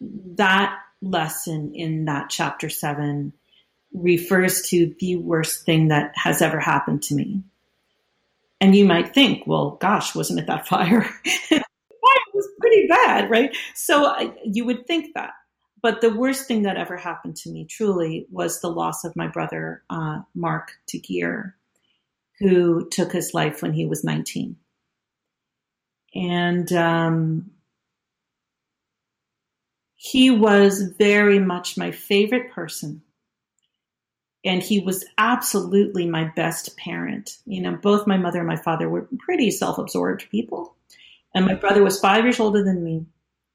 that 0.00 0.78
lesson 1.02 1.74
in 1.74 2.04
that 2.06 2.30
chapter 2.30 2.70
seven 2.70 3.32
refers 3.92 4.62
to 4.68 4.94
the 5.00 5.16
worst 5.16 5.64
thing 5.64 5.88
that 5.88 6.12
has 6.16 6.42
ever 6.42 6.60
happened 6.60 7.02
to 7.04 7.14
me. 7.14 7.42
And 8.60 8.74
you 8.74 8.84
might 8.84 9.14
think, 9.14 9.46
well, 9.46 9.72
gosh, 9.80 10.14
wasn't 10.14 10.40
it 10.40 10.46
that 10.46 10.66
fire? 10.66 11.02
fire 11.48 11.60
was 12.34 12.48
pretty 12.60 12.86
bad, 12.88 13.30
right? 13.30 13.56
So 13.74 14.06
I, 14.06 14.32
you 14.44 14.64
would 14.64 14.86
think 14.86 15.14
that. 15.14 15.32
But 15.80 16.00
the 16.00 16.12
worst 16.12 16.48
thing 16.48 16.62
that 16.62 16.76
ever 16.76 16.96
happened 16.96 17.36
to 17.36 17.50
me 17.50 17.64
truly 17.64 18.26
was 18.32 18.60
the 18.60 18.70
loss 18.70 19.04
of 19.04 19.14
my 19.14 19.28
brother, 19.28 19.84
uh, 19.88 20.22
Mark 20.34 20.72
Deguire 20.88 21.54
who 22.38 22.88
took 22.88 23.12
his 23.12 23.34
life 23.34 23.62
when 23.62 23.72
he 23.72 23.86
was 23.86 24.04
19. 24.04 24.56
And 26.14 26.72
um, 26.72 27.50
he 29.94 30.30
was 30.30 30.82
very 30.98 31.38
much 31.38 31.76
my 31.76 31.90
favorite 31.90 32.52
person. 32.52 33.02
And 34.44 34.62
he 34.62 34.80
was 34.80 35.04
absolutely 35.18 36.06
my 36.06 36.32
best 36.36 36.76
parent. 36.76 37.38
You 37.44 37.60
know, 37.60 37.76
both 37.76 38.06
my 38.06 38.16
mother 38.16 38.38
and 38.38 38.48
my 38.48 38.56
father 38.56 38.88
were 38.88 39.08
pretty 39.18 39.50
self 39.50 39.78
absorbed 39.78 40.28
people. 40.30 40.74
And 41.34 41.44
my 41.44 41.54
brother 41.54 41.82
was 41.82 42.00
five 42.00 42.24
years 42.24 42.40
older 42.40 42.62
than 42.62 42.82
me. 42.82 43.06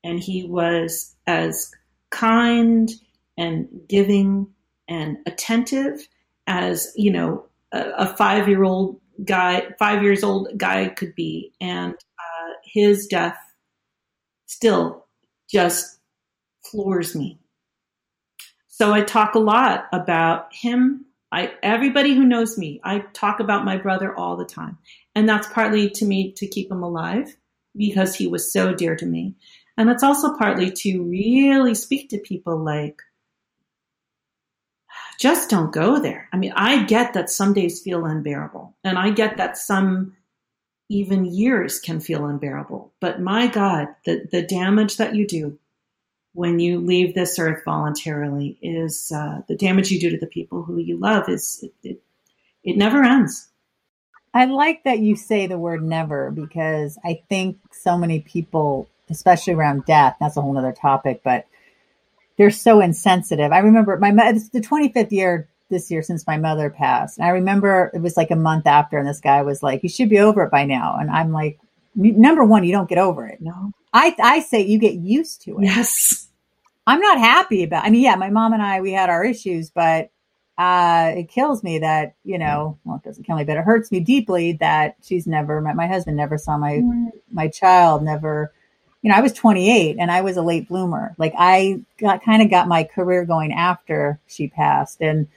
And 0.03 0.19
he 0.19 0.43
was 0.43 1.15
as 1.25 1.71
kind 2.11 2.91
and 3.37 3.67
giving 3.87 4.47
and 4.87 5.17
attentive 5.25 6.07
as, 6.45 6.91
you 6.95 7.11
know, 7.11 7.45
a, 7.71 8.15
five 8.15 8.47
year 8.47 8.63
old 8.63 8.99
guy, 9.25 9.67
five 9.79 10.03
years 10.03 10.23
old 10.23 10.49
guy 10.57 10.89
could 10.89 11.15
be, 11.15 11.51
and 11.59 11.93
uh, 11.93 12.53
his 12.63 13.07
death 13.07 13.37
still 14.45 15.05
just 15.49 15.99
floors 16.63 17.15
me. 17.15 17.39
So 18.75 18.91
I 18.91 19.01
talk 19.01 19.35
a 19.35 19.39
lot 19.39 19.85
about 19.93 20.51
him. 20.51 21.05
I 21.31 21.53
everybody 21.61 22.15
who 22.15 22.25
knows 22.25 22.57
me, 22.57 22.81
I 22.83 23.01
talk 23.13 23.39
about 23.39 23.65
my 23.65 23.77
brother 23.77 24.17
all 24.17 24.35
the 24.35 24.45
time, 24.45 24.79
and 25.13 25.29
that's 25.29 25.45
partly 25.45 25.91
to 25.91 26.05
me 26.05 26.31
to 26.31 26.47
keep 26.47 26.71
him 26.71 26.81
alive 26.81 27.37
because 27.77 28.15
he 28.15 28.25
was 28.25 28.51
so 28.51 28.73
dear 28.73 28.95
to 28.95 29.05
me, 29.05 29.35
and 29.77 29.91
it's 29.91 30.01
also 30.01 30.35
partly 30.39 30.71
to 30.71 31.03
really 31.03 31.75
speak 31.75 32.09
to 32.09 32.17
people 32.17 32.57
like 32.57 32.99
just 35.19 35.51
don't 35.51 35.71
go 35.71 35.99
there. 35.99 36.27
I 36.33 36.37
mean, 36.37 36.53
I 36.55 36.83
get 36.85 37.13
that 37.13 37.29
some 37.29 37.53
days 37.53 37.79
feel 37.79 38.05
unbearable, 38.05 38.75
and 38.83 38.97
I 38.97 39.11
get 39.11 39.37
that 39.37 39.55
some 39.55 40.17
even 40.89 41.25
years 41.25 41.79
can 41.79 41.99
feel 41.99 42.25
unbearable. 42.25 42.91
But 42.99 43.21
my 43.21 43.45
God, 43.45 43.89
the, 44.05 44.27
the 44.31 44.41
damage 44.41 44.97
that 44.97 45.13
you 45.13 45.27
do 45.27 45.59
when 46.33 46.59
you 46.59 46.79
leave 46.79 47.13
this 47.13 47.37
earth 47.39 47.63
voluntarily 47.63 48.57
is 48.61 49.11
uh, 49.15 49.41
the 49.47 49.55
damage 49.55 49.91
you 49.91 49.99
do 49.99 50.09
to 50.09 50.17
the 50.17 50.27
people 50.27 50.63
who 50.63 50.77
you 50.79 50.99
love 50.99 51.29
is 51.29 51.59
it, 51.63 51.73
it, 51.83 52.01
it 52.63 52.77
never 52.77 53.03
ends. 53.03 53.49
I 54.33 54.45
like 54.45 54.83
that 54.83 54.99
you 54.99 55.15
say 55.15 55.45
the 55.45 55.59
word 55.59 55.83
never 55.83 56.31
because 56.31 56.97
I 57.05 57.21
think 57.29 57.59
so 57.71 57.97
many 57.97 58.19
people, 58.19 58.87
especially 59.09 59.53
around 59.53 59.85
death, 59.85 60.15
that's 60.19 60.37
a 60.37 60.41
whole 60.41 60.57
other 60.57 60.71
topic, 60.71 61.21
but 61.23 61.45
they're 62.37 62.49
so 62.49 62.81
insensitive. 62.81 63.51
I 63.51 63.59
remember 63.59 63.97
my 63.97 64.11
it's 64.29 64.49
the 64.49 64.59
25th 64.59 65.11
year 65.11 65.47
this 65.69 65.91
year 65.91 66.01
since 66.01 66.25
my 66.25 66.37
mother 66.37 66.69
passed. 66.71 67.17
And 67.17 67.27
I 67.27 67.29
remember 67.31 67.91
it 67.93 68.01
was 68.01 68.17
like 68.17 68.31
a 68.31 68.35
month 68.35 68.65
after, 68.65 68.97
and 68.97 69.07
this 69.07 69.19
guy 69.19 69.43
was 69.43 69.61
like, 69.61 69.83
"You 69.83 69.89
should 69.89 70.09
be 70.09 70.19
over 70.19 70.43
it 70.43 70.51
by 70.51 70.65
now." 70.65 70.97
And 70.99 71.11
I'm 71.11 71.31
like, 71.31 71.59
"Number 71.95 72.43
one, 72.43 72.63
you 72.63 72.71
don't 72.71 72.89
get 72.89 72.97
over 72.97 73.27
it. 73.27 73.39
No, 73.41 73.71
I 73.93 74.15
I 74.21 74.39
say 74.39 74.61
you 74.61 74.79
get 74.79 74.95
used 74.95 75.41
to 75.43 75.57
it. 75.59 75.63
Yes, 75.63 76.27
I'm 76.87 76.99
not 76.99 77.19
happy 77.19 77.63
about. 77.63 77.85
I 77.85 77.89
mean, 77.89 78.03
yeah, 78.03 78.15
my 78.15 78.29
mom 78.29 78.53
and 78.53 78.61
I 78.61 78.81
we 78.81 78.91
had 78.91 79.09
our 79.09 79.23
issues, 79.23 79.69
but 79.69 80.09
uh, 80.57 81.13
it 81.15 81.29
kills 81.29 81.63
me 81.63 81.79
that 81.79 82.15
you 82.23 82.37
know, 82.37 82.77
well, 82.83 82.97
it 82.97 83.03
doesn't 83.03 83.23
kill 83.23 83.37
me, 83.37 83.43
but 83.43 83.57
it 83.57 83.63
hurts 83.63 83.91
me 83.91 83.99
deeply 83.99 84.53
that 84.53 84.95
she's 85.03 85.27
never 85.27 85.61
met 85.61 85.75
my 85.75 85.87
husband, 85.87 86.17
never 86.17 86.37
saw 86.37 86.57
my 86.57 86.73
mm. 86.73 87.09
my 87.31 87.47
child, 87.47 88.03
never 88.03 88.51
you 89.03 89.11
know, 89.11 89.17
I 89.17 89.21
was 89.21 89.33
28 89.33 89.97
and 89.99 90.09
I 90.09 90.21
was 90.21 90.37
a 90.37 90.41
late 90.41 90.69
bloomer. 90.69 91.13
Like 91.17 91.33
I 91.37 91.81
got 91.99 92.23
kind 92.23 92.41
of 92.41 92.49
got 92.49 92.69
my 92.69 92.85
career 92.85 93.25
going 93.25 93.51
after 93.51 94.19
she 94.27 94.47
passed 94.47 95.01
and 95.01 95.27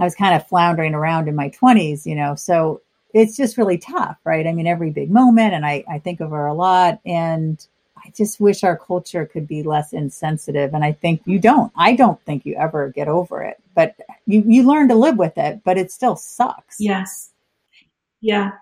I 0.00 0.04
was 0.04 0.14
kind 0.14 0.34
of 0.34 0.46
floundering 0.46 0.94
around 0.94 1.28
in 1.28 1.34
my 1.34 1.50
20s, 1.50 2.06
you 2.06 2.14
know. 2.14 2.36
So 2.36 2.80
it's 3.14 3.36
just 3.36 3.56
really 3.56 3.78
tough, 3.78 4.18
right? 4.24 4.46
I 4.46 4.52
mean, 4.52 4.66
every 4.66 4.90
big 4.90 5.10
moment 5.10 5.54
and 5.54 5.64
I 5.64 5.84
I 5.90 5.98
think 5.98 6.20
of 6.20 6.30
her 6.30 6.46
a 6.46 6.54
lot 6.54 7.00
and 7.04 7.64
I 7.96 8.10
just 8.10 8.40
wish 8.40 8.62
our 8.64 8.76
culture 8.76 9.26
could 9.26 9.48
be 9.48 9.62
less 9.62 9.92
insensitive 9.92 10.74
and 10.74 10.84
I 10.84 10.92
think 10.92 11.22
you 11.24 11.38
don't. 11.38 11.72
I 11.76 11.94
don't 11.96 12.20
think 12.22 12.46
you 12.46 12.54
ever 12.54 12.90
get 12.90 13.08
over 13.08 13.42
it. 13.42 13.60
But 13.74 13.96
you 14.26 14.42
you 14.46 14.62
learn 14.64 14.88
to 14.88 14.94
live 14.94 15.16
with 15.16 15.38
it, 15.38 15.62
but 15.64 15.78
it 15.78 15.90
still 15.90 16.16
sucks. 16.16 16.76
Yes. 16.80 17.30
Yeah. 18.20 18.52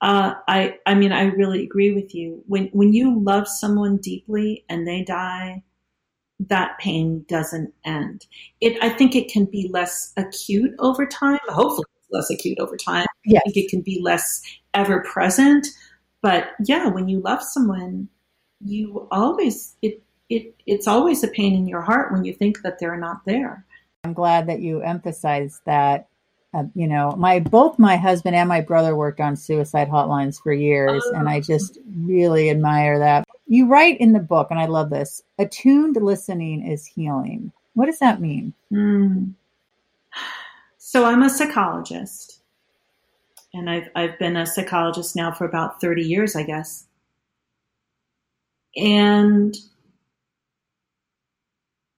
Uh, 0.00 0.34
I 0.46 0.78
I 0.84 0.94
mean 0.94 1.12
I 1.12 1.24
really 1.24 1.62
agree 1.62 1.92
with 1.92 2.14
you. 2.14 2.42
When 2.46 2.66
when 2.68 2.92
you 2.92 3.18
love 3.18 3.48
someone 3.48 3.96
deeply 3.98 4.64
and 4.68 4.86
they 4.86 5.02
die, 5.02 5.62
that 6.40 6.78
pain 6.78 7.24
doesn't 7.28 7.72
end. 7.84 8.26
It 8.60 8.82
I 8.82 8.90
think 8.90 9.14
it 9.14 9.30
can 9.30 9.46
be 9.46 9.68
less 9.72 10.12
acute 10.16 10.74
over 10.78 11.06
time. 11.06 11.38
Hopefully, 11.48 11.86
less 12.10 12.30
acute 12.30 12.58
over 12.58 12.76
time. 12.76 13.06
Yes. 13.24 13.42
I 13.46 13.50
think 13.50 13.66
it 13.66 13.70
can 13.70 13.80
be 13.80 14.00
less 14.02 14.42
ever 14.74 15.00
present. 15.00 15.66
But 16.22 16.50
yeah, 16.64 16.88
when 16.88 17.08
you 17.08 17.20
love 17.20 17.42
someone, 17.42 18.08
you 18.64 19.06
always 19.10 19.76
it 19.82 20.02
it 20.28 20.54
it's 20.66 20.86
always 20.86 21.22
a 21.22 21.28
pain 21.28 21.54
in 21.54 21.68
your 21.68 21.82
heart 21.82 22.12
when 22.12 22.24
you 22.24 22.32
think 22.32 22.62
that 22.62 22.78
they're 22.78 22.96
not 22.96 23.24
there. 23.26 23.64
I'm 24.04 24.12
glad 24.12 24.46
that 24.48 24.60
you 24.60 24.80
emphasized 24.80 25.60
that 25.66 26.08
uh, 26.56 26.64
you 26.74 26.86
know, 26.86 27.14
my 27.18 27.38
both 27.38 27.78
my 27.78 27.96
husband 27.96 28.34
and 28.34 28.48
my 28.48 28.62
brother 28.62 28.96
worked 28.96 29.20
on 29.20 29.36
suicide 29.36 29.88
hotlines 29.88 30.40
for 30.42 30.52
years, 30.52 31.02
oh. 31.06 31.14
and 31.14 31.28
I 31.28 31.40
just 31.40 31.78
really 31.94 32.48
admire 32.48 32.98
that. 32.98 33.26
You 33.46 33.68
write 33.68 34.00
in 34.00 34.12
the 34.12 34.20
book, 34.20 34.48
and 34.50 34.58
I 34.58 34.64
love 34.66 34.88
this: 34.88 35.22
attuned 35.38 35.96
listening 35.96 36.66
is 36.66 36.86
healing. 36.86 37.52
What 37.74 37.86
does 37.86 37.98
that 37.98 38.22
mean? 38.22 38.54
Mm. 38.72 39.34
So 40.88 41.04
I'm 41.04 41.24
a 41.24 41.28
psychologist, 41.28 42.42
and 43.52 43.68
I've 43.68 43.88
I've 43.96 44.16
been 44.20 44.36
a 44.36 44.46
psychologist 44.46 45.16
now 45.16 45.32
for 45.32 45.44
about 45.44 45.80
thirty 45.80 46.02
years, 46.02 46.36
I 46.36 46.44
guess, 46.44 46.86
and 48.76 49.56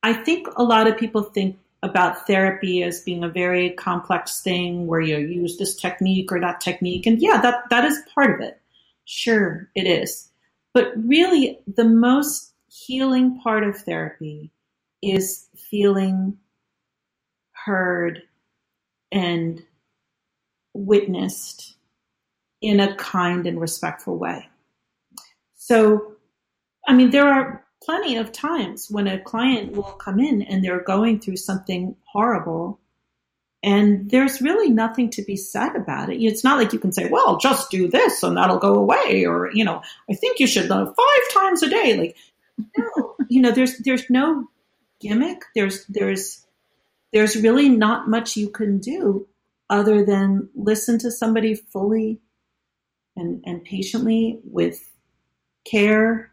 I 0.02 0.14
think 0.14 0.48
a 0.56 0.64
lot 0.64 0.86
of 0.86 0.96
people 0.96 1.22
think 1.22 1.58
about 1.82 2.26
therapy 2.26 2.82
as 2.82 3.02
being 3.02 3.22
a 3.22 3.28
very 3.28 3.72
complex 3.72 4.40
thing 4.40 4.86
where 4.86 5.02
you 5.02 5.18
use 5.18 5.58
this 5.58 5.76
technique 5.76 6.32
or 6.32 6.40
that 6.40 6.62
technique. 6.62 7.04
And 7.04 7.20
yeah, 7.20 7.42
that, 7.42 7.64
that 7.68 7.84
is 7.84 8.00
part 8.14 8.40
of 8.40 8.40
it. 8.40 8.58
Sure, 9.04 9.68
it 9.74 9.86
is. 9.86 10.30
But 10.72 10.94
really, 10.96 11.58
the 11.66 11.84
most 11.84 12.54
healing 12.70 13.38
part 13.42 13.64
of 13.64 13.76
therapy 13.76 14.50
is 15.02 15.46
feeling 15.54 16.38
heard 17.52 18.22
and 19.10 19.62
witnessed 20.74 21.74
in 22.60 22.80
a 22.80 22.94
kind 22.96 23.46
and 23.46 23.60
respectful 23.60 24.16
way. 24.16 24.48
So, 25.54 26.12
I 26.86 26.94
mean, 26.94 27.10
there 27.10 27.28
are 27.28 27.64
plenty 27.82 28.16
of 28.16 28.32
times 28.32 28.88
when 28.90 29.06
a 29.06 29.20
client 29.20 29.72
will 29.72 29.82
come 29.82 30.18
in 30.18 30.42
and 30.42 30.64
they're 30.64 30.82
going 30.82 31.20
through 31.20 31.36
something 31.36 31.94
horrible 32.04 32.80
and 33.62 34.08
there's 34.10 34.40
really 34.40 34.70
nothing 34.70 35.10
to 35.10 35.22
be 35.22 35.36
said 35.36 35.74
about 35.74 36.10
it. 36.10 36.22
It's 36.22 36.44
not 36.44 36.58
like 36.58 36.72
you 36.72 36.78
can 36.78 36.92
say, 36.92 37.08
well, 37.08 37.38
just 37.38 37.70
do 37.70 37.88
this 37.88 38.22
and 38.22 38.36
that'll 38.36 38.58
go 38.58 38.74
away. 38.74 39.24
Or, 39.24 39.50
you 39.52 39.64
know, 39.64 39.82
I 40.08 40.14
think 40.14 40.38
you 40.38 40.46
should 40.46 40.68
five 40.68 40.94
times 41.32 41.62
a 41.62 41.68
day. 41.68 41.96
Like, 41.96 42.16
no, 42.76 43.16
you 43.28 43.42
know, 43.42 43.50
there's, 43.50 43.78
there's 43.78 44.08
no 44.08 44.46
gimmick. 45.00 45.42
There's, 45.56 45.84
there's, 45.86 46.46
there's 47.12 47.36
really 47.36 47.68
not 47.68 48.08
much 48.08 48.36
you 48.36 48.48
can 48.48 48.78
do 48.78 49.26
other 49.70 50.04
than 50.04 50.48
listen 50.54 50.98
to 50.98 51.10
somebody 51.10 51.54
fully 51.54 52.20
and, 53.16 53.42
and 53.46 53.64
patiently 53.64 54.40
with 54.44 54.90
care 55.64 56.30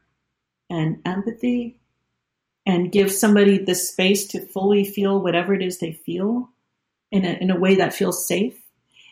and 0.69 0.99
empathy 1.05 1.77
and 2.65 2.91
give 2.91 3.11
somebody 3.11 3.57
the 3.57 3.75
space 3.75 4.27
to 4.27 4.45
fully 4.47 4.83
feel 4.83 5.21
whatever 5.21 5.53
it 5.53 5.61
is 5.61 5.79
they 5.79 5.91
feel 5.91 6.49
in 7.11 7.25
a, 7.25 7.33
in 7.33 7.51
a 7.51 7.59
way 7.59 7.75
that 7.75 7.93
feels 7.93 8.27
safe. 8.27 8.59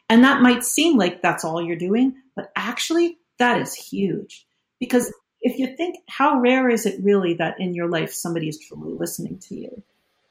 And 0.10 0.24
that 0.24 0.42
might 0.42 0.64
seem 0.64 0.98
like 0.98 1.22
that's 1.22 1.44
all 1.44 1.62
you're 1.62 1.76
doing, 1.76 2.16
but 2.36 2.52
actually, 2.56 3.18
that 3.40 3.62
is 3.62 3.74
huge. 3.74 4.46
Because 4.80 5.14
if 5.42 5.58
you 5.60 5.76
think, 5.76 5.98
how 6.08 6.40
rare 6.40 6.70
is 6.70 6.86
it 6.86 7.04
really 7.04 7.36
that 7.36 7.60
in 7.60 7.74
your 7.74 7.88
life 7.88 8.14
somebody 8.14 8.48
is 8.48 8.60
truly 8.60 8.94
listening 8.94 9.40
to 9.40 9.56
you? 9.56 9.84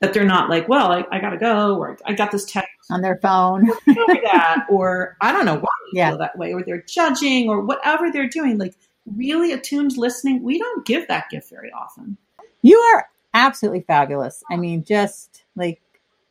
That 0.02 0.12
they're 0.12 0.24
not 0.24 0.50
like, 0.50 0.68
well, 0.68 0.92
I, 0.92 1.06
I 1.10 1.20
got 1.20 1.30
to 1.30 1.38
go, 1.38 1.76
or 1.76 1.96
I 2.04 2.12
got 2.12 2.30
this 2.30 2.44
text 2.44 2.68
on 2.90 3.00
their 3.00 3.16
phone, 3.22 3.70
or 3.70 3.76
that, 3.86 4.66
or 4.68 5.16
I 5.20 5.32
don't 5.32 5.46
know 5.46 5.54
why 5.54 5.70
you 5.92 5.92
yeah. 5.94 6.10
feel 6.10 6.18
that 6.18 6.36
way, 6.36 6.52
or 6.52 6.62
they're 6.62 6.82
judging, 6.82 7.48
or 7.48 7.60
whatever 7.60 8.10
they're 8.10 8.28
doing. 8.28 8.58
Like, 8.58 8.74
really 9.06 9.52
attuned 9.52 9.96
listening, 9.96 10.42
we 10.42 10.58
don't 10.58 10.84
give 10.84 11.08
that 11.08 11.30
gift 11.30 11.50
very 11.50 11.70
often. 11.72 12.16
You 12.62 12.78
are 12.78 13.08
absolutely 13.34 13.82
fabulous. 13.82 14.42
I 14.50 14.56
mean, 14.56 14.84
just 14.84 15.44
like 15.56 15.80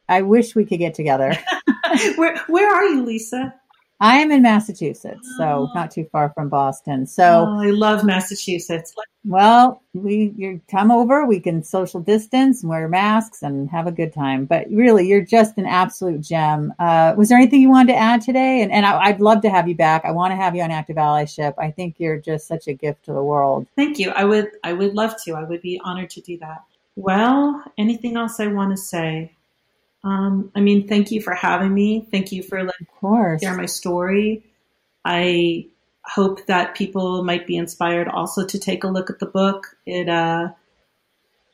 I 0.08 0.22
wish 0.22 0.56
we 0.56 0.66
could 0.66 0.80
get 0.80 0.94
together. 0.94 1.38
where 2.16 2.38
where 2.48 2.74
are 2.74 2.86
you, 2.86 3.06
Lisa? 3.06 3.56
I 4.02 4.18
am 4.18 4.32
in 4.32 4.41
Massachusetts, 4.41 5.32
so 5.38 5.43
oh. 5.43 5.72
not 5.76 5.91
too 5.91 6.08
far 6.12 6.32
from 6.34 6.49
Boston. 6.49 7.06
So 7.06 7.45
oh, 7.47 7.62
I 7.62 7.70
love 7.70 8.04
Massachusetts. 8.04 8.95
Well, 9.24 9.84
we 9.93 10.34
you 10.36 10.60
come 10.72 10.89
over, 10.89 11.28
we 11.28 11.39
can 11.39 11.64
social 11.64 11.99
distance 11.99 12.64
and 12.64 12.72
wear 12.72 12.88
masks 12.88 13.43
and 13.43 13.70
have 13.70 13.86
a 13.86 13.91
good 13.91 14.12
time. 14.12 14.45
But 14.45 14.66
really, 14.72 15.08
you're 15.08 15.24
just 15.24 15.56
an 15.60 15.68
absolute 15.68 16.22
gem. 16.22 16.74
Uh, 16.80 17.14
was 17.16 17.30
there 17.30 17.38
anything 17.38 17.62
you 17.62 17.70
wanted 17.70 17.93
to 17.93 17.99
add 17.99 18.22
today? 18.22 18.64
And, 18.64 18.72
and 18.72 18.88
I, 18.88 19.12
would 19.12 19.22
love 19.22 19.41
to 19.43 19.52
have 19.52 19.68
you 19.68 19.76
back. 19.76 20.04
I 20.04 20.10
want 20.10 20.32
to 20.32 20.36
have 20.36 20.56
you 20.56 20.64
on 20.64 20.72
Active 20.72 20.95
Allyship. 20.95 21.54
I 21.60 21.70
think 21.70 21.97
you're 21.99 22.18
just 22.18 22.47
such 22.47 22.68
a 22.68 22.74
gift 22.74 23.06
to 23.06 23.14
the 23.14 23.24
world. 23.24 23.68
Thank 23.76 23.99
you. 23.99 24.10
I 24.10 24.26
would 24.26 24.49
I 24.64 24.74
would 24.74 24.95
love 24.95 25.14
to. 25.26 25.36
I 25.36 25.43
would 25.43 25.62
be 25.62 25.80
honored 25.84 26.10
to 26.12 26.22
do 26.22 26.39
that. 26.39 26.64
Well, 26.95 27.64
anything 27.78 28.18
else 28.18 28.39
I 28.39 28.47
want 28.47 28.72
to 28.72 28.78
say? 28.78 29.32
Um, 30.04 30.52
I 30.56 30.62
mean, 30.62 30.88
thank 30.88 31.12
you 31.12 31.22
for 31.22 31.34
having 31.34 31.74
me. 31.74 32.08
Thank 32.10 32.32
you 32.32 32.41
for 32.43 32.64
letting 32.64 32.88
me 33.02 33.38
share 33.39 33.56
my 33.56 33.68
story. 33.68 34.43
I 35.06 35.68
hope 36.04 36.45
that 36.47 36.76
people 36.76 37.24
might 37.24 37.45
be 37.45 37.58
inspired 37.58 38.08
also 38.08 38.45
to 38.45 38.60
take 38.60 38.84
a 38.84 38.88
look 38.88 39.10
at 39.10 39.20
the 39.20 39.26
book. 39.26 39.76
It, 39.86 40.10
uh, 40.10 40.49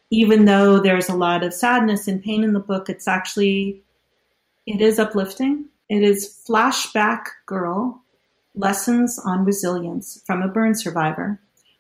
even 0.10 0.46
though 0.46 0.80
there's 0.80 1.10
a 1.10 1.16
lot 1.16 1.44
of 1.44 1.54
sadness 1.54 2.08
and 2.08 2.24
pain 2.24 2.44
in 2.44 2.54
the 2.54 2.60
book, 2.60 2.90
it's 2.90 3.08
actually 3.08 3.82
it 4.66 4.82
is 4.82 5.00
uplifting. 5.00 5.66
It 5.90 6.04
is 6.04 6.44
Flashback 6.48 7.28
Girl 7.46 8.02
Lessons 8.56 9.20
on 9.20 9.46
Resilience 9.46 10.22
from 10.26 10.42
a 10.42 10.48
Burn 10.48 10.76
Survivor. 10.76 11.40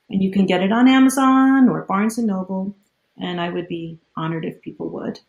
And 0.09 0.23
you 0.23 0.31
can 0.31 0.45
get 0.45 0.63
it 0.63 0.71
on 0.71 0.87
Amazon 0.87 1.67
or 1.67 1.81
Barnes 1.81 2.17
and 2.17 2.27
Noble. 2.27 2.75
And 3.21 3.41
I 3.41 3.49
would 3.49 3.67
be 3.67 3.99
honored 4.15 4.45
if 4.45 4.61
people 4.61 4.89
would. 4.89 5.19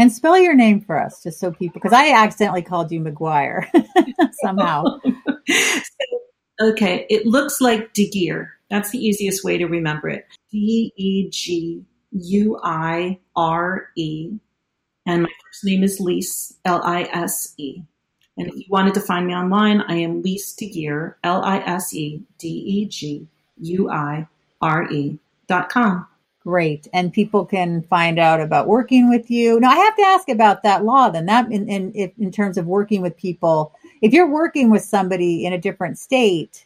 And 0.00 0.10
spell 0.10 0.38
your 0.38 0.54
name 0.54 0.80
for 0.80 0.98
us, 0.98 1.22
just 1.22 1.38
so 1.38 1.52
people, 1.52 1.74
because 1.74 1.92
I 1.92 2.12
accidentally 2.12 2.62
called 2.62 2.90
you 2.90 3.02
McGuire 3.02 3.66
somehow. 4.42 4.98
so, 5.46 5.82
okay, 6.70 7.04
it 7.10 7.26
looks 7.26 7.60
like 7.60 7.92
DeGear. 7.92 8.48
That's 8.70 8.88
the 8.92 8.98
easiest 8.98 9.44
way 9.44 9.58
to 9.58 9.66
remember 9.66 10.08
it. 10.08 10.24
D 10.50 10.90
E 10.96 11.28
G 11.28 11.84
U 12.12 12.58
I 12.64 13.18
R 13.36 13.88
E. 13.94 14.32
And 15.04 15.24
my 15.24 15.28
first 15.44 15.64
name 15.64 15.82
is 15.82 16.00
Lise, 16.00 16.56
L 16.64 16.80
I 16.82 17.02
S 17.12 17.52
E. 17.58 17.82
And 18.38 18.48
if 18.48 18.56
you 18.56 18.64
wanted 18.70 18.94
to 18.94 19.00
find 19.02 19.26
me 19.26 19.34
online, 19.34 19.82
I 19.82 19.96
am 19.96 20.22
Lise 20.22 20.56
Deguire, 20.58 21.16
L 21.24 21.44
I 21.44 21.58
S 21.58 21.92
E 21.92 22.22
D 22.38 22.48
E 22.48 22.86
G 22.86 23.28
U 23.58 23.90
I 23.90 24.26
R 24.62 24.90
E 24.90 25.18
dot 25.46 25.68
com. 25.68 26.06
Great. 26.42 26.88
And 26.94 27.12
people 27.12 27.44
can 27.44 27.82
find 27.82 28.18
out 28.18 28.40
about 28.40 28.66
working 28.66 29.10
with 29.10 29.30
you. 29.30 29.60
Now, 29.60 29.70
I 29.70 29.76
have 29.76 29.96
to 29.96 30.02
ask 30.02 30.28
about 30.28 30.62
that 30.62 30.84
law 30.84 31.10
then, 31.10 31.26
that 31.26 31.52
in, 31.52 31.68
in, 31.68 32.12
in 32.18 32.32
terms 32.32 32.56
of 32.56 32.66
working 32.66 33.02
with 33.02 33.16
people. 33.16 33.74
If 34.00 34.14
you're 34.14 34.30
working 34.30 34.70
with 34.70 34.82
somebody 34.82 35.44
in 35.44 35.52
a 35.52 35.58
different 35.58 35.98
state 35.98 36.64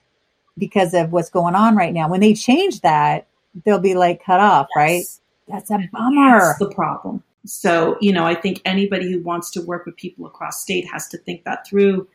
because 0.56 0.94
of 0.94 1.10
what's 1.10 1.28
going 1.28 1.56
on 1.56 1.74
right 1.74 1.92
now, 1.92 2.08
when 2.08 2.20
they 2.20 2.34
change 2.34 2.82
that, 2.82 3.26
they'll 3.64 3.80
be 3.80 3.94
like 3.94 4.24
cut 4.24 4.38
off, 4.38 4.68
yes. 4.76 4.76
right? 4.76 5.04
That's 5.48 5.70
a 5.70 5.88
bummer. 5.92 6.38
That's 6.38 6.58
the 6.60 6.70
problem. 6.70 7.24
So, 7.44 7.98
you 8.00 8.12
know, 8.12 8.24
I 8.24 8.34
think 8.36 8.62
anybody 8.64 9.10
who 9.10 9.22
wants 9.22 9.50
to 9.50 9.60
work 9.60 9.86
with 9.86 9.96
people 9.96 10.24
across 10.24 10.62
state 10.62 10.86
has 10.90 11.08
to 11.08 11.18
think 11.18 11.44
that 11.44 11.66
through 11.66 12.08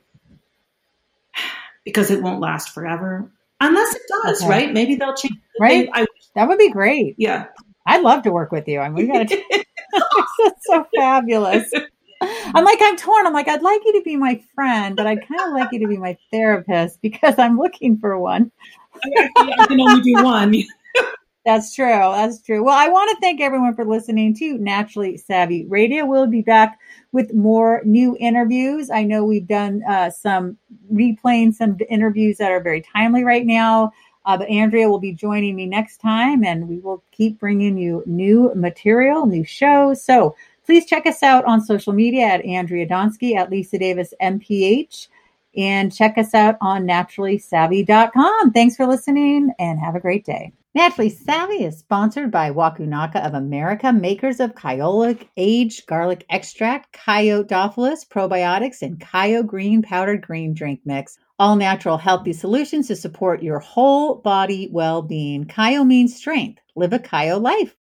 because 1.84 2.10
it 2.10 2.24
won't 2.24 2.40
last 2.40 2.70
forever. 2.70 3.30
Unless 3.62 3.96
it 3.96 4.02
does, 4.24 4.42
okay. 4.42 4.50
right? 4.50 4.74
Maybe 4.74 4.96
they'll 4.96 5.16
change. 5.16 5.36
Right. 5.60 5.90
I, 5.94 6.08
that 6.36 6.48
would 6.48 6.58
be 6.58 6.72
great. 6.72 7.16
Yeah. 7.18 7.48
I'd 7.86 8.04
love 8.04 8.24
to 8.24 8.32
work 8.32 8.52
with 8.52 8.68
you. 8.68 8.80
I 8.80 8.90
mean, 8.90 9.08
we 9.08 9.14
got 9.14 9.28
to. 9.28 9.44
That's 10.44 10.66
so 10.66 10.88
fabulous. 10.96 11.72
I'm 12.22 12.66
like, 12.66 12.80
I'm 12.82 12.98
torn. 12.98 13.26
I'm 13.26 13.34
like, 13.34 13.48
I'd 13.48 13.62
like 13.62 13.82
you 13.86 13.94
to 13.94 14.04
be 14.04 14.16
my 14.16 14.42
friend, 14.54 14.96
but 14.96 15.08
I'd 15.08 15.28
kind 15.28 15.42
of 15.42 15.54
like 15.54 15.72
you 15.72 15.80
to 15.80 15.88
be 15.88 15.98
my 15.98 16.18
therapist 16.32 17.02
because 17.02 17.36
I'm 17.38 17.58
looking 17.58 17.98
for 17.98 18.18
one. 18.20 18.52
I 19.04 19.66
can 19.68 19.80
only 19.80 20.02
do 20.02 20.24
one. 20.24 20.56
That's 21.46 21.74
true. 21.74 21.88
That's 21.88 22.42
true. 22.42 22.64
Well, 22.64 22.78
I 22.78 22.90
want 22.90 23.10
to 23.12 23.22
thank 23.22 23.40
everyone 23.40 23.74
for 23.74 23.86
listening 23.86 24.36
to 24.36 24.58
Naturally 24.58 25.18
Savvy 25.18 25.66
Radio. 25.66 26.06
We'll 26.06 26.28
be 26.28 26.42
back 26.42 26.78
with 27.12 27.34
more 27.34 27.82
new 27.86 28.18
interviews. 28.20 28.90
I 28.90 29.04
know 29.04 29.24
we've 29.24 29.48
done 29.48 29.82
uh, 29.88 30.12
some 30.12 30.58
replaying 30.94 31.54
some 31.54 31.78
interviews 31.90 32.38
that 32.38 32.52
are 32.52 32.60
very 32.60 32.82
timely 32.82 33.24
right 33.24 33.46
now. 33.46 33.92
Uh, 34.30 34.38
but 34.38 34.48
Andrea 34.48 34.88
will 34.88 35.00
be 35.00 35.12
joining 35.12 35.56
me 35.56 35.66
next 35.66 35.98
time, 35.98 36.44
and 36.44 36.70
we 36.70 36.78
will 36.78 37.04
keep 37.10 37.40
bringing 37.40 37.80
you 37.80 38.04
new 38.06 38.54
material, 38.54 39.26
new 39.26 39.44
shows. 39.44 40.04
So 40.04 40.36
please 40.68 40.86
check 40.86 41.08
us 41.08 41.24
out 41.24 41.46
on 41.46 41.66
social 41.66 41.94
media 41.94 42.28
at 42.28 42.46
Andrea 42.46 42.88
Donsky, 42.88 43.36
at 43.36 43.50
Lisa 43.50 43.80
Davis 43.80 44.14
MPH, 44.22 45.08
and 45.58 45.92
check 45.92 46.20
us 46.20 46.36
out 46.36 46.58
on 46.62 46.86
naturallysavvy.com. 46.86 48.52
Thanks 48.52 48.76
for 48.76 48.86
listening, 48.86 49.52
and 49.58 49.80
have 49.80 49.96
a 49.96 50.00
great 50.00 50.26
day. 50.26 50.54
Naturally 50.76 51.10
Savvy 51.10 51.64
is 51.64 51.80
sponsored 51.80 52.30
by 52.30 52.52
Wakunaga 52.52 53.26
of 53.26 53.34
America, 53.34 53.92
makers 53.92 54.40
of 54.40 54.54
Kyolic 54.54 55.28
aged 55.36 55.88
garlic 55.88 56.28
extract, 56.30 56.94
Kyo-Dophilus 56.94 58.08
probiotics, 58.08 58.84
and 58.84 59.00
Kyo 59.00 59.42
green 59.42 59.82
powdered 59.82 60.22
green 60.22 60.54
drink 60.54 60.82
mix. 60.86 61.18
All 61.40 61.56
natural 61.56 61.98
healthy 61.98 62.34
solutions 62.34 62.88
to 62.88 62.96
support 62.96 63.42
your 63.42 63.58
whole 63.58 64.22
body 64.22 64.70
well 64.72 65.02
being. 65.02 65.46
Kyo 65.46 65.84
means 65.84 66.16
strength. 66.16 66.62
Live 66.76 66.94
a 66.94 67.00
Kyo 67.00 67.40
life. 67.40 67.76